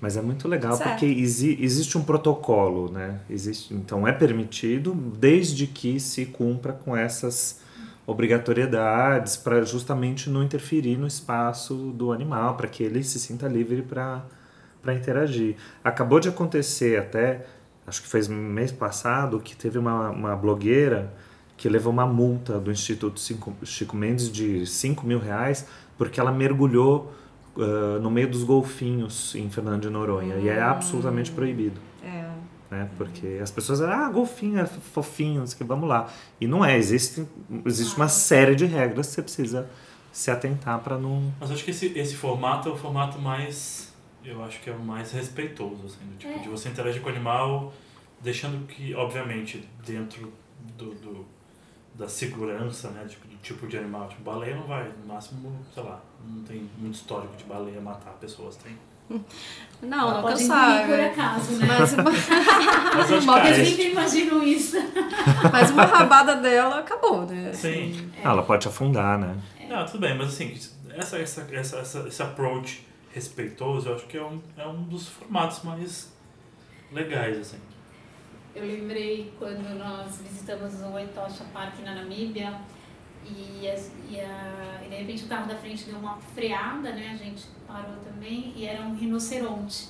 Mas 0.00 0.16
é 0.16 0.22
muito 0.22 0.46
legal 0.46 0.74
Certo. 0.76 0.90
porque 0.90 1.06
exi- 1.06 1.58
existe 1.60 1.98
um 1.98 2.02
protocolo, 2.04 2.90
né? 2.90 3.20
Existe, 3.28 3.74
então 3.74 4.06
é 4.06 4.12
permitido 4.12 4.92
desde 4.94 5.66
que 5.66 5.98
se 5.98 6.26
cumpra 6.26 6.72
com 6.72 6.96
essas 6.96 7.60
obrigatoriedades 8.06 9.36
para 9.36 9.62
justamente 9.64 10.30
não 10.30 10.42
interferir 10.42 10.96
no 10.96 11.06
espaço 11.06 11.74
do 11.94 12.12
animal, 12.12 12.56
para 12.56 12.68
que 12.68 12.82
ele 12.82 13.02
se 13.02 13.18
sinta 13.18 13.46
livre 13.48 13.82
para 13.82 14.24
para 14.80 14.94
interagir. 14.94 15.56
Acabou 15.82 16.20
de 16.20 16.28
acontecer 16.28 16.98
até, 17.00 17.44
acho 17.84 18.00
que 18.00 18.06
fez 18.08 18.28
mês 18.28 18.70
passado, 18.70 19.40
que 19.40 19.56
teve 19.56 19.76
uma, 19.76 20.10
uma 20.10 20.36
blogueira 20.36 21.12
que 21.56 21.68
levou 21.68 21.92
uma 21.92 22.06
multa 22.06 22.60
do 22.60 22.70
Instituto 22.70 23.18
Cinco- 23.18 23.56
Chico 23.64 23.96
Mendes 23.96 24.30
de 24.30 24.64
5 24.64 25.04
mil 25.04 25.18
reais 25.18 25.66
porque 25.98 26.20
ela 26.20 26.30
mergulhou 26.30 27.12
ah, 27.58 27.98
no 28.00 28.10
meio 28.10 28.28
dos 28.30 28.44
golfinhos 28.44 29.34
em 29.34 29.48
Fernando 29.50 29.82
de 29.82 29.90
Noronha. 29.90 30.36
E 30.36 30.48
é 30.48 30.60
absolutamente 30.60 31.30
proibido. 31.30 31.80
é, 32.02 32.28
Né? 32.70 32.88
Porque 32.96 33.38
as 33.42 33.50
pessoas 33.50 33.78
dizem, 33.80 33.92
ah, 33.94 34.08
golfinho 34.10 34.58
é 34.60 34.66
fofinho, 34.66 35.40
não 35.40 35.46
sei 35.46 35.54
o 35.56 35.58
que, 35.58 35.64
vamos 35.64 35.88
lá. 35.88 36.08
E 36.40 36.46
não 36.46 36.64
é, 36.64 36.76
existe, 36.76 37.26
existe 37.64 37.96
uma 37.96 38.08
série 38.08 38.54
de 38.54 38.64
regras 38.66 39.06
que 39.08 39.14
você 39.14 39.22
precisa 39.22 39.68
se 40.12 40.30
atentar 40.30 40.80
para 40.80 40.98
não. 40.98 41.32
Mas 41.40 41.50
acho 41.50 41.64
que 41.64 41.70
esse, 41.70 41.86
esse 41.98 42.14
formato 42.16 42.68
é 42.68 42.72
o 42.72 42.76
formato 42.76 43.18
mais. 43.20 43.92
Eu 44.24 44.42
acho 44.44 44.60
que 44.60 44.68
é 44.68 44.72
o 44.72 44.80
mais 44.80 45.12
respeitoso, 45.12 45.86
assim, 45.86 46.04
do 46.10 46.16
tipo, 46.18 46.32
É. 46.34 46.38
de 46.38 46.48
você 46.48 46.68
interagir 46.68 47.00
com 47.00 47.08
o 47.08 47.12
animal, 47.12 47.72
deixando 48.20 48.66
que, 48.66 48.94
obviamente, 48.94 49.66
dentro 49.86 50.32
do, 50.76 50.92
do- 50.94 51.26
da 51.94 52.08
segurança, 52.08 52.90
né, 52.90 53.04
tipo, 53.08 53.26
tipo 53.42 53.66
de 53.66 53.78
animal. 53.78 54.08
Tipo, 54.08 54.22
baleia 54.22 54.56
não 54.56 54.64
vai, 54.66 54.88
no 54.88 55.12
máximo, 55.12 55.58
sei 55.74 55.82
lá, 55.82 56.00
não 56.24 56.42
tem 56.44 56.68
muito 56.78 56.94
histórico 56.94 57.36
de 57.36 57.44
baleia 57.44 57.80
matar 57.80 58.12
pessoas, 58.14 58.56
tem. 58.56 58.76
Não, 59.80 60.12
não 60.16 60.22
Pode 60.22 60.36
que 60.36 60.42
eu 60.42 60.48
por 60.48 60.54
saiba. 60.54 61.06
acaso, 61.06 61.52
né? 61.56 61.66
Mas 61.66 61.92
uma, 61.94 63.36
Mas 63.40 63.58
esse- 63.58 63.70
sempre 63.70 63.90
imagino 63.92 64.42
isso. 64.42 64.76
mas 65.50 65.70
uma 65.70 65.84
rabada 65.84 66.36
dela 66.36 66.80
acabou, 66.80 67.24
né? 67.24 67.52
Sim. 67.54 68.10
Ah, 68.22 68.30
ela 68.32 68.42
pode 68.42 68.62
te 68.62 68.68
afundar, 68.68 69.18
né? 69.18 69.34
Não, 69.66 69.84
tudo 69.86 70.00
bem, 70.00 70.16
mas 70.16 70.28
assim, 70.28 70.54
essa, 70.94 71.16
essa, 71.18 71.46
essa, 71.52 71.76
essa, 71.78 72.08
esse 72.08 72.22
approach 72.22 72.86
respeitoso, 73.14 73.88
eu 73.88 73.94
acho 73.94 74.06
que 74.06 74.16
é 74.18 74.22
um, 74.22 74.40
é 74.58 74.66
um 74.66 74.82
dos 74.82 75.08
formatos 75.08 75.62
mais 75.62 76.12
legais, 76.92 77.38
assim. 77.38 77.58
Eu 78.54 78.66
lembrei 78.66 79.32
quando 79.38 79.74
nós 79.78 80.20
visitamos 80.20 80.74
o 80.82 80.98
Etosha 80.98 81.44
Park 81.52 81.78
na 81.84 81.94
Namíbia 81.94 82.60
e, 83.62 83.70
as- 83.70 83.90
e, 84.10 84.20
a- 84.20 84.80
e 84.84 84.88
de 84.88 84.94
repente 84.96 85.24
o 85.24 85.28
carro 85.28 85.46
da 85.48 85.56
frente 85.56 85.84
deu 85.84 85.98
uma 85.98 86.16
freada, 86.34 86.92
né? 86.92 87.10
A 87.12 87.16
gente 87.16 87.44
parou 87.66 87.96
também 88.04 88.52
e 88.56 88.64
era 88.66 88.82
um 88.82 88.94
rinoceronte. 88.94 89.88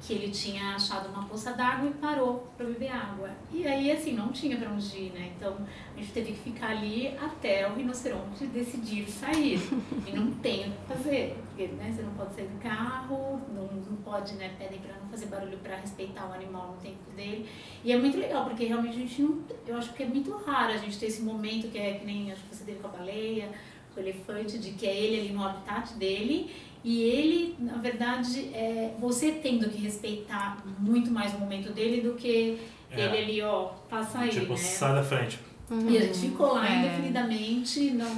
Que 0.00 0.12
ele 0.12 0.30
tinha 0.30 0.74
achado 0.74 1.08
uma 1.08 1.24
poça 1.24 1.52
d'água 1.52 1.88
e 1.88 1.92
parou 1.94 2.48
para 2.56 2.66
beber 2.66 2.90
água. 2.90 3.30
E 3.52 3.66
aí, 3.66 3.90
assim, 3.90 4.12
não 4.12 4.30
tinha 4.30 4.56
para 4.56 4.70
onde 4.70 4.96
ir, 4.96 5.12
né? 5.12 5.32
Então, 5.36 5.56
a 5.96 5.98
gente 5.98 6.12
teve 6.12 6.32
que 6.32 6.38
ficar 6.38 6.70
ali 6.70 7.08
até 7.20 7.68
o 7.68 7.74
rinoceronte 7.74 8.46
decidir 8.46 9.08
sair. 9.10 9.60
E 10.06 10.12
não 10.12 10.30
tem 10.32 10.68
o 10.68 10.72
que 10.72 10.94
fazer, 10.94 11.36
porque 11.48 11.66
né, 11.66 11.92
você 11.94 12.02
não 12.02 12.12
pode 12.14 12.34
sair 12.34 12.46
do 12.46 12.58
carro, 12.60 13.40
não, 13.54 13.66
não 13.66 13.96
pode, 13.96 14.34
né? 14.34 14.54
Pedem 14.58 14.78
para 14.78 14.94
não 14.96 15.08
fazer 15.10 15.26
barulho 15.26 15.58
para 15.58 15.76
respeitar 15.76 16.26
o 16.30 16.32
animal 16.32 16.68
no 16.68 16.80
tempo 16.80 17.10
dele. 17.14 17.46
E 17.84 17.92
é 17.92 17.98
muito 17.98 18.16
legal, 18.16 18.44
porque 18.44 18.64
realmente 18.64 18.96
a 18.96 19.00
gente 19.00 19.20
não. 19.20 19.42
Eu 19.66 19.76
acho 19.76 19.92
que 19.92 20.02
é 20.02 20.06
muito 20.06 20.34
raro 20.46 20.72
a 20.72 20.76
gente 20.78 20.98
ter 20.98 21.06
esse 21.06 21.20
momento 21.20 21.68
que 21.68 21.76
é 21.76 21.94
que 21.94 22.06
nem 22.06 22.32
acho 22.32 22.42
que 22.44 22.56
você 22.56 22.64
teve 22.64 22.78
com 22.78 22.88
a 22.88 22.90
baleia, 22.90 23.50
com 23.92 24.00
o 24.00 24.02
elefante, 24.02 24.58
de 24.58 24.70
que 24.70 24.86
é 24.86 24.96
ele 24.96 25.20
ali 25.20 25.32
no 25.32 25.44
habitat 25.44 25.92
dele 25.94 26.50
e 26.84 27.02
ele, 27.02 27.56
na 27.58 27.76
verdade, 27.78 28.50
é 28.54 28.94
você 28.98 29.32
tendo 29.32 29.68
que 29.68 29.78
respeitar 29.78 30.64
muito 30.78 31.10
mais 31.10 31.34
o 31.34 31.38
momento 31.38 31.72
dele 31.72 32.00
do 32.00 32.14
que 32.14 32.58
É. 32.90 33.00
ele 33.06 33.18
ali, 33.18 33.42
ó, 33.42 33.66
passa 33.90 34.20
aí, 34.20 34.30
Tipo, 34.30 34.52
né? 34.52 34.56
sai 34.56 34.94
da 34.94 35.02
frente. 35.02 35.38
E 35.70 35.98
a 35.98 36.00
gente 36.00 36.18
ficou 36.18 36.54
lá 36.54 36.66
É. 36.66 36.78
indefinidamente, 36.78 37.90
não, 37.90 38.10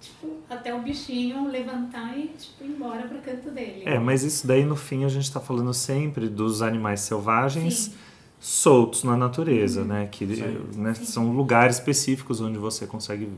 tipo, 0.00 0.36
até 0.48 0.74
o 0.74 0.80
bichinho 0.80 1.46
levantar 1.48 2.16
e, 2.16 2.28
tipo, 2.28 2.64
ir 2.64 2.68
embora 2.68 3.02
pro 3.06 3.18
canto 3.18 3.50
dele. 3.50 3.82
É, 3.84 3.98
mas 3.98 4.22
isso 4.22 4.46
daí 4.46 4.64
no 4.64 4.76
fim 4.76 5.04
a 5.04 5.08
gente 5.08 5.30
tá 5.30 5.38
falando 5.40 5.74
sempre 5.74 6.28
dos 6.28 6.62
animais 6.62 7.00
selvagens 7.00 7.74
Sim. 7.74 7.90
Uhum. 7.90 7.96
soltos 8.40 9.04
na 9.04 9.14
natureza, 9.16 9.84
né? 9.84 10.08
Que 10.10 10.26
Sim. 10.36 10.58
né, 10.76 10.94
são 10.94 11.32
lugares 11.32 11.76
específicos 11.76 12.40
onde 12.40 12.56
você 12.58 12.86
consegue 12.86 13.28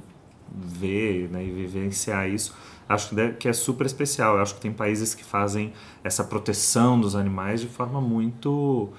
ver 0.54 1.28
né, 1.30 1.44
e 1.44 1.50
vivenciar 1.50 2.28
isso. 2.28 2.54
Acho 2.88 3.10
que, 3.10 3.14
deve- 3.14 3.34
que 3.34 3.48
é 3.48 3.52
super 3.52 3.84
especial. 3.86 4.36
Eu 4.36 4.42
acho 4.42 4.54
que 4.54 4.60
tem 4.60 4.72
países 4.72 5.14
que 5.14 5.22
fazem 5.24 5.72
essa 6.02 6.24
proteção 6.24 6.98
dos 7.00 7.14
animais 7.14 7.60
de 7.60 7.68
forma 7.68 8.00
muito 8.00 8.90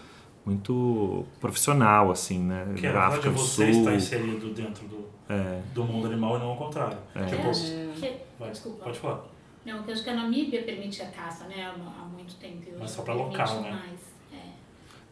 muito 0.46 1.26
profissional, 1.40 2.10
assim, 2.12 2.40
né? 2.40 2.64
Que 2.76 2.82
Na 2.88 2.92
verdade 2.94 3.06
África 3.08 3.30
do 3.30 3.38
você 3.38 3.72
Sul. 3.72 3.82
está 3.82 3.94
inserido 3.96 4.50
dentro 4.54 4.88
do, 4.88 5.06
É, 5.30 5.62
do 5.74 5.84
mundo 5.84 6.08
animal 6.08 6.38
e 6.38 6.40
não 6.40 6.48
ao 6.52 6.58
contrário. 6.58 6.98
É, 7.14 7.26
Tipo, 7.26 7.50
acho 7.50 7.66
que- 8.00 8.18
vai, 8.40 8.50
Desculpa. 8.50 8.84
pode 8.86 8.98
falar. 9.00 9.26
Não, 9.66 9.84
que 9.84 9.90
eu 9.90 9.94
acho 9.94 10.04
que 10.04 10.10
a 10.10 10.16
Namíbia 10.16 10.64
permite 10.64 11.02
a 11.04 11.08
caça, 11.12 11.44
né, 11.46 11.66
há, 11.66 11.70
há 12.02 12.06
muito 12.06 12.34
tempo. 12.36 12.66
Mas 12.80 12.90
só 12.92 13.04
permite 13.04 13.26
local, 13.38 13.62
né? 13.62 13.72
mais. 13.72 14.00
É. 14.34 14.50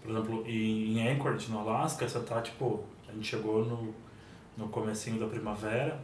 Por 0.01 0.11
exemplo, 0.11 0.43
em 0.47 0.97
em 0.97 1.07
Anchorage, 1.09 1.51
no 1.51 1.59
Alasca, 1.59 2.07
você 2.07 2.19
tá, 2.21 2.41
tipo, 2.41 2.79
a 3.07 3.11
gente 3.11 3.27
chegou 3.27 3.63
no, 3.65 3.93
no 4.57 4.69
comecinho 4.69 5.19
da 5.19 5.27
primavera 5.27 5.99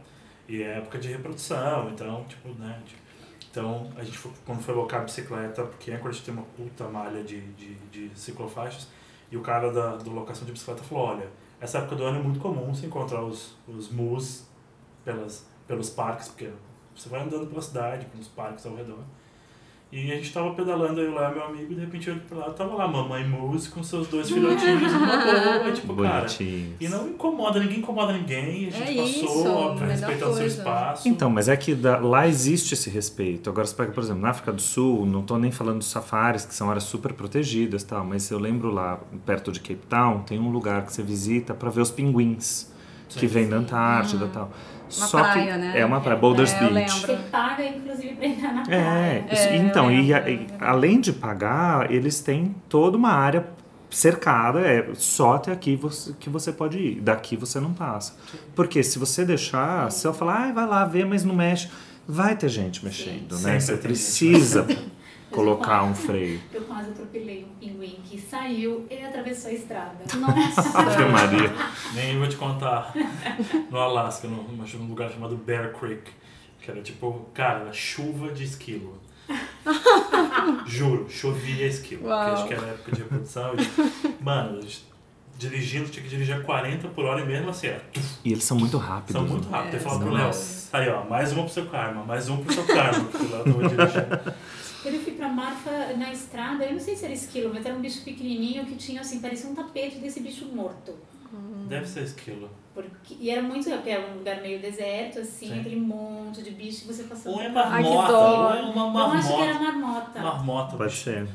e 0.48 0.62
é 0.62 0.78
época 0.78 0.98
de 0.98 1.08
reprodução, 1.08 1.90
então, 1.90 2.24
tipo, 2.24 2.48
né, 2.50 2.82
então 3.50 3.90
a 3.96 4.02
gente 4.02 4.18
foi, 4.18 4.32
quando 4.44 4.62
foi 4.62 4.74
alocar 4.74 5.00
a 5.00 5.04
bicicleta, 5.04 5.64
porque 5.64 5.90
Anchorage 5.90 6.22
tem 6.22 6.34
uma 6.34 6.42
puta 6.42 6.88
malha 6.88 7.22
de, 7.22 7.40
de, 7.52 7.74
de 7.90 8.18
ciclofaixas, 8.18 8.88
e 9.30 9.36
o 9.36 9.40
cara 9.40 9.72
da, 9.72 9.96
da 9.96 10.10
locação 10.10 10.44
de 10.44 10.52
bicicleta 10.52 10.82
falou, 10.82 11.04
olha, 11.04 11.28
essa 11.60 11.78
época 11.78 11.96
do 11.96 12.04
ano 12.04 12.18
é 12.18 12.22
muito 12.22 12.40
comum 12.40 12.74
você 12.74 12.86
encontrar 12.86 13.22
os, 13.22 13.56
os 13.66 13.90
mus 13.90 14.46
pelas, 15.04 15.46
pelos 15.66 15.88
parques, 15.90 16.28
porque 16.28 16.50
você 16.94 17.08
vai 17.08 17.22
andando 17.22 17.46
pela 17.46 17.62
cidade, 17.62 18.06
pelos 18.06 18.28
parques 18.28 18.66
ao 18.66 18.74
redor. 18.74 19.02
E 19.96 20.10
a 20.10 20.16
gente 20.16 20.32
tava 20.32 20.50
pedalando 20.54 21.00
aí 21.00 21.06
lá, 21.08 21.30
meu 21.30 21.44
amigo, 21.44 21.70
e 21.70 21.74
de 21.76 21.80
repente 21.82 22.08
eu 22.08 22.14
olhei 22.14 22.26
pra 22.28 22.38
lá, 22.38 22.50
tava 22.50 22.74
lá 22.74 22.88
mamãe 22.88 23.24
Moose 23.28 23.68
com 23.68 23.80
seus 23.80 24.08
dois 24.08 24.28
filhotinhos 24.28 24.90
numa 24.92 25.06
boa, 25.06 25.68
e, 25.68 25.72
tipo, 25.72 25.94
cara. 26.02 26.26
E 26.40 26.88
não 26.88 27.08
incomoda, 27.10 27.60
ninguém 27.60 27.78
incomoda 27.78 28.12
ninguém, 28.12 28.66
a 28.66 28.70
gente 28.70 28.82
É 28.82 29.02
passou, 29.02 29.06
isso, 29.24 29.48
óbvio, 29.48 29.86
respeitando 29.86 30.32
seu 30.32 30.40
coisa. 30.40 30.46
espaço. 30.58 31.08
Então, 31.08 31.30
mas 31.30 31.48
é 31.48 31.56
que 31.56 31.76
da- 31.76 31.98
lá 31.98 32.26
existe 32.26 32.74
esse 32.74 32.90
respeito. 32.90 33.48
Agora 33.48 33.66
você 33.68 33.74
pega, 33.76 33.92
por 33.92 34.02
exemplo, 34.02 34.20
na 34.20 34.30
África 34.30 34.52
do 34.52 34.60
Sul, 34.60 35.06
não 35.06 35.22
tô 35.22 35.38
nem 35.38 35.52
falando 35.52 35.78
dos 35.78 35.86
safaris, 35.90 36.44
que 36.44 36.54
são 36.56 36.68
áreas 36.68 36.82
super 36.84 37.12
protegidas 37.12 37.82
e 37.82 37.86
tal, 37.86 38.04
mas 38.04 38.28
eu 38.32 38.38
lembro 38.40 38.72
lá, 38.72 38.98
perto 39.24 39.52
de 39.52 39.60
Cape 39.60 39.86
Town, 39.88 40.22
tem 40.22 40.40
um 40.40 40.50
lugar 40.50 40.84
que 40.86 40.92
você 40.92 41.04
visita 41.04 41.54
para 41.54 41.70
ver 41.70 41.82
os 41.82 41.92
pinguins 41.92 42.72
que 43.10 43.20
Sim. 43.20 43.26
vêm 43.28 43.48
da 43.48 43.58
Antártida 43.58 44.24
e 44.24 44.28
tal. 44.30 44.50
Uma 44.96 45.06
Só 45.06 45.18
praia, 45.22 45.52
que 45.52 45.58
né? 45.58 45.72
é 45.80 45.84
uma 45.84 46.00
praia, 46.00 46.18
Boulders 46.18 46.52
É, 46.52 46.58
Beach. 46.68 47.00
Você 47.00 47.16
paga, 47.30 47.64
inclusive, 47.64 48.14
pra 48.14 48.26
entrar 48.26 48.52
na 48.54 48.62
praia. 48.62 48.80
É, 48.80 49.24
isso- 49.32 49.48
É, 49.48 49.56
eu 49.58 49.62
então, 49.62 49.90
e, 49.90 50.10
e 50.12 50.46
além 50.60 51.00
de 51.00 51.12
pagar, 51.12 51.90
eles 51.90 52.20
têm 52.20 52.54
toda 52.68 52.96
uma 52.96 53.10
área 53.12 53.46
cercada, 53.90 54.60
é 54.60 54.88
só 54.94 55.34
até 55.34 55.52
aqui 55.52 55.76
você, 55.76 56.12
que 56.18 56.28
você 56.28 56.52
pode 56.52 56.78
ir, 56.78 57.00
daqui 57.00 57.36
você 57.36 57.60
não 57.60 57.72
passa. 57.72 58.14
Porque 58.54 58.82
se 58.82 58.98
você 58.98 59.24
deixar, 59.24 59.90
se 59.92 60.06
eu 60.06 60.12
falar, 60.12 60.48
ah, 60.48 60.52
vai 60.52 60.66
lá 60.66 60.84
ver, 60.84 61.06
mas 61.06 61.24
não 61.24 61.34
mexe, 61.34 61.68
vai 62.06 62.34
ter 62.36 62.48
gente 62.48 62.84
mexendo, 62.84 63.32
né? 63.40 63.58
Sempre 63.60 63.60
Você 63.60 63.76
precisa 63.76 64.66
colocar 65.34 65.84
um 65.84 65.94
freio. 65.94 66.40
Eu 66.52 66.62
quase 66.62 66.90
atropelei 66.90 67.44
um 67.44 67.54
pinguim 67.58 67.98
que 68.04 68.20
saiu 68.20 68.86
e 68.90 69.02
atravessou 69.02 69.50
a 69.50 69.54
estrada. 69.54 69.96
Ave 70.74 71.04
Maria. 71.06 71.52
Nem 71.94 72.18
vou 72.18 72.28
te 72.28 72.36
contar. 72.36 72.92
No 73.70 73.78
Alasca, 73.78 74.28
num, 74.28 74.42
num 74.42 74.86
lugar 74.88 75.10
chamado 75.10 75.36
Bear 75.36 75.72
Creek. 75.72 76.10
Que 76.60 76.70
era 76.70 76.80
tipo, 76.80 77.26
cara, 77.34 77.72
chuva 77.72 78.32
de 78.32 78.44
esquilo. 78.44 78.98
Juro, 80.66 81.06
chovia 81.10 81.66
esquilo. 81.66 82.10
Acho 82.12 82.46
que 82.46 82.54
era 82.54 82.66
época 82.66 82.92
de 82.92 83.02
reprodução. 83.02 83.52
Mano, 84.20 84.58
a 84.58 84.60
gente 84.60 84.84
dirigindo, 85.36 85.88
tinha 85.88 86.02
que 86.02 86.08
dirigir 86.08 86.36
a 86.36 86.40
40 86.40 86.88
por 86.88 87.04
hora 87.04 87.20
e 87.20 87.26
mesmo 87.26 87.50
assim, 87.50 87.66
era, 87.66 87.82
E 88.24 88.32
eles 88.32 88.44
são 88.44 88.56
muito 88.56 88.78
rápidos. 88.78 89.12
são 89.12 89.26
muito 89.26 89.48
né? 89.48 89.56
rápidos. 89.56 89.74
É, 89.74 89.76
Eu 89.76 89.80
falo 89.82 89.98
são 89.98 90.06
pro 90.06 90.16
Léo, 90.16 90.30
aí 90.72 90.88
ó, 90.88 91.04
mais 91.04 91.32
uma 91.32 91.42
pro 91.44 91.52
seu 91.52 91.66
karma, 91.66 92.04
mais 92.04 92.28
um 92.28 92.36
pro 92.38 92.52
seu 92.52 92.64
karma. 92.64 93.04
Porque 93.04 93.26
lá 93.32 93.38
eu 93.38 93.44
tava 93.44 93.68
dirigindo. 93.68 94.34
Eu 94.86 95.00
fui 95.00 95.12
pra 95.14 95.28
Marfa 95.28 95.94
na 95.96 96.12
estrada, 96.12 96.64
eu 96.64 96.72
não 96.72 96.80
sei 96.80 96.94
se 96.94 97.04
era 97.04 97.14
esquilo, 97.14 97.52
mas 97.52 97.64
era 97.64 97.74
um 97.74 97.80
bicho 97.80 98.02
pequenininho 98.02 98.64
que 98.66 98.76
tinha 98.76 99.00
assim, 99.00 99.20
parecia 99.20 99.48
um 99.48 99.54
tapete 99.54 99.96
desse 99.96 100.20
bicho 100.20 100.46
morto. 100.46 100.94
Deve 101.68 101.86
ser 101.86 102.02
esquilo. 102.02 102.50
Porque, 102.74 103.16
e 103.20 103.30
era 103.30 103.40
muito, 103.40 103.70
porque 103.70 103.90
era 103.90 104.06
um 104.12 104.18
lugar 104.18 104.40
meio 104.42 104.60
deserto, 104.60 105.20
assim, 105.20 105.48
Sim. 105.48 105.60
aquele 105.60 105.76
monte 105.76 106.42
de 106.42 106.50
bicho, 106.50 106.84
e 106.84 106.92
você 106.92 107.04
passando 107.04 107.34
Ou 107.34 107.40
é 107.40 107.46
que 107.46 107.52
marmota, 107.52 108.12
ou 108.12 108.52
é 108.52 108.62
uma 108.62 109.00
Eu 109.00 109.06
acho 109.12 109.36
que 109.36 109.42
era 109.42 109.54
marmota. 109.54 109.74
marmota. 109.80 110.20
Marmota. 110.20 110.76
Pode 110.76 110.92
ser. 110.92 111.28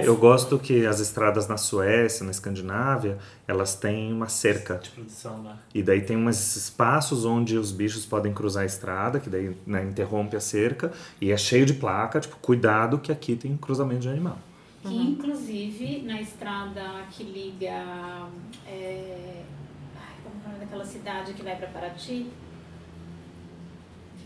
É, 0.00 0.06
eu 0.06 0.16
gosto 0.16 0.58
que 0.58 0.86
as 0.86 1.00
estradas 1.00 1.48
na 1.48 1.56
Suécia, 1.56 2.24
na 2.24 2.30
Escandinávia, 2.30 3.18
elas 3.46 3.74
têm 3.74 4.12
uma 4.12 4.28
cerca. 4.28 4.76
De 4.76 4.90
produção, 4.90 5.42
né? 5.42 5.56
E 5.74 5.82
daí 5.82 6.00
tem 6.00 6.16
uns 6.16 6.56
espaços 6.56 7.24
onde 7.24 7.56
os 7.56 7.70
bichos 7.70 8.06
podem 8.06 8.32
cruzar 8.32 8.62
a 8.62 8.66
estrada, 8.66 9.20
que 9.20 9.28
daí 9.28 9.56
né, 9.66 9.84
interrompe 9.84 10.36
a 10.36 10.40
cerca, 10.40 10.92
e 11.20 11.30
é 11.30 11.36
cheio 11.36 11.66
de 11.66 11.74
placa, 11.74 12.20
tipo, 12.20 12.36
cuidado 12.36 12.98
que 12.98 13.12
aqui 13.12 13.36
tem 13.36 13.56
cruzamento 13.56 14.00
de 14.00 14.08
animal. 14.08 14.38
Que 14.82 14.94
inclusive 14.94 16.02
na 16.02 16.20
estrada 16.20 16.82
que 17.10 17.22
liga. 17.22 18.26
É, 18.66 19.42
ai, 19.94 20.14
como 20.24 20.34
é 20.34 20.48
o 20.48 20.48
nome 20.48 20.64
daquela 20.64 20.84
cidade 20.84 21.34
que 21.34 21.42
vai 21.42 21.56
pra 21.56 21.68
Paraty? 21.68 22.26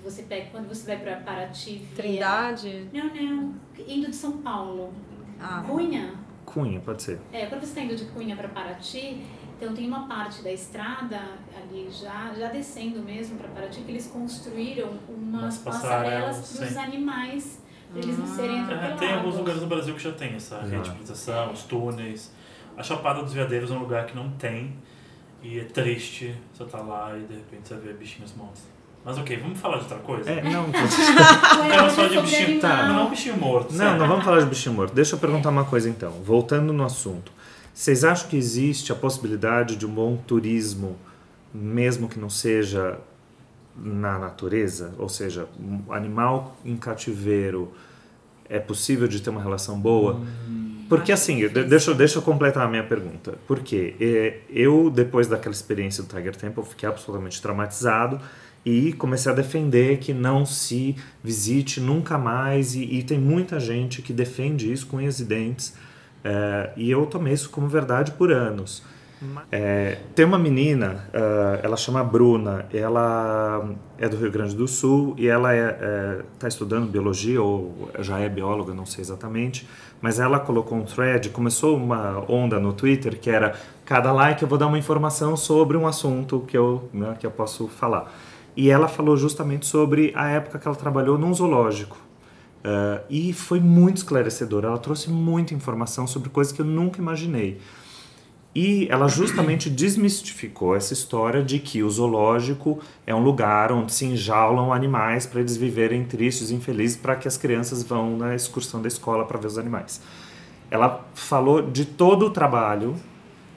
Você 0.03 0.23
pega 0.23 0.47
quando 0.51 0.69
você 0.69 0.87
vai 0.87 0.99
pra 0.99 1.17
Paraty 1.17 1.79
via. 1.79 1.97
Trindade. 1.97 2.89
Não, 2.93 3.13
não. 3.13 3.55
Indo 3.87 4.09
de 4.09 4.17
São 4.17 4.39
Paulo. 4.39 4.95
Ah. 5.41 5.63
Cunha. 5.67 6.15
Cunha, 6.45 6.81
pode 6.81 7.03
ser. 7.03 7.19
É, 7.33 7.47
quando 7.47 7.61
você 7.63 7.67
está 7.69 7.81
indo 7.83 7.97
de 7.97 8.05
Cunha 8.07 8.37
para 8.37 8.49
Paraty, 8.49 9.23
então 9.57 9.75
tem 9.75 9.87
uma 9.89 10.07
parte 10.07 10.43
da 10.43 10.53
estrada 10.53 11.19
ali 11.57 11.89
já, 11.91 12.33
já 12.39 12.49
descendo 12.49 13.01
mesmo 13.01 13.37
para 13.39 13.49
Paraty 13.49 13.81
que 13.81 13.91
eles 13.91 14.07
construíram 14.07 14.93
umas 15.09 15.43
Umas 15.43 15.59
passarelas 15.59 16.57
para 16.57 16.67
os 16.67 16.77
animais, 16.77 17.63
para 17.91 18.01
eles 18.03 18.19
não 18.19 18.27
serem 18.27 18.59
É, 18.59 18.63
atropelados. 18.63 19.01
tem 19.01 19.13
alguns 19.13 19.37
lugares 19.37 19.61
no 19.63 19.67
Brasil 19.69 19.95
que 19.95 20.03
já 20.03 20.13
tem 20.13 20.35
essa 20.35 20.57
Já. 20.61 20.67
rede 20.77 20.91
de 20.91 20.97
proteção, 20.97 21.53
os 21.53 21.63
túneis. 21.65 22.33
A 22.77 22.83
Chapada 22.83 23.23
dos 23.23 23.33
Veadeiros 23.33 23.71
é 23.71 23.75
um 23.75 23.79
lugar 23.81 24.07
que 24.07 24.15
não 24.15 24.31
tem. 24.33 24.77
E 25.43 25.61
é 25.61 25.65
triste 25.65 26.35
você 26.53 26.65
tá 26.65 26.81
lá 26.81 27.17
e 27.17 27.23
de 27.25 27.35
repente 27.35 27.69
você 27.69 27.77
vê 27.77 27.93
bichinhos 27.93 28.35
mortos. 28.35 28.63
Mas 29.07 29.19
ok, 29.19 29.37
vamos 29.37 29.61
falar 29.61 29.77
de 29.77 29.83
outra 29.85 29.99
coisa? 29.99 30.29
É, 30.29 30.43
não, 30.51 30.65
é 30.65 32.09
de 32.09 32.21
bichinho. 32.23 32.61
tá. 32.61 32.89
Não, 32.89 32.95
não 33.05 33.11
bichinho 33.11 33.37
morto. 33.37 33.71
não, 33.71 33.79
sério. 33.79 33.99
não 34.01 34.09
vamos 34.09 34.25
falar 34.25 34.41
de 34.41 34.47
bichinho 34.47 34.75
morto. 34.75 34.93
Deixa 34.93 35.15
eu 35.15 35.21
perguntar 35.21 35.51
uma 35.51 35.65
coisa 35.65 35.89
então. 35.89 36.11
Voltando 36.25 36.73
no 36.73 36.85
assunto. 36.85 37.31
Vocês 37.73 38.03
acham 38.03 38.29
que 38.29 38.37
existe 38.37 38.91
a 38.91 38.97
possibilidade 38.97 39.77
de 39.77 39.87
um 39.87 39.91
bom 39.91 40.17
turismo, 40.17 40.97
mesmo 41.55 42.09
que 42.09 42.19
não 42.19 42.29
seja 42.29 42.99
na 43.77 44.19
natureza? 44.19 44.93
Ou 44.99 45.09
seja, 45.09 45.47
um 45.61 45.93
animal 45.93 46.57
em 46.65 46.77
cativeiro 46.77 47.73
é 48.49 48.59
possível 48.59 49.07
de 49.07 49.21
ter 49.23 49.31
uma 49.31 49.41
relação 49.43 49.79
boa? 49.79 50.21
Porque 50.89 51.13
Acho 51.13 51.23
assim, 51.23 51.47
deixa, 51.49 51.93
eu- 51.93 51.95
deixa 51.95 52.19
eu 52.19 52.23
completar 52.23 52.65
a 52.67 52.69
minha 52.69 52.83
pergunta. 52.83 53.39
Porque 53.47 53.95
é, 54.01 54.39
eu, 54.51 54.91
depois 54.91 55.29
daquela 55.29 55.55
experiência 55.55 56.03
do 56.03 56.09
Tiger 56.09 56.35
Temple, 56.35 56.65
fiquei 56.65 56.89
absolutamente 56.89 57.41
traumatizado 57.41 58.21
e 58.67 58.93
comecei 58.93 59.31
a 59.31 59.35
defender 59.35 59.99
que 59.99 60.13
não 60.13 60.45
se 60.45 60.97
visite 61.23 61.81
nunca 61.81 62.19
mais. 62.19 62.75
E, 62.75 62.83
e 62.83 63.03
tem 63.05 63.17
muita 63.17 63.61
gente 63.61 64.03
que 64.03 64.13
defende 64.13 64.71
isso 64.71 64.89
com 64.89 64.97
unhas 64.97 65.21
e 65.21 65.25
dentes. 65.25 65.75
é, 66.25 66.73
e 66.77 66.91
eu 66.91 67.07
tomei 67.07 67.33
isso 67.33 67.49
como 67.49 67.69
verdade 67.69 68.11
por 68.11 68.33
anos. 68.33 68.83
É, 69.51 69.99
tem 70.15 70.27
uma 70.27 70.39
menina, 70.39 71.09
uh, 71.09 71.61
ela 71.63 71.77
chama 71.77 72.05
Bruna, 72.05 72.67
ela 72.71 73.67
é 73.97 74.07
do 74.11 74.17
Rio 74.17 74.31
Grande 74.31 74.55
do 74.55 74.69
Sul 74.69 75.15
e 75.17 75.27
ela 75.27 75.55
está 75.55 75.67
é, 75.67 75.79
é, 75.81 76.23
tá 76.39 76.49
estudando 76.49 76.91
biologia 76.91 77.41
ou 77.41 77.91
já 78.01 78.19
é 78.19 78.29
bióloga, 78.29 78.75
não 78.75 78.85
sei 78.85 79.01
exatamente, 79.01 79.67
mas 80.03 80.21
ela 80.21 80.39
colocou 80.39 80.77
um 80.77 80.85
thread, 80.85 81.31
começou 81.31 81.79
uma 81.79 82.31
onda 82.31 82.61
no 82.61 82.75
Twitter 82.75 83.19
que 83.19 83.31
era 83.31 83.55
cada 83.87 84.13
like 84.13 84.43
eu 84.43 84.49
vou 84.49 84.59
dar 84.59 84.67
uma 84.67 84.79
informação 84.79 85.35
sobre 85.35 85.79
um 85.79 85.87
assunto 85.87 86.41
que 86.41 86.57
eu, 86.57 86.87
né, 86.93 87.17
que 87.19 87.27
eu 87.27 87.31
posso 87.31 87.69
falar. 87.69 88.13
E 88.57 88.71
ela 88.71 88.89
falou 88.89 89.17
justamente 89.17 89.67
sobre 89.67 90.13
a 90.17 90.29
época 90.29 90.59
que 90.59 90.67
ela 90.67 90.77
trabalhou 90.77 91.19
num 91.19 91.33
zoológico. 91.35 91.99
Uh, 92.65 93.05
e 93.11 93.33
foi 93.33 93.61
muito 93.61 93.99
esclarecedora. 93.99 94.69
Ela 94.69 94.79
trouxe 94.79 95.11
muita 95.11 95.55
informação 95.55 96.07
sobre 96.07 96.31
coisas 96.31 96.53
que 96.53 96.61
eu 96.61 96.65
nunca 96.65 96.99
imaginei. 96.99 97.61
E 98.55 98.89
ela 98.91 99.07
justamente 99.07 99.69
desmistificou 99.71 100.75
essa 100.75 100.95
história 100.95 101.45
de 101.45 101.59
que 101.59 101.83
o 101.83 101.91
zoológico 101.91 102.81
é 103.07 103.15
um 103.15 103.23
lugar 103.23 103.71
onde 103.71 103.93
se 103.93 104.07
enjaulam 104.07 104.73
animais 104.73 105.27
para 105.27 105.41
eles 105.41 105.57
viverem 105.57 106.05
tristes 106.05 106.51
e 106.51 106.55
infelizes 106.55 106.97
para 106.97 107.15
que 107.15 107.29
as 107.29 107.37
crianças 107.37 107.83
vão 107.83 108.17
na 108.17 108.35
excursão 108.35 108.81
da 108.81 108.89
escola 108.89 109.27
para 109.27 109.39
ver 109.39 109.49
os 109.49 109.59
animais. 109.59 110.01
Ela 110.71 111.07
falou 111.15 111.63
de 111.63 111.85
todo 111.85 112.27
o 112.27 112.31
trabalho 112.31 112.97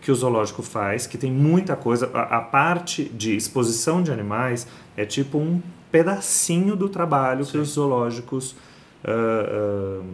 que 0.01 0.11
o 0.11 0.15
zoológico 0.15 0.61
faz, 0.61 1.07
que 1.07 1.17
tem 1.17 1.31
muita 1.31 1.75
coisa. 1.75 2.09
A, 2.13 2.37
a 2.37 2.41
parte 2.41 3.05
de 3.05 3.35
exposição 3.35 4.01
de 4.01 4.11
animais 4.11 4.67
é 5.01 5.05
tipo 5.05 5.37
um 5.37 5.61
pedacinho 5.89 6.75
do 6.75 6.89
trabalho 6.89 7.45
Sim. 7.45 7.51
que 7.51 7.57
os 7.57 7.69
zoológicos 7.69 8.51
uh, 9.05 10.01
uh, 10.01 10.05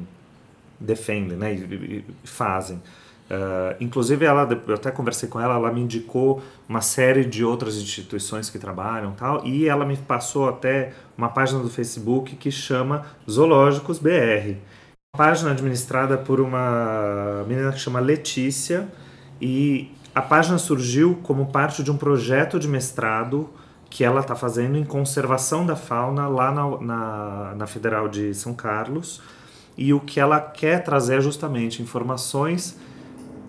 defendem 0.79 1.35
né, 1.35 1.53
e, 1.55 2.05
e 2.23 2.27
fazem. 2.27 2.77
Uh, 2.77 3.75
inclusive, 3.79 4.23
ela, 4.23 4.47
eu 4.67 4.75
até 4.75 4.91
conversei 4.91 5.27
com 5.27 5.39
ela, 5.39 5.55
ela 5.55 5.73
me 5.73 5.81
indicou 5.81 6.43
uma 6.69 6.81
série 6.81 7.25
de 7.25 7.43
outras 7.43 7.75
instituições 7.77 8.47
que 8.51 8.59
trabalham 8.59 9.13
tal, 9.13 9.43
e 9.43 9.67
ela 9.67 9.83
me 9.83 9.97
passou 9.97 10.47
até 10.47 10.93
uma 11.17 11.29
página 11.29 11.59
do 11.59 11.69
Facebook 11.69 12.35
que 12.35 12.51
chama 12.51 13.07
Zoológicos 13.27 13.97
BR. 13.97 14.57
Uma 15.15 15.25
página 15.25 15.49
administrada 15.49 16.15
por 16.15 16.39
uma 16.39 17.43
menina 17.47 17.71
que 17.71 17.79
chama 17.79 17.99
Letícia, 17.99 18.87
e 19.41 19.91
a 20.13 20.21
página 20.21 20.59
surgiu 20.59 21.19
como 21.23 21.47
parte 21.47 21.81
de 21.81 21.89
um 21.89 21.97
projeto 21.97 22.59
de 22.59 22.67
mestrado 22.67 23.49
que 23.95 24.03
ela 24.03 24.19
está 24.19 24.35
fazendo 24.35 24.77
em 24.77 24.83
conservação 24.83 25.65
da 25.65 25.73
fauna 25.73 26.27
lá 26.27 26.51
na, 26.51 26.81
na, 26.81 27.55
na 27.55 27.65
Federal 27.65 28.09
de 28.09 28.33
São 28.33 28.53
Carlos. 28.53 29.21
E 29.77 29.93
o 29.93 30.01
que 30.01 30.19
ela 30.19 30.41
quer 30.41 30.83
trazer 30.83 31.19
é 31.19 31.21
justamente 31.21 31.81
informações 31.81 32.77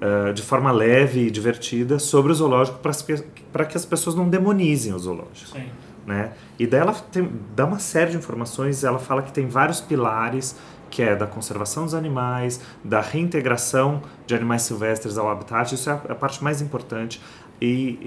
uh, 0.00 0.32
de 0.32 0.42
forma 0.42 0.70
leve 0.70 1.26
e 1.26 1.30
divertida 1.32 1.98
sobre 1.98 2.30
o 2.30 2.34
zoológico 2.36 2.78
para 2.78 3.64
que 3.64 3.76
as 3.76 3.84
pessoas 3.84 4.14
não 4.14 4.28
demonizem 4.28 4.94
o 4.94 4.98
zoológico. 5.00 5.50
Sim. 5.50 5.66
Né? 6.06 6.32
E 6.56 6.64
daí 6.64 6.78
ela 6.78 6.92
tem, 6.92 7.28
dá 7.56 7.64
uma 7.64 7.80
série 7.80 8.12
de 8.12 8.16
informações, 8.16 8.84
ela 8.84 9.00
fala 9.00 9.22
que 9.22 9.32
tem 9.32 9.48
vários 9.48 9.80
pilares, 9.80 10.54
que 10.88 11.02
é 11.02 11.16
da 11.16 11.26
conservação 11.26 11.86
dos 11.86 11.94
animais, 11.94 12.60
da 12.84 13.00
reintegração 13.00 14.00
de 14.28 14.36
animais 14.36 14.62
silvestres 14.62 15.18
ao 15.18 15.28
habitat, 15.28 15.74
isso 15.74 15.90
é 15.90 15.94
a, 15.94 15.96
a 16.12 16.14
parte 16.14 16.44
mais 16.44 16.62
importante. 16.62 17.20
E, 17.60 17.98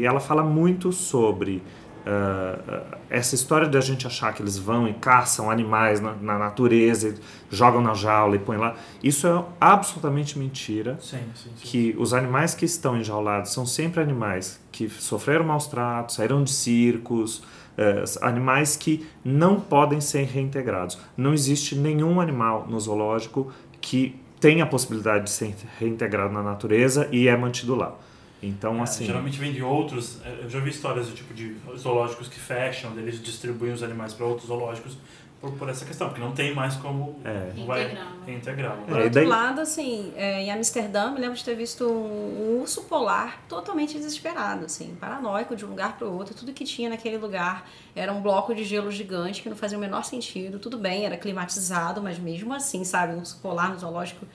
e 0.00 0.04
ela 0.04 0.20
fala 0.20 0.42
muito 0.42 0.92
sobre 0.92 1.62
Uh, 2.06 2.96
essa 3.10 3.34
história 3.34 3.68
de 3.68 3.76
a 3.76 3.80
gente 3.80 4.06
achar 4.06 4.32
que 4.32 4.40
eles 4.40 4.56
vão 4.56 4.86
e 4.86 4.94
caçam 4.94 5.50
animais 5.50 6.00
na, 6.00 6.12
na, 6.12 6.38
natureza, 6.38 7.16
jogam 7.50 7.82
na 7.82 7.94
jaula 7.94 8.36
e 8.36 8.38
põem 8.38 8.58
lá, 8.58 8.76
isso 9.02 9.26
é 9.26 9.44
absolutamente 9.60 10.38
mentira. 10.38 10.96
Sim, 11.00 11.18
sim, 11.34 11.50
sim. 11.56 11.64
Que 11.64 11.96
os 11.98 12.14
animais 12.14 12.54
que 12.54 12.64
estão 12.64 12.96
enjaulados 12.96 13.52
são 13.52 13.66
sempre 13.66 14.00
animais 14.00 14.60
que 14.70 14.88
sofreram 14.88 15.44
maus 15.44 15.66
tratos, 15.66 16.14
saíram 16.14 16.44
de 16.44 16.52
circos, 16.52 17.38
uh, 17.38 18.04
animais 18.22 18.76
que 18.76 19.04
não 19.24 19.58
podem 19.58 20.00
ser 20.00 20.26
reintegrados. 20.26 20.96
Não 21.16 21.34
existe 21.34 21.74
nenhum 21.74 22.20
animal 22.20 22.68
no 22.68 22.78
zoológico 22.78 23.50
que 23.80 24.14
tenha 24.38 24.62
a 24.62 24.66
possibilidade 24.66 25.24
de 25.24 25.30
ser 25.30 25.56
reintegrado 25.80 26.32
na 26.32 26.42
natureza 26.42 27.08
e 27.10 27.26
é 27.26 27.36
mantido 27.36 27.74
lá. 27.74 27.96
Então, 28.42 28.78
é, 28.78 28.82
assim. 28.82 29.06
Geralmente 29.06 29.38
vem 29.38 29.52
de 29.52 29.62
outros. 29.62 30.20
É, 30.24 30.44
eu 30.44 30.50
já 30.50 30.60
vi 30.60 30.70
histórias 30.70 31.08
do 31.08 31.14
tipo 31.14 31.32
de 31.32 31.56
zoológicos 31.76 32.28
que 32.28 32.38
fecham, 32.38 32.96
eles 32.98 33.22
distribuem 33.22 33.72
os 33.72 33.82
animais 33.82 34.12
para 34.12 34.26
outros 34.26 34.48
zoológicos 34.48 34.96
por, 35.40 35.52
por, 35.52 35.68
essa 35.68 35.84
questão, 35.84 36.08
porque 36.08 36.20
não 36.20 36.32
tem 36.32 36.54
mais 36.54 36.76
como 36.76 37.20
é. 37.24 37.52
vai 37.66 37.96
integrar. 38.26 38.76
Por 38.78 38.96
outro 38.96 39.10
daí... 39.10 39.26
lado, 39.26 39.60
assim, 39.60 40.12
é, 40.16 40.42
em 40.42 40.50
Amsterdã, 40.50 41.10
me 41.10 41.20
lembro 41.20 41.36
de 41.36 41.44
ter 41.44 41.54
visto 41.54 41.84
um, 41.84 42.56
um, 42.56 42.60
urso 42.60 42.84
polar 42.84 43.42
totalmente 43.46 43.98
desesperado, 43.98 44.64
assim, 44.64 44.96
paranoico 44.98 45.54
de 45.54 45.64
um 45.64 45.68
lugar 45.68 45.96
para 45.96 46.06
o 46.06 46.16
outro. 46.16 46.34
Tudo 46.34 46.52
que 46.52 46.64
tinha 46.64 46.88
naquele 46.88 47.18
lugar 47.18 47.68
era 47.94 48.12
um 48.12 48.22
bloco 48.22 48.54
de 48.54 48.64
gelo 48.64 48.90
gigante 48.90 49.42
que 49.42 49.48
não 49.48 49.56
fazia 49.56 49.76
o 49.76 49.80
menor 49.80 50.04
sentido. 50.04 50.58
Tudo 50.58 50.78
bem, 50.78 51.04
era 51.04 51.16
climatizado, 51.16 52.02
mas 52.02 52.18
mesmo 52.18 52.54
assim, 52.54 52.82
sabe, 52.82 53.14
um 53.14 53.18
urso 53.18 53.38
polar 53.42 53.70
no 53.70 53.78
zoológico 53.78 54.26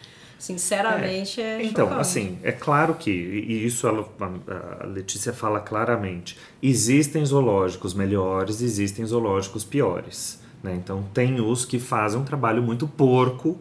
Sinceramente, 0.41 1.39
é, 1.39 1.61
é 1.61 1.63
Então, 1.63 1.85
chocante. 1.85 2.01
assim, 2.01 2.39
é 2.41 2.51
claro 2.51 2.95
que, 2.95 3.11
e 3.11 3.63
isso 3.63 3.87
ela, 3.87 4.03
a 4.81 4.87
Letícia 4.87 5.31
fala 5.31 5.59
claramente, 5.59 6.35
existem 6.63 7.23
zoológicos 7.23 7.93
melhores, 7.93 8.59
existem 8.59 9.05
zoológicos 9.05 9.63
piores. 9.63 10.41
Né? 10.63 10.73
Então, 10.73 11.03
tem 11.13 11.39
os 11.39 11.63
que 11.63 11.77
fazem 11.77 12.19
um 12.19 12.23
trabalho 12.23 12.63
muito 12.63 12.87
porco 12.87 13.59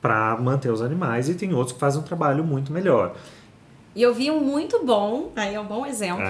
para 0.00 0.36
manter 0.36 0.70
os 0.70 0.80
animais 0.80 1.28
e 1.28 1.34
tem 1.34 1.52
outros 1.52 1.72
que 1.72 1.80
fazem 1.80 2.00
um 2.00 2.04
trabalho 2.04 2.44
muito 2.44 2.72
melhor. 2.72 3.16
E 3.92 4.00
eu 4.00 4.14
vi 4.14 4.30
um 4.30 4.38
muito 4.38 4.84
bom, 4.86 5.32
aí 5.34 5.56
é 5.56 5.60
um 5.60 5.66
bom 5.66 5.84
exemplo, 5.84 6.22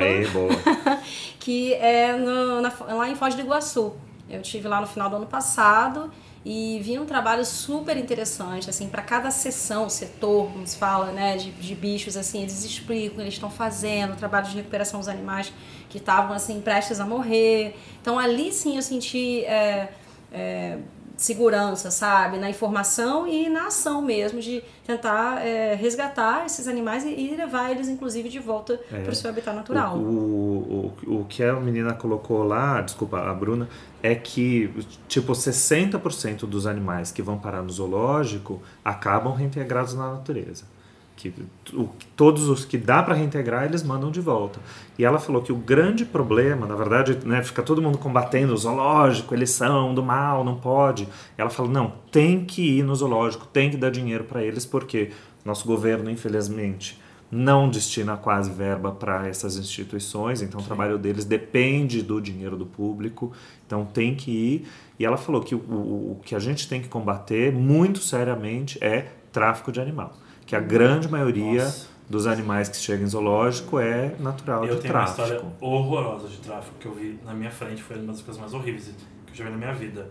que 1.39 1.75
é 1.75 2.17
no, 2.17 2.63
na, 2.63 2.73
lá 2.95 3.11
em 3.11 3.15
Foz 3.15 3.35
do 3.35 3.43
Iguaçu. 3.43 3.93
Eu 4.31 4.41
tive 4.41 4.69
lá 4.69 4.81
no 4.81 4.87
final 4.87 5.11
do 5.11 5.17
ano 5.17 5.27
passado 5.27 6.11
e 6.49 6.79
vi 6.81 6.97
um 6.97 7.05
trabalho 7.05 7.45
super 7.45 7.97
interessante, 7.97 8.71
assim, 8.71 8.89
para 8.89 9.03
cada 9.03 9.33
sessão, 9.33 9.91
setor, 9.91 10.49
como 10.53 10.65
se 10.65 10.77
fala, 10.77 11.11
né, 11.11 11.37
de, 11.37 11.51
de 11.51 11.75
bichos, 11.75 12.17
assim, 12.17 12.43
eles 12.43 12.65
explicam 12.65 13.15
o 13.15 13.17
que 13.17 13.21
eles 13.23 13.35
estão 13.35 13.51
fazendo, 13.51 14.15
trabalho 14.17 14.47
de 14.47 14.55
recuperação 14.55 15.01
dos 15.01 15.09
animais 15.09 15.53
que 15.89 15.99
estavam, 15.99 16.37
assim, 16.37 16.61
prestes 16.61 17.01
a 17.01 17.05
morrer. 17.05 17.75
Então, 18.01 18.17
ali, 18.17 18.53
sim, 18.53 18.77
eu 18.77 18.83
senti 18.83 19.45
é, 19.45 19.93
é, 20.33 20.79
segurança, 21.17 21.91
sabe? 21.91 22.39
Na 22.39 22.51
informação 22.51 23.27
e 23.27 23.49
na 23.49 23.69
ação 23.69 24.03
mesmo, 24.03 24.41
de 24.41 24.63
tentar 24.87 25.45
é, 25.45 25.75
resgatar 25.75 26.45
esses 26.45 26.69
animais 26.69 27.05
e, 27.05 27.09
e, 27.09 27.35
levar 27.35 27.71
eles, 27.71 27.89
inclusive, 27.89 28.29
de 28.29 28.39
volta 28.39 28.79
é. 28.93 29.01
para 29.01 29.13
o 29.13 29.15
seu 29.15 29.31
habitat 29.31 29.57
natural. 29.57 29.97
O, 29.97 30.93
o, 31.07 31.21
o 31.21 31.25
que 31.25 31.43
a 31.43 31.55
menina 31.55 31.95
colocou 31.95 32.45
lá, 32.45 32.81
desculpa, 32.83 33.19
a 33.19 33.33
Bruna, 33.33 33.69
é 34.03 34.15
que, 34.15 34.71
tipo, 35.09 35.33
60% 35.33 36.41
dos 36.47 36.67
animais 36.67 37.11
que 37.11 37.23
vão 37.23 37.39
parar 37.39 37.63
no 37.63 37.71
zoológico 37.71 38.63
acabam 38.85 39.33
reintegrados 39.33 39.95
na 39.95 40.13
natureza 40.13 40.76
que 41.17 41.33
o, 41.73 41.89
todos 42.15 42.49
os 42.49 42.65
que 42.65 42.77
dá 42.77 43.03
para 43.03 43.15
reintegrar 43.15 43.65
eles 43.65 43.83
mandam 43.83 44.11
de 44.11 44.21
volta. 44.21 44.61
E 44.99 45.05
ela 45.05 45.19
falou 45.19 45.41
que 45.41 45.51
o 45.51 45.57
grande 45.57 46.05
problema, 46.05 46.67
na 46.67 46.77
verdade, 46.77 47.19
né, 47.25 47.43
fica 47.43 47.63
todo 47.63 47.81
mundo 47.81 47.97
combatendo 47.97 48.53
o 48.53 48.57
zoológico, 48.57 49.35
eles 49.35 49.51
são 49.51 49.95
do 49.95 50.03
mal, 50.03 50.45
não 50.45 50.57
pode. 50.57 51.09
Ela 51.39 51.49
falou: 51.49 51.73
não, 51.73 51.95
tem 52.13 52.45
que 52.45 52.79
ir 52.79 52.83
no 52.83 52.95
zoológico, 52.95 53.47
tem 53.47 53.71
que 53.71 53.79
dar 53.79 53.91
dinheiro 53.91 54.25
para 54.25 54.43
eles, 54.43 54.67
porque 54.67 55.11
nosso 55.45 55.67
governo, 55.67 56.11
infelizmente, 56.11 57.01
não 57.31 57.69
destina 57.69 58.17
quase 58.17 58.51
verba 58.51 58.93
para 58.93 59.27
essas 59.27 59.57
instituições, 59.57 60.43
então 60.43 60.61
Sim. 60.61 60.67
o 60.67 60.69
trabalho 60.69 60.99
deles 60.99 61.25
depende 61.25 62.03
do 62.03 62.21
dinheiro 62.21 62.57
do 62.57 62.67
público, 62.67 63.33
então 63.67 63.87
tem 63.87 64.15
que 64.15 64.31
ir. 64.31 64.69
E 64.99 65.05
ela 65.05 65.17
falou 65.17 65.41
que 65.41 65.55
o, 65.55 65.59
o, 65.59 66.13
o 66.13 66.21
que 66.23 66.35
a 66.35 66.39
gente 66.39 66.69
tem 66.69 66.81
que 66.81 66.89
combater 66.89 67.53
muito 67.53 68.01
seriamente 68.01 68.79
é 68.83 69.09
tráfico 69.33 69.73
de 69.73 69.81
animal 69.81 70.15
que 70.47 70.55
a 70.55 70.61
grande 70.61 71.09
maioria 71.09 71.65
Nossa. 71.65 71.89
dos 72.09 72.27
animais 72.27 72.69
que 72.69 72.77
chegam 72.77 73.05
em 73.05 73.09
zoológico 73.09 73.81
é 73.81 74.15
natural 74.21 74.65
eu 74.65 74.77
de 74.77 74.83
tráfico. 74.83 75.21
Eu 75.21 75.27
tenho 75.27 75.41
uma 75.41 75.45
história 75.45 75.59
horrorosa 75.61 76.29
de 76.29 76.37
tráfico 76.39 76.77
que 76.79 76.87
eu 76.87 76.95
vi 76.95 77.19
na 77.25 77.35
minha 77.35 77.51
frente, 77.51 77.83
foi 77.83 77.97
uma 77.97 78.13
das 78.13 78.23
coisas 78.23 78.41
mais 78.41 78.55
horríveis 78.55 78.95
que 79.27 79.33
eu 79.33 79.37
já 79.37 79.45
vi 79.45 79.51
na 79.51 79.57
minha 79.57 79.75
vida. 79.75 80.09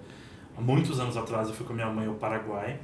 Há 0.58 0.62
muitos 0.62 1.00
anos 1.00 1.16
atrás 1.16 1.48
eu 1.48 1.54
fui 1.54 1.66
com 1.66 1.74
minha 1.74 1.90
mãe 1.90 2.06
ao 2.06 2.16
Paraguai 2.16 2.80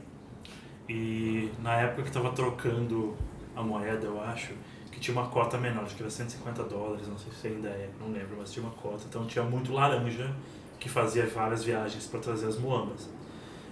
e 0.87 1.51
na 1.61 1.73
época 1.75 2.03
que 2.03 2.07
estava 2.07 2.31
trocando 2.31 3.15
a 3.55 3.61
moeda, 3.61 4.05
eu 4.05 4.21
acho, 4.21 4.53
que 4.89 4.99
tinha 4.99 5.15
uma 5.15 5.27
cota 5.27 5.57
menor, 5.57 5.83
acho 5.83 5.95
que 5.95 6.03
era 6.03 6.09
150 6.09 6.63
dólares, 6.63 7.07
não 7.07 7.17
sei 7.17 7.31
se 7.33 7.47
ainda 7.47 7.67
é, 7.67 7.89
não 7.99 8.11
lembro, 8.11 8.37
mas 8.37 8.51
tinha 8.51 8.65
uma 8.65 8.73
cota. 8.73 9.03
Então 9.09 9.25
tinha 9.25 9.43
muito 9.43 9.73
laranja 9.73 10.33
que 10.79 10.87
fazia 10.87 11.27
várias 11.27 11.63
viagens 11.63 12.07
para 12.07 12.19
trazer 12.19 12.47
as 12.47 12.57
muambas. 12.57 13.09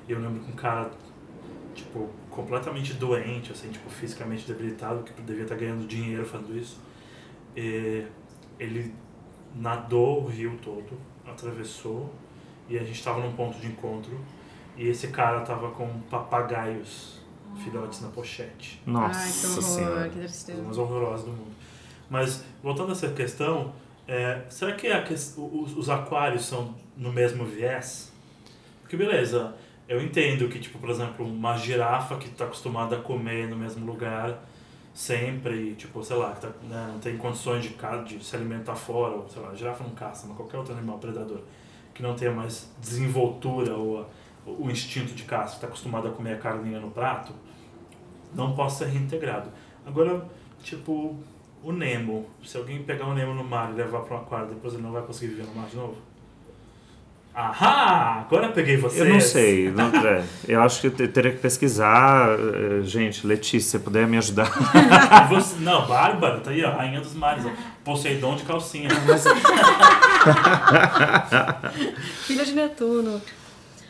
E 0.08 0.12
eu 0.12 0.20
lembro 0.20 0.42
que 0.42 0.52
um 0.52 0.56
cara 0.56 0.92
tipo, 1.74 2.10
completamente 2.42 2.94
doente, 2.94 3.52
assim, 3.52 3.70
tipo, 3.70 3.90
fisicamente 3.90 4.46
debilitado, 4.48 5.04
que 5.04 5.22
devia 5.22 5.44
estar 5.44 5.56
ganhando 5.56 5.86
dinheiro 5.88 6.26
fazendo 6.26 6.58
isso. 6.58 6.80
E 7.56 8.06
ele 8.60 8.94
nadou 9.56 10.24
o 10.24 10.28
rio 10.28 10.58
todo, 10.62 10.98
atravessou, 11.26 12.14
e 12.70 12.78
a 12.78 12.84
gente 12.84 12.98
estava 13.00 13.20
num 13.20 13.34
ponto 13.34 13.58
de 13.60 13.68
encontro, 13.68 14.20
e 14.78 14.88
esse 14.88 15.08
cara 15.10 15.42
tava 15.42 15.72
com 15.72 15.88
papagaios 16.10 17.20
filhotes 17.64 18.02
na 18.02 18.10
pochete. 18.10 18.82
Nossa 18.86 19.20
Ai, 19.20 19.32
que 19.32 19.46
horror, 19.48 19.62
senhora. 19.64 20.10
que 20.10 20.20
tristeza. 20.20 20.62
mais 20.62 20.78
horrorosa 20.78 21.24
do 21.26 21.32
mundo. 21.32 21.52
Mas, 22.10 22.44
voltando 22.64 22.90
a 22.90 22.92
essa 22.94 23.10
questão, 23.10 23.74
é, 24.08 24.44
será 24.50 24.74
que 24.74 24.88
a 24.88 25.04
ques- 25.04 25.36
os, 25.38 25.76
os 25.76 25.90
aquários 25.90 26.46
são 26.46 26.76
no 26.96 27.12
mesmo 27.12 27.46
viés? 27.46 28.12
Porque, 28.82 28.96
beleza, 28.96 29.56
eu 29.90 30.02
entendo 30.02 30.48
que, 30.48 30.60
tipo, 30.60 30.78
por 30.78 30.92
exemplo, 30.92 31.26
uma 31.26 31.58
girafa 31.58 32.16
que 32.18 32.28
está 32.28 32.46
acostumada 32.46 32.96
a 32.96 33.02
comer 33.02 33.50
no 33.50 33.58
mesmo 33.58 33.86
lugar 33.86 34.48
sempre, 34.94 35.74
tipo, 35.76 36.04
sei 36.04 36.16
lá, 36.16 36.32
que 36.34 36.42
tá, 36.42 36.50
né, 36.64 36.90
não 36.92 37.00
tem 37.00 37.18
condições 37.18 37.64
de, 37.64 37.76
de 38.06 38.24
se 38.24 38.36
alimentar 38.36 38.76
fora, 38.76 39.16
ou 39.16 39.28
sei 39.28 39.42
lá, 39.42 39.50
a 39.50 39.56
girafa 39.56 39.84
não 39.84 39.92
caça, 39.92 40.28
mas 40.28 40.38
qualquer 40.38 40.58
outro 40.58 40.74
animal 40.74 41.00
predador 41.00 41.42
que 41.94 42.04
não 42.04 42.16
tenha 42.16 42.32
mais 42.32 42.72
desenvoltura 42.80 43.76
ou 43.76 44.08
o 44.46 44.70
instinto 44.70 45.14
de 45.14 45.24
caça, 45.24 45.56
está 45.56 45.68
acostumado 45.68 46.08
a 46.08 46.12
comer 46.12 46.36
a 46.36 46.38
carninha 46.38 46.80
no 46.80 46.92
prato, 46.92 47.34
não 48.34 48.56
possa 48.56 48.86
ser 48.86 48.92
reintegrado. 48.92 49.52
Agora, 49.86 50.26
tipo, 50.62 51.18
o 51.64 51.72
Nemo, 51.72 52.28
se 52.44 52.58
alguém 52.58 52.84
pegar 52.84 53.08
o 53.08 53.14
Nemo 53.14 53.34
no 53.34 53.44
mar 53.44 53.72
e 53.72 53.74
levar 53.74 54.02
para 54.02 54.18
um 54.18 54.20
aquário, 54.22 54.50
depois 54.50 54.74
ele 54.76 54.84
não 54.84 54.92
vai 54.92 55.02
conseguir 55.02 55.34
viver 55.34 55.48
no 55.48 55.56
mar 55.56 55.68
de 55.68 55.76
novo? 55.76 55.98
Ahá! 57.34 58.26
Agora 58.28 58.48
eu 58.48 58.52
peguei 58.52 58.76
vocês! 58.76 59.00
Eu 59.08 59.14
não 59.14 59.22
sei, 59.22 59.72
não, 59.72 59.86
é, 60.06 60.24
eu 60.48 60.62
acho 60.62 60.82
que 60.82 60.88
eu 60.88 60.92
te- 60.92 61.08
teria 61.08 61.32
que 61.32 61.38
pesquisar. 61.38 62.28
eh, 62.38 62.82
Gente, 62.84 63.26
Letícia, 63.26 63.62
se 63.62 63.70
você 63.72 63.80
puder 63.80 64.06
me 64.08 64.18
ajudar. 64.18 64.50
Você- 65.30 65.56
não, 65.60 65.88
Bárbara, 65.88 66.40
tá 66.42 66.52
aí, 66.52 66.64
ó, 66.66 66.72
rainha 66.72 67.00
dos 67.00 67.14
mares, 67.14 67.46
ó, 67.46 67.50
Poseidon 67.86 68.36
de 68.36 68.44
calcinha. 68.44 68.90
Filha 72.26 72.44
de 72.46 72.52
Netuno. 72.54 73.22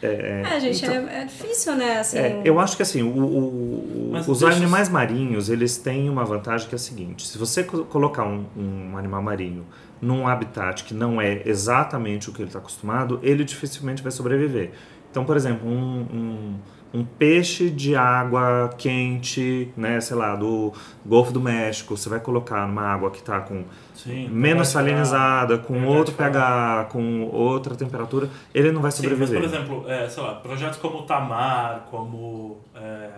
É, 0.01 0.59
gente, 0.59 0.85
é, 0.85 1.21
é 1.21 1.25
difícil, 1.25 1.75
né? 1.75 1.99
Assim, 1.99 2.17
É, 2.17 2.41
eu 2.45 2.59
acho 2.59 2.75
que 2.77 2.81
assim, 2.83 3.01
o- 3.01 3.07
o- 3.17 4.11
os 4.27 4.41
eu- 4.41 4.47
animais 4.47 4.87
marinhos, 4.89 5.49
eles 5.49 5.77
têm 5.77 6.09
uma 6.09 6.23
vantagem 6.23 6.67
que 6.67 6.75
é 6.75 6.77
a 6.77 6.79
seguinte, 6.79 7.27
se 7.27 7.37
você 7.37 7.63
co- 7.63 7.83
colocar 7.85 8.23
um, 8.25 8.45
um 8.57 8.97
animal 8.97 9.21
marinho 9.21 9.65
num 10.01 10.27
habitat 10.27 10.83
que 10.85 10.93
não 10.93 11.19
é 11.21 11.41
exatamente 11.45 12.29
o 12.29 12.33
que 12.33 12.41
ele 12.41 12.47
está 12.49 12.59
acostumado, 12.59 13.19
ele 13.21 13.43
dificilmente 13.43 14.01
vai 14.01 14.11
sobreviver. 14.11 14.71
Então, 15.11 15.25
por 15.25 15.35
exemplo, 15.35 15.67
um, 15.67 16.01
um, 16.01 16.55
um 16.93 17.05
peixe 17.05 17.69
de 17.69 17.95
água 17.95 18.69
quente, 18.77 19.71
né, 19.77 20.01
sei 20.01 20.15
lá, 20.17 20.35
do 20.35 20.73
Golfo 21.05 21.31
do 21.31 21.39
México, 21.39 21.95
você 21.95 22.09
vai 22.09 22.19
colocar 22.19 22.67
numa 22.67 22.81
água 22.83 23.11
que 23.11 23.19
está 23.19 23.39
com 23.41 23.63
Sim, 23.95 24.27
menos 24.29 24.69
salinizada, 24.69 25.57
com 25.57 25.85
outro 25.85 26.15
pH, 26.15 26.87
com 26.91 27.23
outra 27.25 27.75
temperatura, 27.75 28.29
ele 28.53 28.71
não 28.71 28.81
vai 28.81 28.91
Sim, 28.91 28.97
mas 29.17 29.29
sobreviver. 29.29 29.39
por 29.39 29.43
exemplo, 29.43 29.89
é, 29.89 30.09
sei 30.09 30.23
lá, 30.23 30.35
projetos 30.35 30.79
como 30.79 30.99
o 30.99 31.03
Tamar, 31.03 31.81
como. 31.91 32.59
É, 32.75 33.09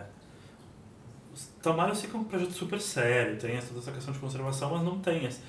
Tamar 1.61 1.89
eu 1.89 1.95
sei 1.95 2.09
que 2.09 2.15
é 2.15 2.19
um 2.19 2.23
projeto 2.23 2.51
super 2.51 2.79
sério, 2.81 3.37
tem 3.37 3.57
toda 3.61 3.79
essa 3.79 3.91
questão 3.91 4.13
de 4.13 4.19
conservação, 4.19 4.71
mas 4.71 4.83
não 4.83 4.99
tem. 4.99 5.25
esse- 5.25 5.41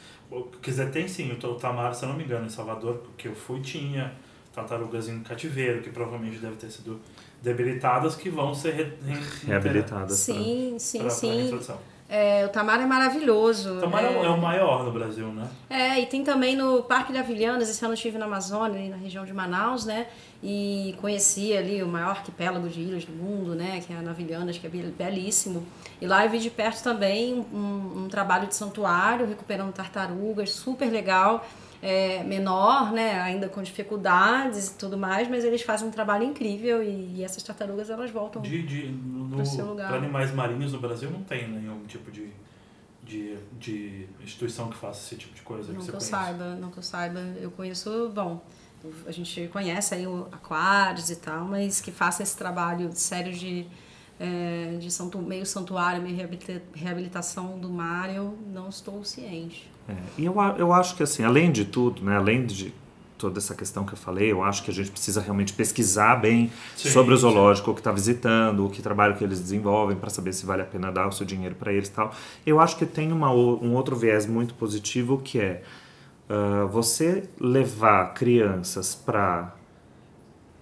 dizer, 0.63 0.91
tem 0.91 1.07
sim, 1.09 1.31
o 1.33 1.55
Tamar, 1.57 1.95
se 1.95 2.05
eu 2.05 2.09
não 2.09 2.17
me 2.17 2.25
engano, 2.25 2.47
em 2.47 2.51
Salvador, 2.51 3.03
que 3.17 3.29
eu 3.29 3.35
fui, 3.35 3.61
tinha 3.61 4.13
tartarugas 4.55 5.09
em 5.09 5.21
cativeiro, 5.21 5.83
que 5.83 5.91
provavelmente 5.91 6.39
devem 6.39 6.57
ter 6.57 6.71
sido 6.71 7.01
debilitadas, 7.43 8.15
que 8.15 8.31
vão 8.31 8.55
ser 8.55 8.73
re, 8.75 8.83
re, 9.07 9.21
Reabilitadas. 9.47 10.17
sim, 10.19 10.77
sim, 10.79 10.99
pra, 10.99 11.07
pra 11.09 11.17
sim. 11.17 11.31
reintrodução. 11.37 11.79
É, 12.09 12.45
o 12.45 12.51
Tamar 12.51 12.79
é 12.79 12.85
maravilhoso. 12.85 13.81
Tamar 13.81 14.05
é, 14.05 14.09
o- 14.11 14.23
é, 14.23 14.27
é 14.27 14.29
o 14.29 14.39
maior 14.39 14.85
no 14.85 14.93
Brasil, 14.93 15.29
né? 15.29 15.49
É, 15.71 15.99
e 15.99 16.05
tem 16.07 16.23
também 16.23 16.55
no 16.55 16.83
Parque 16.83 17.11
de 17.11 17.19
Avilhanas, 17.19 17.71
esse 17.71 17.83
ano 17.83 17.93
eu 17.93 17.95
estive 17.95 18.19
na 18.19 18.27
Amazônia, 18.27 18.79
ali 18.79 18.89
na 18.91 18.97
região 18.97 19.25
de 19.25 19.33
Manaus, 19.33 19.87
né? 19.87 20.07
E 20.43 20.95
conheci 21.01 21.57
ali 21.57 21.83
o 21.83 21.89
maior 21.89 22.11
arquipélago 22.11 22.69
de 22.69 22.81
ilhas 22.81 23.05
do 23.07 23.13
mundo, 23.13 23.55
né? 23.55 23.81
Que 23.87 23.95
é 23.95 23.97
a 23.97 24.03
Navilhanas, 24.03 24.59
que 24.59 24.67
é 24.67 24.71
be- 24.71 24.83
belíssimo. 24.97 25.67
E 26.03 26.07
lá 26.07 26.23
eu 26.25 26.31
vi 26.31 26.39
de 26.39 26.51
perto 26.51 26.83
também 26.83 27.47
um, 27.53 28.05
um 28.05 28.09
trabalho 28.11 28.47
de 28.47 28.55
santuário, 28.57 29.27
recuperando 29.27 29.73
tartarugas, 29.73 30.51
super 30.51 30.91
legal. 30.93 31.47
É, 31.85 32.23
menor, 32.23 32.93
né? 32.93 33.21
Ainda 33.21 33.49
com 33.49 33.61
dificuldades 33.61 34.69
e 34.69 34.75
tudo 34.79 34.97
mais, 34.97 35.29
mas 35.29 35.45
eles 35.45 35.63
fazem 35.63 35.89
um 35.89 35.91
trabalho 35.91 36.23
incrível 36.23 36.81
e, 36.81 37.17
e 37.17 37.25
essas 37.25 37.43
tartarugas 37.43 37.91
elas 37.91 38.09
voltam. 38.09 38.41
De, 38.41 38.63
de, 38.63 38.95
Pro 39.35 39.45
seu 39.45 39.67
lugar. 39.67 39.89
para 39.89 39.97
animais 39.97 40.33
marinhos 40.33 40.73
no 40.73 40.79
Brasil 40.79 41.11
não 41.11 41.25
tem 41.25 41.49
nenhum 41.49 41.85
tipo 41.87 42.13
de, 42.13 42.31
de, 43.03 43.37
de 43.59 44.07
instituição 44.23 44.69
que 44.71 44.77
faça 44.77 45.01
esse 45.05 45.17
tipo 45.17 45.35
de 45.35 45.43
coisa 45.43 45.73
Não 45.73 45.81
que 45.81 45.87
que 45.87 45.91
eu 45.91 45.95
conhece. 45.95 46.11
saiba, 46.11 46.55
não 46.55 46.71
que 46.71 46.79
eu 46.79 46.83
saiba. 46.85 47.19
Eu 47.41 47.51
conheço, 47.51 48.13
bom, 48.15 48.41
a 49.05 49.11
gente 49.11 49.49
conhece 49.53 49.93
aí 49.97 50.07
o 50.07 50.29
aquários 50.31 51.11
e 51.11 51.17
tal, 51.17 51.47
mas 51.47 51.81
que 51.81 51.91
faça 51.91 52.23
esse 52.23 52.37
trabalho 52.37 52.91
sério 52.93 53.33
de, 53.33 53.67
é, 54.21 54.77
de 54.79 54.89
santu, 54.89 55.19
meio 55.19 55.45
santuário, 55.45 56.01
meio 56.01 56.15
reabilita- 56.15 56.63
reabilitação 56.75 57.59
do 57.59 57.69
mar, 57.69 58.09
eu 58.15 58.39
não 58.53 58.69
estou 58.69 59.03
ciente. 59.03 59.69
É, 59.89 59.95
e 60.19 60.25
eu, 60.25 60.35
eu 60.59 60.73
acho 60.73 60.97
que, 60.97 61.03
assim, 61.03 61.25
além 61.25 61.51
de 61.51 61.65
tudo, 61.65 62.03
né, 62.03 62.17
além 62.17 62.47
de 62.47 62.73
toda 63.19 63.39
essa 63.39 63.55
questão 63.55 63.85
que 63.85 63.93
eu 63.93 63.99
falei, 63.99 64.33
eu 64.33 64.43
acho 64.43 64.65
que 64.65 64.71
a 64.71 64.75
gente 64.75 64.91
precisa 64.91 65.21
realmente 65.21 65.53
pesquisar 65.53 66.17
bem 66.17 66.51
Sim, 66.77 66.91
sobre 66.91 67.15
o 67.15 67.17
sim. 67.17 67.23
zoológico, 67.23 67.71
o 67.71 67.75
que 67.75 67.81
está 67.81 67.93
visitando, 67.93 68.67
o 68.67 68.71
que 68.71 68.83
trabalho 68.83 69.15
que 69.17 69.23
eles 69.23 69.41
desenvolvem, 69.41 69.97
para 69.97 70.11
saber 70.11 70.33
se 70.33 70.45
vale 70.45 70.63
a 70.63 70.65
pena 70.65 70.91
dar 70.91 71.07
o 71.07 71.13
seu 71.13 71.25
dinheiro 71.25 71.55
para 71.55 71.73
eles 71.73 71.89
e 71.89 71.93
tal. 71.93 72.13
Eu 72.45 72.59
acho 72.59 72.77
que 72.77 72.85
tem 72.85 73.13
uma, 73.13 73.33
um 73.33 73.75
outro 73.75 73.95
viés 73.95 74.27
muito 74.27 74.55
positivo 74.55 75.19
que 75.19 75.39
é 75.39 75.63
ah, 76.33 76.65
você 76.65 77.25
levar 77.39 78.15
crianças 78.15 78.95
para 78.95 79.55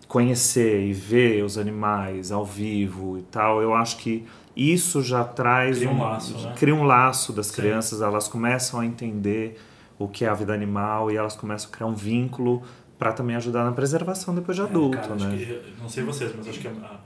conhecer 0.08 0.84
e 0.84 0.92
ver 0.92 1.44
os 1.44 1.56
animais 1.56 2.32
ao 2.32 2.44
vivo 2.44 3.16
e 3.16 3.22
tal, 3.22 3.62
eu 3.62 3.72
acho 3.72 3.96
que 3.98 4.26
isso 4.60 5.02
já 5.02 5.24
traz 5.24 5.78
Cria 5.78 5.90
um 5.90 5.98
laço, 5.98 6.38
né? 6.46 6.52
cria 6.54 6.74
um 6.74 6.82
laço 6.84 7.32
das 7.32 7.46
Sim. 7.46 7.54
crianças, 7.56 8.02
elas 8.02 8.28
começam 8.28 8.80
a 8.80 8.86
entender 8.86 9.58
o 9.98 10.06
que 10.08 10.24
é 10.24 10.28
a 10.28 10.34
vida 10.34 10.52
animal 10.52 11.10
e 11.10 11.16
elas 11.16 11.36
começam 11.36 11.70
a 11.70 11.72
criar 11.72 11.86
um 11.86 11.94
vínculo 11.94 12.62
para 12.98 13.12
também 13.12 13.36
ajudar 13.36 13.64
na 13.64 13.72
preservação 13.72 14.34
depois 14.34 14.56
de 14.56 14.62
É, 14.62 14.66
adulto, 14.66 15.08
cara, 15.08 15.14
acho 15.14 15.28
né? 15.28 15.36
que- 15.38 15.80
não 15.80 15.88
sei 15.88 16.02
vocês, 16.04 16.34
mas 16.36 16.46
acho 16.48 16.60
que 16.60 16.68
a, 16.68 16.70
a, 16.72 17.00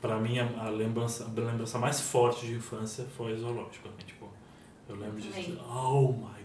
pra 0.00 0.18
mim 0.20 0.38
a, 0.38 0.48
a 0.66 0.68
lembrança, 0.70 1.24
a 1.24 1.40
lembrança 1.40 1.78
mais 1.78 2.00
forte 2.00 2.46
de 2.46 2.54
infância 2.54 3.04
foi 3.16 3.34
zoológico. 3.36 3.88
né? 3.88 3.94
Tipo, 4.06 4.26
eu 4.88 4.96
lembro 4.96 5.20
de 5.20 5.28
oh 5.68 6.12
my. 6.12 6.39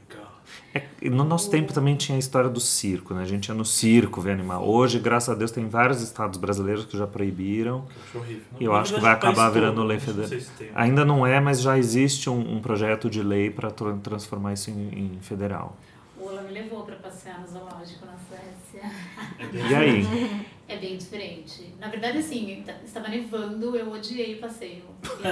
É, 0.73 1.09
no 1.09 1.23
nosso 1.23 1.49
tempo 1.49 1.73
também 1.73 1.95
tinha 1.95 2.15
a 2.15 2.19
história 2.19 2.49
do 2.49 2.59
circo, 2.59 3.13
né? 3.13 3.21
A 3.21 3.25
gente 3.25 3.47
ia 3.47 3.55
no 3.55 3.65
circo 3.65 4.21
ver 4.21 4.31
animal. 4.31 4.67
Hoje, 4.67 4.99
graças 4.99 5.29
a 5.29 5.35
Deus, 5.35 5.51
tem 5.51 5.67
vários 5.67 6.01
estados 6.01 6.39
brasileiros 6.39 6.85
que 6.85 6.97
já 6.97 7.07
proibiram. 7.07 7.85
Que 7.85 7.95
eu 7.95 8.01
acho 8.03 8.17
horrível. 8.17 8.43
E 8.59 8.63
eu 8.65 8.75
acho 8.75 8.93
que 8.93 8.99
vai 8.99 9.13
acabar 9.13 9.49
virando 9.49 9.75
todo, 9.75 9.87
lei 9.87 9.99
federal. 9.99 10.27
sei 10.27 10.39
se 10.41 10.51
tem. 10.51 10.69
Ainda 10.75 11.05
não 11.05 11.25
é, 11.25 11.39
mas 11.39 11.61
já 11.61 11.77
existe 11.77 12.29
um, 12.29 12.55
um 12.55 12.61
projeto 12.61 13.09
de 13.09 13.21
lei 13.23 13.49
para 13.49 13.71
transformar 13.71 14.53
isso 14.53 14.69
em, 14.69 15.15
em 15.15 15.19
federal. 15.21 15.77
O 16.19 16.25
Ola 16.25 16.41
me 16.41 16.51
levou 16.51 16.83
pra 16.83 16.95
passear 16.95 17.39
no 17.41 17.47
zoológico 17.47 18.05
na 18.05 18.17
Suécia. 18.17 18.91
É 19.39 19.45
E 19.69 19.75
aí? 19.75 20.45
É 20.67 20.77
bem 20.77 20.97
diferente. 20.97 21.73
Na 21.79 21.87
verdade, 21.89 22.17
assim, 22.17 22.65
estava 22.83 23.07
nevando, 23.07 23.75
eu 23.75 23.91
odiei 23.91 24.35
o 24.35 24.39
passeio. 24.39 24.83
E. 25.03 25.23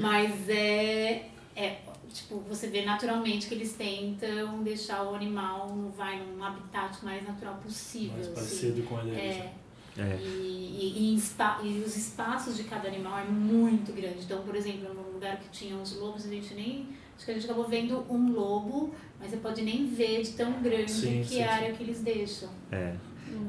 Mas 0.00 0.48
é, 0.48 1.26
é, 1.54 1.76
tipo, 2.12 2.40
você 2.40 2.66
vê 2.68 2.84
naturalmente 2.84 3.46
que 3.48 3.54
eles 3.54 3.72
tentam 3.74 4.62
deixar 4.62 5.04
o 5.04 5.14
animal 5.14 5.68
vai 5.96 6.20
num 6.20 6.42
habitat 6.42 7.04
mais 7.04 7.26
natural 7.26 7.54
possível. 7.62 8.12
mais 8.14 8.26
assim. 8.26 8.34
parecido 8.34 8.82
com 8.82 9.00
ele. 9.00 9.16
É, 9.16 9.52
É. 9.98 10.16
e, 10.22 10.24
e, 10.24 11.14
e 11.14 11.66
e 11.66 11.82
os 11.84 11.96
espaços 11.96 12.56
de 12.56 12.64
cada 12.64 12.88
animal 12.88 13.18
é 13.18 13.24
muito 13.24 13.92
grande. 13.92 14.20
Então, 14.24 14.42
por 14.42 14.54
exemplo, 14.54 14.92
num 14.94 15.12
lugar 15.14 15.38
que 15.38 15.48
tinha 15.50 15.74
uns 15.76 15.96
lobos, 15.96 16.26
a 16.26 16.28
gente 16.28 16.54
nem. 16.54 16.88
Acho 17.16 17.24
que 17.26 17.30
a 17.32 17.34
gente 17.34 17.44
acabou 17.44 17.68
vendo 17.68 18.06
um 18.08 18.32
lobo, 18.32 18.94
mas 19.18 19.30
você 19.30 19.36
pode 19.36 19.60
nem 19.62 19.86
ver 19.86 20.22
de 20.22 20.30
tão 20.32 20.62
grande 20.62 20.90
Sim, 20.90 21.20
que 21.20 21.28
sim, 21.28 21.40
é 21.40 21.44
a 21.44 21.48
sim. 21.48 21.64
área 21.64 21.74
que 21.74 21.82
eles 21.82 22.00
deixam. 22.00 22.48
É. 22.72 22.94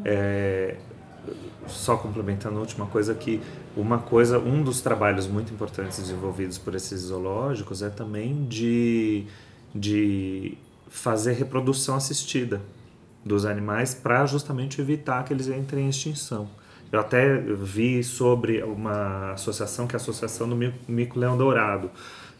É, 0.03 0.77
só 1.67 1.95
complementando 1.97 2.57
a 2.57 2.59
última 2.59 2.85
coisa 2.87 3.13
que 3.13 3.41
uma 3.75 3.99
coisa, 3.99 4.39
um 4.39 4.63
dos 4.63 4.81
trabalhos 4.81 5.27
muito 5.27 5.53
importantes 5.53 5.99
desenvolvidos 5.99 6.57
por 6.57 6.75
esses 6.75 7.01
zoológicos 7.01 7.81
é 7.81 7.89
também 7.89 8.45
de, 8.45 9.25
de 9.73 10.57
fazer 10.89 11.33
reprodução 11.33 11.95
assistida 11.95 12.61
dos 13.23 13.45
animais 13.45 13.93
para 13.93 14.25
justamente 14.25 14.81
evitar 14.81 15.23
que 15.23 15.31
eles 15.31 15.47
entrem 15.47 15.85
em 15.85 15.89
extinção. 15.89 16.49
Eu 16.91 16.99
até 16.99 17.37
vi 17.37 18.03
sobre 18.03 18.61
uma 18.63 19.31
associação 19.33 19.87
que 19.87 19.95
é 19.95 19.97
a 19.97 20.01
Associação 20.01 20.49
do 20.49 20.55
Mi- 20.55 20.73
Mico-Leão 20.87 21.37
Dourado, 21.37 21.89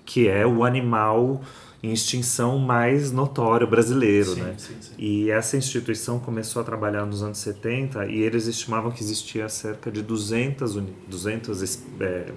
que 0.04 0.28
é 0.28 0.46
o 0.46 0.66
animal 0.66 1.42
em 1.84 1.92
extinção 1.92 2.60
mais 2.60 3.12
notório 3.12 3.66
brasileiro, 3.66 4.36
Sim, 4.36 4.42
né? 4.42 4.54
sim, 4.58 4.76
sim. 4.80 4.92
E 5.00 5.32
essa 5.32 5.58
instituição 5.58 6.20
começou 6.20 6.62
a 6.62 6.66
trabalhar 6.66 7.06
nos 7.06 7.24
anos 7.24 7.40
70 7.40 8.06
e 8.06 8.20
eles 8.20 8.46
estimavam 8.48 8.92
que 8.92 9.02
existia 9.02 9.50
cerca 9.50 9.90
de 9.92 10.02
200, 10.04 10.76
uni- 10.76 10.94
200 11.08 11.62
es- 11.64 11.84
é, 12.00 12.32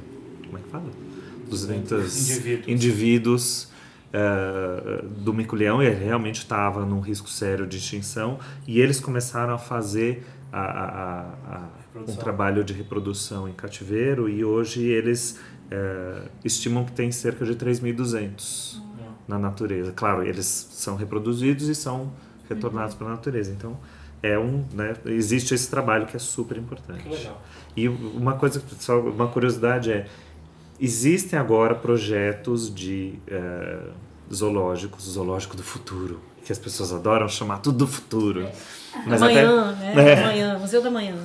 como 0.47 0.59
é 0.59 0.61
que 0.63 0.69
fala? 0.71 0.91
200 1.51 2.31
Indivíduos. 2.31 2.69
indivíduos 2.69 3.69
eh, 4.17 5.05
do 5.19 5.35
mico-leão 5.35 5.83
e 5.83 5.87
ele 5.87 6.05
realmente 6.05 6.37
estava 6.39 6.87
num 6.87 7.01
risco 7.01 7.29
sério 7.29 7.67
de 7.67 7.79
extinção 7.79 8.39
e 8.67 8.81
eles 8.81 9.01
começaram 9.01 9.53
a 9.55 9.59
fazer 9.59 10.25
a- 10.53 10.61
a- 10.61 11.57
a- 11.57 11.69
um 12.09 12.15
trabalho 12.17 12.63
de 12.63 12.73
reprodução 12.73 13.49
em 13.49 13.53
cativeiro 13.53 14.29
e 14.29 14.45
hoje 14.45 14.85
eles 14.85 15.39
é, 15.71 16.29
estimam 16.45 16.85
que 16.85 16.93
tem 16.93 17.11
cerca 17.11 17.45
de 17.45 17.57
3.200 17.57 18.81
na 19.27 19.39
natureza. 19.39 19.93
Claro, 19.93 20.23
eles 20.23 20.47
são 20.47 20.97
reproduzidos 20.97 21.69
e 21.69 21.75
são 21.75 22.13
retornados 22.49 22.95
para 22.95 23.07
a 23.07 23.11
natureza. 23.11 23.53
Então, 23.53 23.77
é 24.23 24.39
um, 24.39 24.65
né, 24.73 24.95
existe 25.07 25.55
esse 25.55 25.69
trabalho 25.69 26.07
que 26.07 26.17
é 26.17 26.19
super 26.19 26.57
importante. 26.57 27.09
Legal. 27.09 27.43
E 27.77 27.89
uma 27.89 28.35
coisa, 28.35 28.63
só 28.79 29.01
uma 29.01 29.29
curiosidade 29.29 29.93
é, 29.93 30.07
existem 30.81 31.39
agora 31.39 31.75
projetos 31.75 32.73
de 32.73 33.15
eh, 33.27 33.89
zoológicos, 34.33 35.05
zoológico 35.05 35.57
do 35.57 35.63
futuro, 35.63 36.21
que 36.45 36.53
as 36.53 36.59
pessoas 36.59 36.93
adoram 36.93 37.29
chamar 37.29 37.59
tudo 37.59 37.79
do 37.79 37.87
futuro. 37.87 38.49
Mas 39.07 39.21
Amanhã, 39.21 39.73
né? 39.73 39.95
É. 40.15 40.23
Amanhã, 40.23 40.59
Museu 40.59 40.83
da 40.83 40.91
Manhã. 40.91 41.17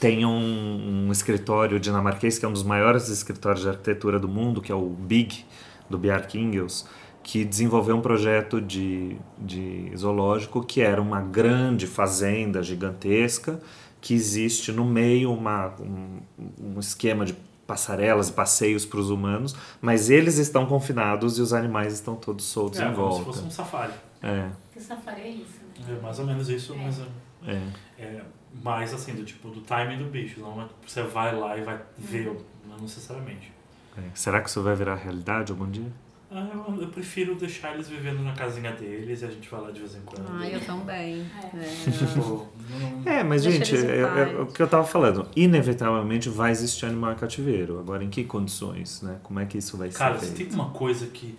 tem 0.00 0.24
um, 0.24 1.06
um 1.08 1.12
escritório 1.12 1.78
dinamarquês 1.78 2.38
que 2.38 2.44
é 2.44 2.48
um 2.48 2.52
dos 2.52 2.62
maiores 2.62 3.08
escritórios 3.08 3.62
de 3.62 3.68
arquitetura 3.68 4.18
do 4.18 4.28
mundo, 4.28 4.60
que 4.60 4.72
é 4.72 4.74
o 4.74 4.88
BIG, 4.88 5.44
do 5.88 5.98
Bjarke 5.98 6.38
Ingels, 6.38 6.86
que 7.30 7.44
desenvolveu 7.44 7.94
um 7.94 8.00
projeto 8.00 8.58
de, 8.58 9.18
de 9.36 9.92
zoológico 9.94 10.64
que 10.64 10.80
era 10.80 10.98
uma 10.98 11.20
grande 11.20 11.86
fazenda 11.86 12.62
gigantesca 12.62 13.60
que 14.00 14.14
existe 14.14 14.72
no 14.72 14.82
meio 14.82 15.30
uma, 15.30 15.74
um, 15.78 16.20
um 16.58 16.80
esquema 16.80 17.26
de 17.26 17.34
passarelas 17.66 18.30
e 18.30 18.32
passeios 18.32 18.86
para 18.86 18.98
os 18.98 19.10
humanos, 19.10 19.54
mas 19.78 20.08
eles 20.08 20.38
estão 20.38 20.64
confinados 20.64 21.36
e 21.36 21.42
os 21.42 21.52
animais 21.52 21.92
estão 21.92 22.16
todos 22.16 22.46
soltos 22.46 22.80
É, 22.80 22.84
em 22.88 22.94
como 22.94 23.12
se 23.12 23.18
volta. 23.18 23.24
fosse 23.24 23.44
um 23.44 23.50
safari. 23.50 23.92
É, 24.22 24.48
Porque 24.64 24.80
safari 24.80 25.20
é 25.20 25.28
isso, 25.28 25.60
né? 25.86 25.98
É 25.98 26.00
mais 26.02 26.18
ou 26.18 26.24
menos 26.24 26.48
isso, 26.48 26.74
mas 26.78 26.98
é, 27.46 27.52
é. 27.98 28.04
é 28.04 28.22
mais 28.64 28.94
assim, 28.94 29.12
do 29.12 29.22
tipo, 29.22 29.50
do 29.50 29.60
timing 29.60 29.98
do 29.98 30.06
bicho. 30.06 30.40
Não 30.40 30.62
é 30.62 30.66
você 30.86 31.02
vai 31.02 31.36
lá 31.38 31.58
e 31.58 31.60
vai 31.62 31.78
ver, 31.98 32.34
não 32.66 32.78
necessariamente. 32.78 33.52
é. 33.98 34.02
Será 34.14 34.40
que 34.40 34.48
isso 34.48 34.62
vai 34.62 34.74
virar 34.74 34.94
realidade 34.94 35.52
algum 35.52 35.70
dia? 35.70 35.92
Ah, 36.30 36.46
eu, 36.52 36.82
eu 36.82 36.88
prefiro 36.88 37.34
deixar 37.36 37.72
eles 37.74 37.88
vivendo 37.88 38.22
na 38.22 38.32
casinha 38.34 38.70
deles 38.72 39.22
e 39.22 39.24
a 39.24 39.30
gente 39.30 39.48
vai 39.48 39.60
lá 39.62 39.70
de 39.70 39.80
vez 39.80 39.94
em 39.96 40.00
quando. 40.02 40.26
Ah, 40.30 40.46
eu 40.46 40.60
também. 40.60 41.24
É. 41.54 41.58
Tipo, 41.90 42.46
não- 42.70 43.10
É, 43.10 43.24
mas 43.24 43.44
Deixa 43.44 43.64
gente, 43.76 43.86
é, 43.86 44.00
é, 44.00 44.06
paz. 44.06 44.40
o 44.40 44.46
que 44.52 44.62
eu 44.62 44.68
tava 44.68 44.84
falando, 44.84 45.26
inevitavelmente 45.34 46.28
vai 46.28 46.50
existir 46.50 46.84
animal 46.84 47.12
em 47.12 47.16
cativeiro. 47.16 47.78
Agora, 47.78 48.04
em 48.04 48.10
que 48.10 48.24
condições, 48.24 49.00
né? 49.00 49.18
Como 49.22 49.40
é 49.40 49.46
que 49.46 49.56
isso 49.56 49.76
vai 49.78 49.88
Cara, 49.88 50.18
ser 50.18 50.26
se 50.26 50.32
feito? 50.34 50.50
tem 50.50 50.58
uma 50.60 50.68
coisa 50.70 51.06
que, 51.06 51.38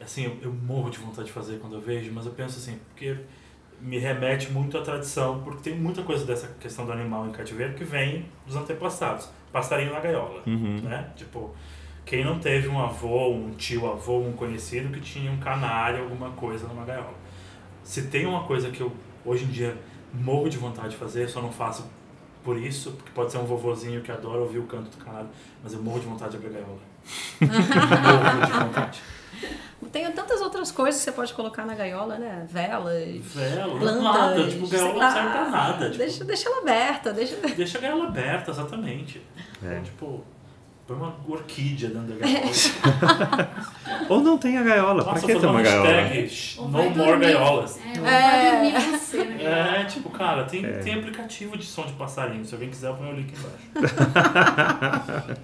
assim, 0.00 0.24
eu, 0.24 0.36
eu 0.42 0.52
morro 0.52 0.90
de 0.90 0.98
vontade 0.98 1.28
de 1.28 1.32
fazer 1.32 1.58
quando 1.58 1.76
eu 1.76 1.80
vejo, 1.80 2.12
mas 2.12 2.26
eu 2.26 2.32
penso 2.32 2.58
assim, 2.58 2.78
porque 2.90 3.16
me 3.80 3.98
remete 3.98 4.50
muito 4.52 4.76
à 4.76 4.82
tradição, 4.82 5.40
porque 5.42 5.70
tem 5.70 5.78
muita 5.78 6.02
coisa 6.02 6.26
dessa 6.26 6.48
questão 6.60 6.84
do 6.84 6.92
animal 6.92 7.26
em 7.26 7.30
cativeiro 7.30 7.72
que 7.74 7.84
vem 7.84 8.26
dos 8.46 8.56
antepassados. 8.56 9.30
Passarinho 9.52 9.92
na 9.94 10.00
gaiola, 10.00 10.42
Uhum. 10.46 10.80
né? 10.82 11.08
Tipo, 11.16 11.54
quem 12.08 12.24
não 12.24 12.38
teve 12.38 12.68
um 12.68 12.80
avô, 12.80 13.28
um 13.34 13.50
tio 13.50 13.86
avô, 13.86 14.20
um 14.20 14.32
conhecido 14.32 14.88
que 14.90 14.98
tinha 14.98 15.30
um 15.30 15.36
canário, 15.36 16.04
alguma 16.04 16.30
coisa 16.30 16.66
numa 16.66 16.82
gaiola. 16.82 17.12
Se 17.84 18.04
tem 18.04 18.24
uma 18.24 18.44
coisa 18.44 18.70
que 18.70 18.80
eu, 18.80 18.90
hoje 19.26 19.44
em 19.44 19.48
dia, 19.48 19.76
morro 20.14 20.48
de 20.48 20.56
vontade 20.56 20.88
de 20.88 20.96
fazer, 20.96 21.28
só 21.28 21.42
não 21.42 21.52
faço 21.52 21.86
por 22.42 22.56
isso, 22.56 22.92
porque 22.92 23.10
pode 23.14 23.30
ser 23.30 23.36
um 23.36 23.44
vovozinho 23.44 24.00
que 24.00 24.10
adora 24.10 24.40
ouvir 24.40 24.58
o 24.58 24.62
canto 24.62 24.88
do 24.88 25.04
canário, 25.04 25.28
mas 25.62 25.74
eu 25.74 25.82
morro 25.82 26.00
de 26.00 26.06
vontade 26.06 26.30
de 26.30 26.38
abrir 26.38 26.48
a 26.48 26.60
gaiola. 26.60 26.78
morro 28.40 28.46
de 28.46 28.52
vontade. 28.52 29.02
Tem 29.92 30.10
tantas 30.10 30.40
outras 30.40 30.72
coisas 30.72 30.98
que 30.98 31.04
você 31.04 31.12
pode 31.12 31.34
colocar 31.34 31.66
na 31.66 31.74
gaiola, 31.74 32.16
né? 32.16 32.46
Velas, 32.48 33.20
Vela, 33.20 33.78
plantas. 33.78 34.02
nada, 34.02 34.48
tipo, 34.48 34.66
gaiola 34.66 34.94
não 34.94 35.12
serve 35.12 35.28
pra 35.28 35.48
nada. 35.50 35.84
Tipo, 35.90 35.98
Deixa, 35.98 36.24
deixa 36.24 36.48
ela 36.48 36.62
aberta, 36.62 37.12
deixa... 37.12 37.36
deixa 37.36 37.76
a 37.76 37.80
gaiola 37.82 38.08
aberta, 38.08 38.50
exatamente. 38.50 39.20
É. 39.62 39.66
Então, 39.66 39.82
tipo, 39.82 40.24
põe 40.88 40.96
uma 40.96 41.14
orquídea 41.28 41.90
dentro 41.90 42.14
da 42.14 42.16
gaiola. 42.26 43.50
Ou 44.08 44.20
não 44.22 44.38
tem 44.38 44.56
a 44.56 44.62
gaiola, 44.62 45.04
Nossa, 45.04 45.10
pra 45.10 45.20
que 45.20 45.38
ter 45.38 45.46
uma 45.46 45.60
gaiola? 45.62 45.86
hashtag, 45.88 46.28
"Shh, 46.30 46.58
Ou 46.58 46.64
no 46.68 46.70
more 46.72 46.94
dormir- 46.94 47.26
gaiolas. 47.26 47.78
É, 47.78 47.92
É. 47.92 48.00
vai 48.00 48.50
dormir 48.72 48.98
você, 48.98 49.24
né? 49.24 49.80
É, 49.80 49.84
tipo, 49.84 50.08
cara, 50.10 50.44
tem, 50.44 50.64
É. 50.64 50.78
tem 50.78 50.94
aplicativo 50.94 51.56
de 51.58 51.64
som 51.66 51.84
de 51.84 51.92
passarinho. 51.92 52.44
Se 52.44 52.54
alguém 52.54 52.70
quiser, 52.70 52.88
eu 52.88 52.94
ponho 52.94 53.12
o 53.12 53.16
link 53.16 53.32
embaixo. 53.32 53.58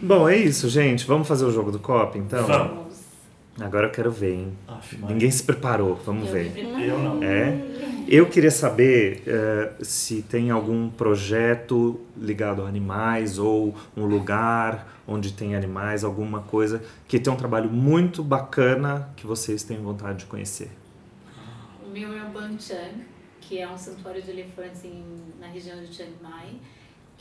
Bom, 0.00 0.28
é 0.28 0.36
isso, 0.36 0.68
gente. 0.68 1.04
Vamos 1.06 1.26
fazer 1.28 1.44
o 1.44 1.50
jogo 1.52 1.70
do 1.72 1.78
copo, 1.78 2.16
então? 2.18 2.44
Vamos. 2.46 2.91
Agora 3.60 3.86
eu 3.86 3.90
quero 3.90 4.10
ver, 4.10 4.32
hein? 4.32 4.58
Aff. 4.66 4.96
Ninguém 4.96 5.30
se 5.30 5.42
preparou, 5.42 5.96
vamos 5.96 6.28
Eu 6.28 6.32
ver. 6.32 6.58
Eu 6.58 6.98
não. 6.98 7.22
É? 7.22 7.60
Eu 8.08 8.28
queria 8.28 8.50
saber 8.50 9.22
eh, 9.26 9.72
se 9.80 10.22
tem 10.22 10.50
algum 10.50 10.88
projeto 10.88 12.00
ligado 12.16 12.62
a 12.62 12.68
animais 12.68 13.38
ou 13.38 13.74
um 13.96 14.06
lugar 14.06 15.00
onde 15.06 15.32
tem 15.32 15.54
animais, 15.54 16.02
alguma 16.02 16.40
coisa 16.40 16.82
que 17.06 17.18
tem 17.18 17.32
um 17.32 17.36
trabalho 17.36 17.70
muito 17.70 18.22
bacana 18.22 19.10
que 19.16 19.26
vocês 19.26 19.62
têm 19.62 19.78
vontade 19.78 20.20
de 20.20 20.26
conhecer. 20.26 20.70
O 21.84 21.90
meu 21.90 22.12
é 22.12 22.22
o 22.24 22.30
Banchang, 22.30 23.04
que 23.40 23.58
é 23.58 23.68
um 23.68 23.76
santuário 23.76 24.22
de 24.22 24.30
elefantes 24.30 24.84
em, 24.84 25.04
na 25.38 25.46
região 25.46 25.78
de 25.80 25.92
Chiang 25.94 26.12
Mai, 26.22 26.56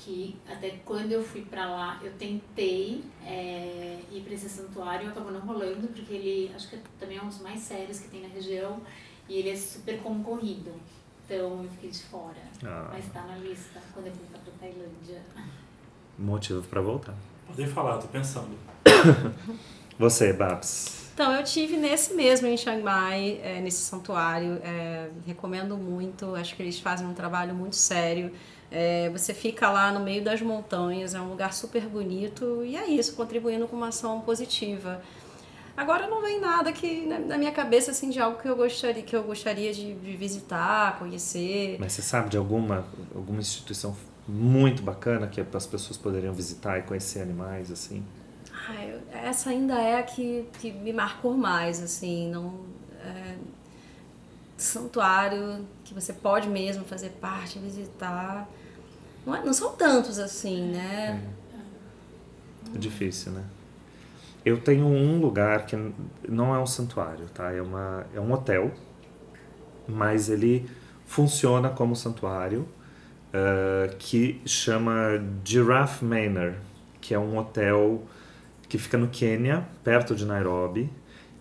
que 0.04 0.36
até 0.48 0.72
quando 0.84 1.12
eu 1.12 1.24
fui 1.24 1.42
pra 1.42 1.70
lá, 1.70 2.00
eu 2.04 2.12
tentei 2.14 3.04
é, 3.24 4.00
ir 4.12 4.22
pra 4.22 4.34
esse 4.34 4.50
santuário, 4.50 5.10
acabou 5.10 5.32
não 5.32 5.42
rolando, 5.42 5.88
porque 5.88 6.14
ele, 6.14 6.52
acho 6.56 6.70
que 6.70 6.78
também 7.00 7.18
é 7.18 7.22
um 7.22 7.28
dos 7.28 7.40
mais 7.40 7.60
sérios 7.60 8.00
que 8.00 8.10
tem 8.10 8.22
na 8.22 8.28
região, 8.28 8.82
e 9.30 9.36
ele 9.36 9.50
é 9.50 9.56
super 9.56 10.00
concorrido. 10.00 10.74
Então 11.26 11.64
eu 11.64 11.70
fiquei 11.70 11.92
de 11.92 12.04
fora. 12.04 12.42
Ah. 12.66 12.90
Mas 12.92 13.06
tá 13.14 13.22
na 13.22 13.38
lista 13.38 13.80
quando 13.94 14.08
eu 14.08 14.14
fui 14.14 14.26
pra 14.32 14.40
Tailândia. 14.60 15.22
Motivo 16.18 16.62
para 16.68 16.82
voltar. 16.82 17.16
Podem 17.48 17.68
falar, 17.68 17.98
tô 18.00 18.08
pensando. 18.08 18.58
Você, 19.98 20.34
Babs. 20.34 21.12
Então, 21.14 21.32
eu 21.34 21.44
tive 21.44 21.78
nesse 21.78 22.14
mesmo 22.14 22.48
em 22.48 22.58
Chiang 22.58 22.82
Mai, 22.82 23.40
é, 23.44 23.60
nesse 23.62 23.82
santuário. 23.82 24.60
é, 24.64 25.10
recomendo 25.26 25.78
muito, 25.78 26.34
acho 26.36 26.56
que 26.56 26.64
eles 26.64 26.80
fazem 26.80 27.06
um 27.06 27.14
trabalho 27.14 27.54
muito 27.54 27.76
sério. 27.76 28.32
É, 28.72 29.10
você 29.10 29.34
fica 29.34 29.70
lá 29.70 29.92
no 29.92 30.00
meio 30.00 30.24
das 30.24 30.42
montanhas, 30.42 31.14
é 31.14 31.20
um 31.20 31.30
lugar 31.30 31.54
super 31.54 31.82
bonito 31.84 32.64
e 32.64 32.78
é 32.78 32.88
isso, 32.88 33.16
contribuindo 33.16 33.68
com 33.68 33.76
uma 33.76 33.90
ação 33.90 34.22
positiva. 34.22 35.02
Agora 35.76 36.08
não 36.08 36.22
vem 36.22 36.40
nada 36.40 36.72
que 36.72 37.06
na, 37.06 37.20
na 37.20 37.38
minha 37.38 37.52
cabeça 37.52 37.92
assim 37.92 38.10
de 38.10 38.20
algo 38.20 38.42
que 38.42 38.48
eu 38.48 38.56
gostaria 38.56 39.02
que 39.04 39.16
eu 39.16 39.24
gostaria 39.24 39.74
de, 39.74 39.94
visitar, 40.16 40.98
conhecer. 41.00 41.78
Mas 41.80 41.94
você 41.94 42.02
sabe 42.02 42.30
de 42.30 42.38
alguma, 42.38 42.86
alguma 43.14 43.42
instituição 43.42 43.96
muito 44.28 44.82
bacana 44.82 45.28
que 45.28 45.42
as 45.42 45.66
pessoas 45.66 45.98
poderiam 45.98 46.34
visitar 46.34 46.78
e 46.80 46.84
conhecer 46.84 47.22
animais, 47.22 47.72
assim? 47.72 48.04
Eu- 48.70 49.02
essa 49.12 49.50
ainda 49.50 49.82
é 49.82 49.98
a 50.00 50.04
que, 50.04 50.46
que 50.60 50.72
me 50.72 50.94
marcou 50.94 51.36
mais, 51.36 51.82
assim, 51.82 52.30
não 52.30 52.66
é, 53.04 53.36
santuário 54.58 55.66
que 55.84 55.94
você 55.94 56.14
pode 56.14 56.48
mesmo 56.48 56.86
fazer 56.86 57.10
parte, 57.22 57.60
visitar. 57.60 58.48
Não, 59.26 59.36
é- 59.36 59.44
não 59.44 59.54
são 59.54 59.74
tantos 59.76 60.18
assim, 60.20 60.72
né? 60.72 61.22
É 62.74 62.78
difícil, 62.78 63.32
né? 63.34 63.44
Eu 64.44 64.60
tenho 64.60 64.86
um 64.86 65.20
lugar 65.20 65.66
que 65.66 65.76
não 66.28 66.56
é 66.56 66.60
um 66.60 66.66
santuário, 66.66 67.28
tá? 67.34 67.52
É, 67.52 67.62
uma, 67.62 68.06
é 68.14 68.20
um 68.20 68.32
hotel, 68.32 68.72
mas 69.88 70.30
ele 70.30 70.68
funciona 71.06 71.70
como 71.70 71.96
santuário, 71.96 72.68
eh, 73.34 73.94
que 74.00 74.42
chama 74.46 75.22
Giraffe 75.44 76.04
Manor, 76.04 76.54
que 77.00 77.14
é 77.14 77.20
um 77.20 77.38
hotel 77.38 78.04
que 78.68 78.78
fica 78.78 78.98
no 78.98 79.10
Quênia, 79.10 79.68
perto 79.84 80.16
de 80.16 80.26
Nairobi. 80.26 80.90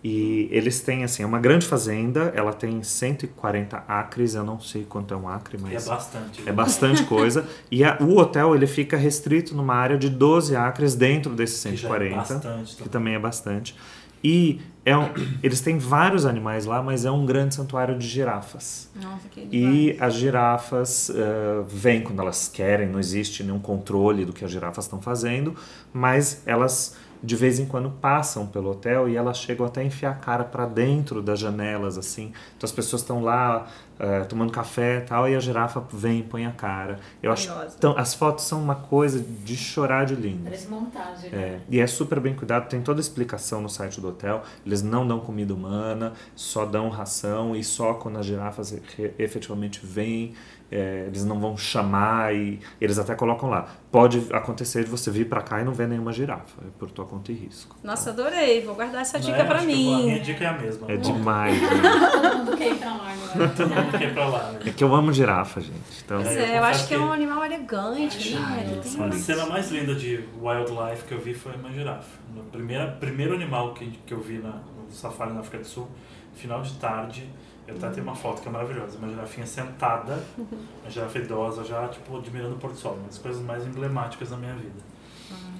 E 0.03 0.47
eles 0.51 0.79
têm, 0.81 1.03
assim, 1.03 1.21
é 1.21 1.25
uma 1.27 1.39
grande 1.39 1.65
fazenda, 1.67 2.31
ela 2.35 2.51
tem 2.53 2.81
140 2.81 3.83
acres, 3.87 4.33
eu 4.33 4.43
não 4.43 4.59
sei 4.59 4.83
quanto 4.83 5.13
é 5.13 5.17
um 5.17 5.29
acre, 5.29 5.57
É 5.57 5.61
mas... 5.61 5.87
bastante. 5.87 6.41
É 6.49 6.51
bastante 6.51 7.03
coisa. 7.03 7.47
E 7.69 7.83
a- 7.83 7.97
o 8.01 8.17
hotel 8.17 8.55
ele 8.55 8.65
fica 8.65 8.97
restrito 8.97 9.55
numa 9.55 9.75
área 9.75 9.97
de 9.97 10.09
12 10.09 10.55
acres 10.55 10.95
dentro 10.95 11.33
desses 11.35 11.61
Que 11.61 11.75
já 11.75 11.87
é 11.87 11.91
140, 11.91 12.15
bastante 12.17 12.75
que 12.77 12.89
também. 12.89 13.13
é 13.13 13.19
bastante. 13.19 13.75
E 14.23 14.59
é 14.85 14.95
um- 14.97 15.09
eles 15.43 15.61
têm 15.61 15.77
vários 15.77 16.25
animais 16.25 16.65
lá, 16.65 16.81
mas 16.81 17.05
é 17.05 17.11
um 17.11 17.23
grande 17.25 17.53
santuário 17.53 17.97
de 17.97 18.07
girafas. 18.07 18.89
Nossa, 18.95 19.27
que 19.29 19.47
E 19.51 19.97
as 19.99 20.13
girafas 20.15 21.11
eh, 21.11 21.63
vêm 21.67 22.01
quando 22.01 22.19
elas 22.21 22.47
querem, 22.47 22.87
não 22.87 22.99
existe 22.99 23.43
nenhum 23.43 23.59
controle 23.59 24.25
do 24.25 24.33
que 24.33 24.43
as 24.45 24.49
girafas 24.51 24.85
estão 24.85 24.99
fazendo, 25.01 25.55
mas 25.93 26.41
elas 26.45 26.95
de 27.23 27.35
vez 27.35 27.59
em 27.59 27.65
quando 27.65 27.89
passam 27.89 28.47
pelo 28.47 28.71
hotel 28.71 29.07
e 29.07 29.15
elas 29.15 29.37
chegam 29.37 29.65
até 29.65 29.81
a 29.81 29.83
enfiar 29.83 30.11
a 30.11 30.15
cara 30.15 30.43
para 30.43 30.65
dentro 30.65 31.21
das 31.21 31.39
janelas, 31.39 31.97
assim. 31.97 32.33
Então 32.57 32.67
as 32.67 32.71
pessoas 32.71 33.01
estão 33.01 33.23
lá 33.23 33.67
eh, 33.99 34.23
tomando 34.23 34.51
café 34.51 34.97
e 34.97 35.01
tal, 35.01 35.29
e 35.29 35.35
a 35.35 35.39
girafa 35.39 35.83
vem 35.93 36.21
e 36.21 36.23
põe 36.23 36.47
a 36.47 36.51
cara. 36.51 36.99
Eu 37.21 37.31
acho 37.31 37.49
Curiosa. 37.49 37.77
tão, 37.79 37.95
as 37.95 38.15
fotos 38.15 38.45
são 38.45 38.59
uma 38.59 38.73
coisa 38.73 39.19
de 39.19 39.55
chorar 39.55 40.05
de 40.07 40.15
lindo. 40.15 40.45
Parece 40.45 40.67
montagem, 40.67 41.29
né? 41.29 41.37
É, 41.37 41.59
e 41.69 41.79
é 41.79 41.85
super 41.85 42.19
bem 42.19 42.35
cuidado, 42.35 42.67
tem 42.67 42.81
toda 42.81 42.99
a 42.99 43.01
explicação 43.01 43.61
no 43.61 43.69
site 43.69 44.01
do 44.01 44.07
hotel. 44.07 44.41
Eles 44.65 44.81
não 44.81 45.07
dão 45.07 45.19
comida 45.19 45.53
humana, 45.53 46.13
só 46.35 46.65
dão 46.65 46.89
ração 46.89 47.55
e 47.55 47.63
só 47.63 47.93
quando 47.93 48.17
as 48.17 48.25
girafas 48.25 48.75
efetivamente 49.19 49.79
vêm, 49.83 50.33
é, 50.71 51.03
eles 51.07 51.25
não 51.25 51.39
vão 51.39 51.57
chamar 51.57 52.33
e 52.33 52.59
eles 52.79 52.97
até 52.97 53.13
colocam 53.13 53.49
lá. 53.49 53.67
Pode 53.91 54.25
acontecer 54.31 54.85
de 54.85 54.89
você 54.89 55.11
vir 55.11 55.27
pra 55.27 55.41
cá 55.41 55.59
e 55.59 55.65
não 55.65 55.73
ver 55.73 55.87
nenhuma 55.87 56.13
girafa, 56.13 56.61
é 56.65 56.69
por 56.79 56.89
tua 56.89 57.05
conta 57.05 57.31
e 57.31 57.35
risco. 57.35 57.75
Nossa, 57.83 58.11
adorei. 58.11 58.61
Vou 58.63 58.73
guardar 58.75 59.01
essa 59.01 59.19
dica 59.19 59.37
é? 59.39 59.43
pra 59.43 59.57
Acho 59.57 59.65
que 59.67 59.73
A 59.73 59.75
minha 59.75 60.15
mim. 60.15 60.21
dica 60.21 60.43
é 60.43 60.47
a 60.47 60.53
mesma. 60.57 60.89
É 60.91 60.95
Bom, 60.95 61.01
demais, 61.13 61.61
né? 61.61 61.67
Todo 62.11 62.37
mundo 62.37 62.57
quer 62.57 62.67
ir 62.71 62.75
pra 62.79 62.89
lá 62.93 63.11
agora. 63.11 63.49
Todo 63.55 63.69
mundo 63.69 63.91
quer 63.91 64.01
ir 64.03 64.13
pra 64.13 64.27
lá, 64.29 64.51
né? 64.53 64.59
É 64.65 64.69
que 64.71 64.83
eu 64.83 64.95
amo 64.95 65.11
girafa, 65.13 65.59
gente. 65.61 66.03
Então, 66.05 66.21
Pois 66.23 66.35
É, 66.37 66.39
eu 66.39 66.45
é, 66.45 66.57
eu 66.59 66.63
acho 66.63 66.71
confesso 66.83 66.87
que 66.87 66.93
é 66.93 66.97
que- 66.97 67.03
um 67.03 67.11
animal 67.11 67.43
elegante, 67.45 68.35
Ai, 68.37 68.63
né? 68.65 68.81
A 69.07 69.11
cena 69.11 69.45
mais 69.47 69.69
linda 69.71 69.93
de 69.93 70.23
wildlife 70.41 71.03
que 71.05 71.13
eu 71.13 71.19
vi 71.19 71.33
foi 71.33 71.53
uma 71.55 71.71
girafa. 71.71 72.17
O 72.35 72.43
primeiro, 72.43 72.91
primeiro 72.99 73.33
animal 73.35 73.73
que, 73.73 73.89
que 74.05 74.13
eu 74.13 74.21
vi 74.21 74.37
na, 74.37 74.49
no 74.51 74.89
safari 74.91 75.33
na 75.33 75.41
África 75.41 75.57
do 75.59 75.65
Sul, 75.67 75.87
final 76.33 76.61
de 76.61 76.73
tarde, 76.75 77.29
eu 77.67 77.75
até 77.75 77.89
tenho 77.89 78.05
uma 78.05 78.15
foto 78.15 78.41
que 78.41 78.47
é 78.47 78.51
maravilhosa, 78.51 78.97
uma 78.97 79.07
girafinha 79.09 79.45
sentada, 79.47 80.23
uma 80.37 80.89
girafa 80.89 81.17
idosa 81.19 81.63
já, 81.63 81.87
tipo, 81.87 82.17
admirando 82.17 82.55
o 82.55 82.57
pôr 82.57 82.71
do 82.71 82.77
sol, 82.77 82.93
uma 82.95 83.07
das 83.07 83.17
coisas 83.17 83.41
mais 83.43 83.65
emblemáticas 83.65 84.29
da 84.29 84.37
minha 84.37 84.53
vida. 84.53 84.91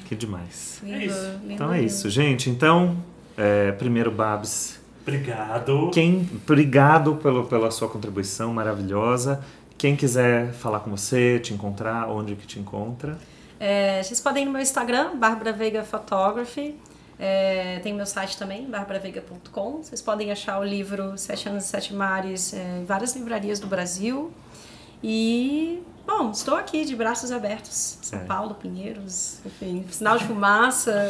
que 0.08 0.16
demais. 0.16 0.80
lindo, 0.84 0.96
É 0.96 1.06
isso. 1.06 1.32
lindo, 1.42 1.54
Então 1.54 1.72
é 1.72 1.78
lindo. 1.78 1.88
isso, 1.88 2.10
gente. 2.10 2.50
Então, 2.50 2.98
é, 3.38 3.72
primeiro, 3.72 4.12
Babs, 4.12 4.80
Obrigado. 5.02 5.90
Quem, 5.92 6.30
obrigado 6.44 7.16
pelo, 7.16 7.46
pela 7.46 7.72
sua 7.72 7.90
contribuição 7.90 8.54
maravilhosa. 8.54 9.44
Quem 9.76 9.96
quiser 9.96 10.54
falar 10.54 10.82
com 10.82 10.92
você, 10.92 11.40
te 11.40 11.56
encontrar, 11.56 12.08
onde 12.08 12.36
que 12.36 12.46
te 12.46 12.60
encontra? 12.60 13.18
É, 13.60 14.04
vocês 14.04 14.20
podem 14.22 14.44
ir 14.44 14.46
no 14.46 14.52
meu 14.52 14.62
Instagram, 14.62 15.16
Bárbara 15.18 15.52
Veiga 15.54 15.84
Photography. 15.84 16.76
É, 17.24 17.78
tem 17.84 17.94
meu 17.94 18.08
site 18.08 18.36
também, 18.36 18.66
barbaraveiga.com. 18.66 19.84
Vocês 19.84 20.02
podem 20.02 20.32
achar 20.32 20.60
o 20.60 20.64
livro 20.64 21.16
Sete 21.20 21.48
Anos 21.48 21.66
e 21.66 21.68
Sete 21.68 21.94
Mares 21.94 22.52
é, 22.52 22.80
em 22.80 22.84
várias 22.86 23.16
livrarias 23.16 23.60
do 23.60 23.68
Brasil. 23.68 24.34
E, 25.04 25.84
bom, 26.06 26.32
estou 26.32 26.56
aqui 26.56 26.84
de 26.84 26.96
braços 26.96 27.32
abertos. 27.32 28.00
São 28.02 28.20
É. 28.20 28.24
Paulo, 28.24 28.56
Pinheiros, 28.56 29.40
enfim, 29.46 29.86
sinal 29.92 30.18
de 30.18 30.26
fumaça. 30.26 31.10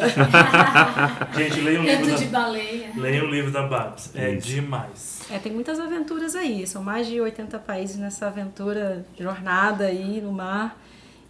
Gente, 1.33 1.61
leia 1.61 1.79
o 1.79 1.83
livro 1.83 2.05
Canto 2.05 2.17
de 2.19 2.25
da, 2.25 2.39
baleia. 2.41 2.91
leia 2.95 3.23
o 3.23 3.27
livro 3.27 3.51
da 3.51 3.63
Babs. 3.63 4.11
É 4.13 4.31
Isso. 4.31 4.47
demais. 4.47 5.21
É, 5.29 5.39
tem 5.39 5.51
muitas 5.51 5.79
aventuras 5.79 6.35
aí. 6.35 6.67
São 6.67 6.83
mais 6.83 7.07
de 7.07 7.21
80 7.21 7.57
países 7.59 7.95
nessa 7.97 8.27
aventura, 8.27 9.05
jornada 9.17 9.85
aí 9.85 10.19
no 10.21 10.31
mar. 10.33 10.77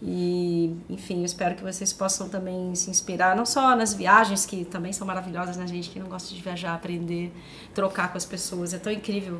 E, 0.04 0.76
enfim, 0.90 1.20
eu 1.20 1.26
espero 1.26 1.54
que 1.56 1.62
vocês 1.64 1.94
possam 1.94 2.28
também 2.28 2.74
se 2.74 2.90
inspirar, 2.90 3.36
não 3.36 3.46
só 3.46 3.76
nas 3.76 3.94
viagens, 3.94 4.46
que 4.48 4.66
também 4.66 4.92
são 4.92 5.06
maravilhosas, 5.06 5.58
né, 5.58 5.68
gente? 5.68 5.90
Quem 5.92 6.02
não 6.02 6.10
gosta 6.10 6.34
de 6.34 6.42
viajar, 6.42 6.74
aprender, 6.74 7.32
trocar 7.74 8.12
com 8.12 8.18
as 8.18 8.26
pessoas, 8.26 8.74
é 8.74 8.80
tão 8.80 8.92
incrível. 8.92 9.40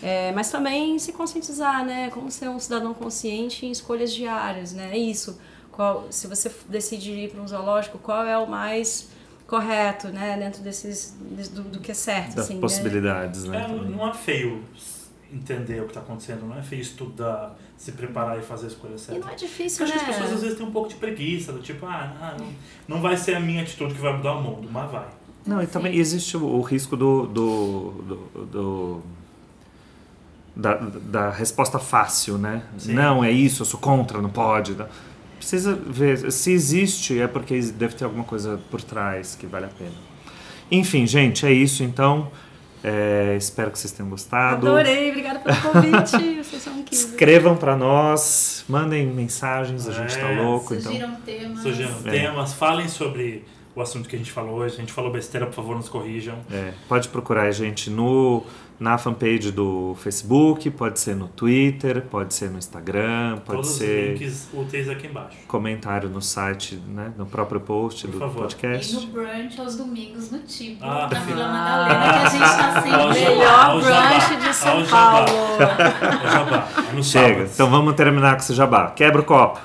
É, 0.00 0.30
mas 0.32 0.50
também 0.50 0.96
se 1.00 1.12
conscientizar, 1.12 1.84
né? 1.84 2.10
Como 2.10 2.30
ser 2.30 2.48
um 2.48 2.60
cidadão 2.60 2.94
consciente 2.94 3.66
em 3.66 3.72
escolhas 3.72 4.14
diárias, 4.14 4.72
né? 4.72 4.90
É 4.92 4.96
isso. 4.98 5.40
Qual, 5.72 6.06
se 6.10 6.28
você 6.28 6.48
decide 6.68 7.10
ir 7.10 7.30
para 7.30 7.42
um 7.42 7.48
zoológico, 7.48 7.98
qual 7.98 8.24
é 8.24 8.38
o 8.38 8.46
mais 8.48 9.08
correto, 9.48 10.08
né? 10.10 10.36
Dentro 10.38 10.62
desses, 10.62 11.16
des- 11.20 11.48
do, 11.48 11.62
do 11.62 11.80
que 11.80 11.90
é 11.90 11.94
certo, 11.94 12.36
Das 12.36 12.44
assim, 12.44 12.54
né? 12.54 12.60
possibilidades, 12.60 13.42
né? 13.44 13.58
É, 13.58 13.66
também. 13.66 13.90
não 13.90 14.08
é 14.08 14.14
feio 14.14 14.62
entender 15.32 15.80
o 15.80 15.84
que 15.84 15.90
está 15.90 16.00
acontecendo, 16.00 16.46
não 16.46 16.58
é 16.58 16.62
feio 16.62 16.80
estudar, 16.82 17.56
se 17.76 17.92
preparar 17.92 18.38
e 18.38 18.42
fazer 18.42 18.66
a 18.66 18.68
escolha 18.68 18.94
E 18.94 18.98
certa. 18.98 19.20
não 19.20 19.28
é 19.28 19.32
Eu 19.32 19.36
difícil, 19.36 19.84
acho 19.84 19.94
né? 19.94 20.04
que 20.04 20.10
as 20.10 20.16
pessoas 20.16 20.32
às 20.36 20.42
vezes 20.42 20.56
têm 20.58 20.66
um 20.66 20.70
pouco 20.72 20.88
de 20.88 20.94
preguiça, 20.96 21.52
do 21.52 21.60
tipo, 21.60 21.84
ah, 21.86 22.12
ah, 22.20 22.36
não, 22.38 22.48
não 22.96 23.02
vai 23.02 23.16
ser 23.16 23.34
a 23.34 23.40
minha 23.40 23.62
atitude 23.62 23.94
que 23.94 24.00
vai 24.00 24.16
mudar 24.16 24.34
o 24.34 24.42
mundo, 24.42 24.68
mas 24.70 24.90
vai. 24.90 25.06
Não, 25.46 25.62
e 25.62 25.66
também 25.66 25.96
existe 25.96 26.36
o, 26.36 26.44
o 26.44 26.60
risco 26.62 26.96
do, 26.96 27.26
do, 27.26 27.90
do, 28.02 28.44
do- 28.46 29.02
da, 30.54 30.74
da 30.74 31.30
resposta 31.30 31.78
fácil, 31.78 32.36
né? 32.38 32.62
Sim. 32.76 32.94
Não, 32.94 33.22
é 33.22 33.30
isso, 33.30 33.62
eu 33.62 33.66
sou 33.66 33.78
contra, 33.78 34.20
não 34.20 34.30
pode. 34.30 34.74
Não. 34.74 34.86
Precisa 35.38 35.72
ver, 35.74 36.32
se 36.32 36.50
existe, 36.50 37.20
é 37.20 37.28
porque 37.28 37.60
deve 37.60 37.94
ter 37.94 38.04
alguma 38.04 38.24
coisa 38.24 38.60
por 38.70 38.82
trás 38.82 39.36
que 39.36 39.46
vale 39.46 39.66
a 39.66 39.68
pena. 39.68 39.92
Enfim, 40.70 41.06
gente, 41.06 41.46
é 41.46 41.52
isso 41.52 41.82
então. 41.84 42.30
É, 42.84 43.34
espero 43.36 43.70
que 43.70 43.78
vocês 43.78 43.92
tenham 43.92 44.08
gostado. 44.08 44.66
Adorei, 44.68 45.10
obrigada 45.10 45.40
pelo 45.40 45.56
convite. 45.60 46.36
Vocês 46.42 46.62
são 46.62 46.72
incríveis. 46.78 47.04
Escrevam 47.10 47.56
pra 47.56 47.76
nós, 47.76 48.64
mandem 48.68 49.06
mensagens, 49.06 49.88
a 49.88 49.92
gente 49.92 50.16
tá 50.16 50.30
É, 50.30 50.40
louco, 50.40 50.74
então. 50.74 50.92
Surgiram 50.92 51.14
temas. 51.16 51.60
Surgiram 51.62 51.94
É. 52.04 52.10
temas, 52.10 52.52
falem 52.54 52.86
sobre 52.88 53.44
o 53.74 53.82
assunto 53.82 54.08
que 54.08 54.14
a 54.14 54.18
gente 54.18 54.30
falou 54.30 54.56
hoje. 54.58 54.76
A 54.76 54.80
gente 54.80 54.92
falou 54.92 55.10
besteira, 55.10 55.46
por 55.46 55.54
favor, 55.54 55.76
nos 55.76 55.88
corrijam. 55.88 56.36
É, 56.52 56.72
pode 56.88 57.08
procurar 57.08 57.42
a 57.42 57.50
gente 57.50 57.90
no, 57.90 58.44
na 58.78 58.96
fanpage 58.96 59.50
do 59.50 59.96
Facebook, 59.98 60.70
pode 60.70 61.00
ser 61.00 61.16
no 61.16 61.26
Twitter, 61.28 62.02
pode 62.02 62.32
ser 62.32 62.48
no 62.50 62.58
Instagram, 62.58 63.38
pode 63.44 63.58
Todos 63.62 63.70
ser 63.70 64.14
os 64.14 64.20
links 64.20 64.48
úteis 64.54 64.88
aqui 64.88 65.06
embaixo. 65.08 65.36
comentário 65.48 66.08
no 66.08 66.22
site, 66.22 66.76
né, 66.86 67.12
no 67.18 67.26
próprio 67.26 67.60
post 67.60 68.06
Por 68.06 68.12
do 68.12 68.18
favor. 68.20 68.36
E 68.38 68.40
podcast. 68.42 68.94
no 68.94 69.06
brunch 69.08 69.60
aos 69.60 69.76
domingos 69.76 70.30
no 70.30 70.38
Tipo, 70.40 70.84
Ah, 70.84 71.08
na. 71.12 71.20
Vila 71.20 71.48
Madalena, 71.48 72.12
que 72.12 72.18
a 72.18 72.28
gente 72.28 72.40
tá 72.40 72.72
sempre. 72.82 72.90
jabá, 72.90 73.14
Melhor 73.14 73.82
jabá, 73.82 74.08
brunch 74.08 74.36
de 74.48 74.54
São 74.54 74.84
jabá. 74.84 75.24
Paulo. 75.24 75.38
O 75.54 76.30
jabá, 76.30 76.68
é 76.98 77.02
Chega, 77.02 77.42
então 77.52 77.68
vamos 77.70 77.94
terminar 77.94 78.32
com 78.36 78.38
esse 78.42 78.54
jabá. 78.54 78.90
Quebra 78.92 79.20
o 79.20 79.24
copo. 79.24 79.60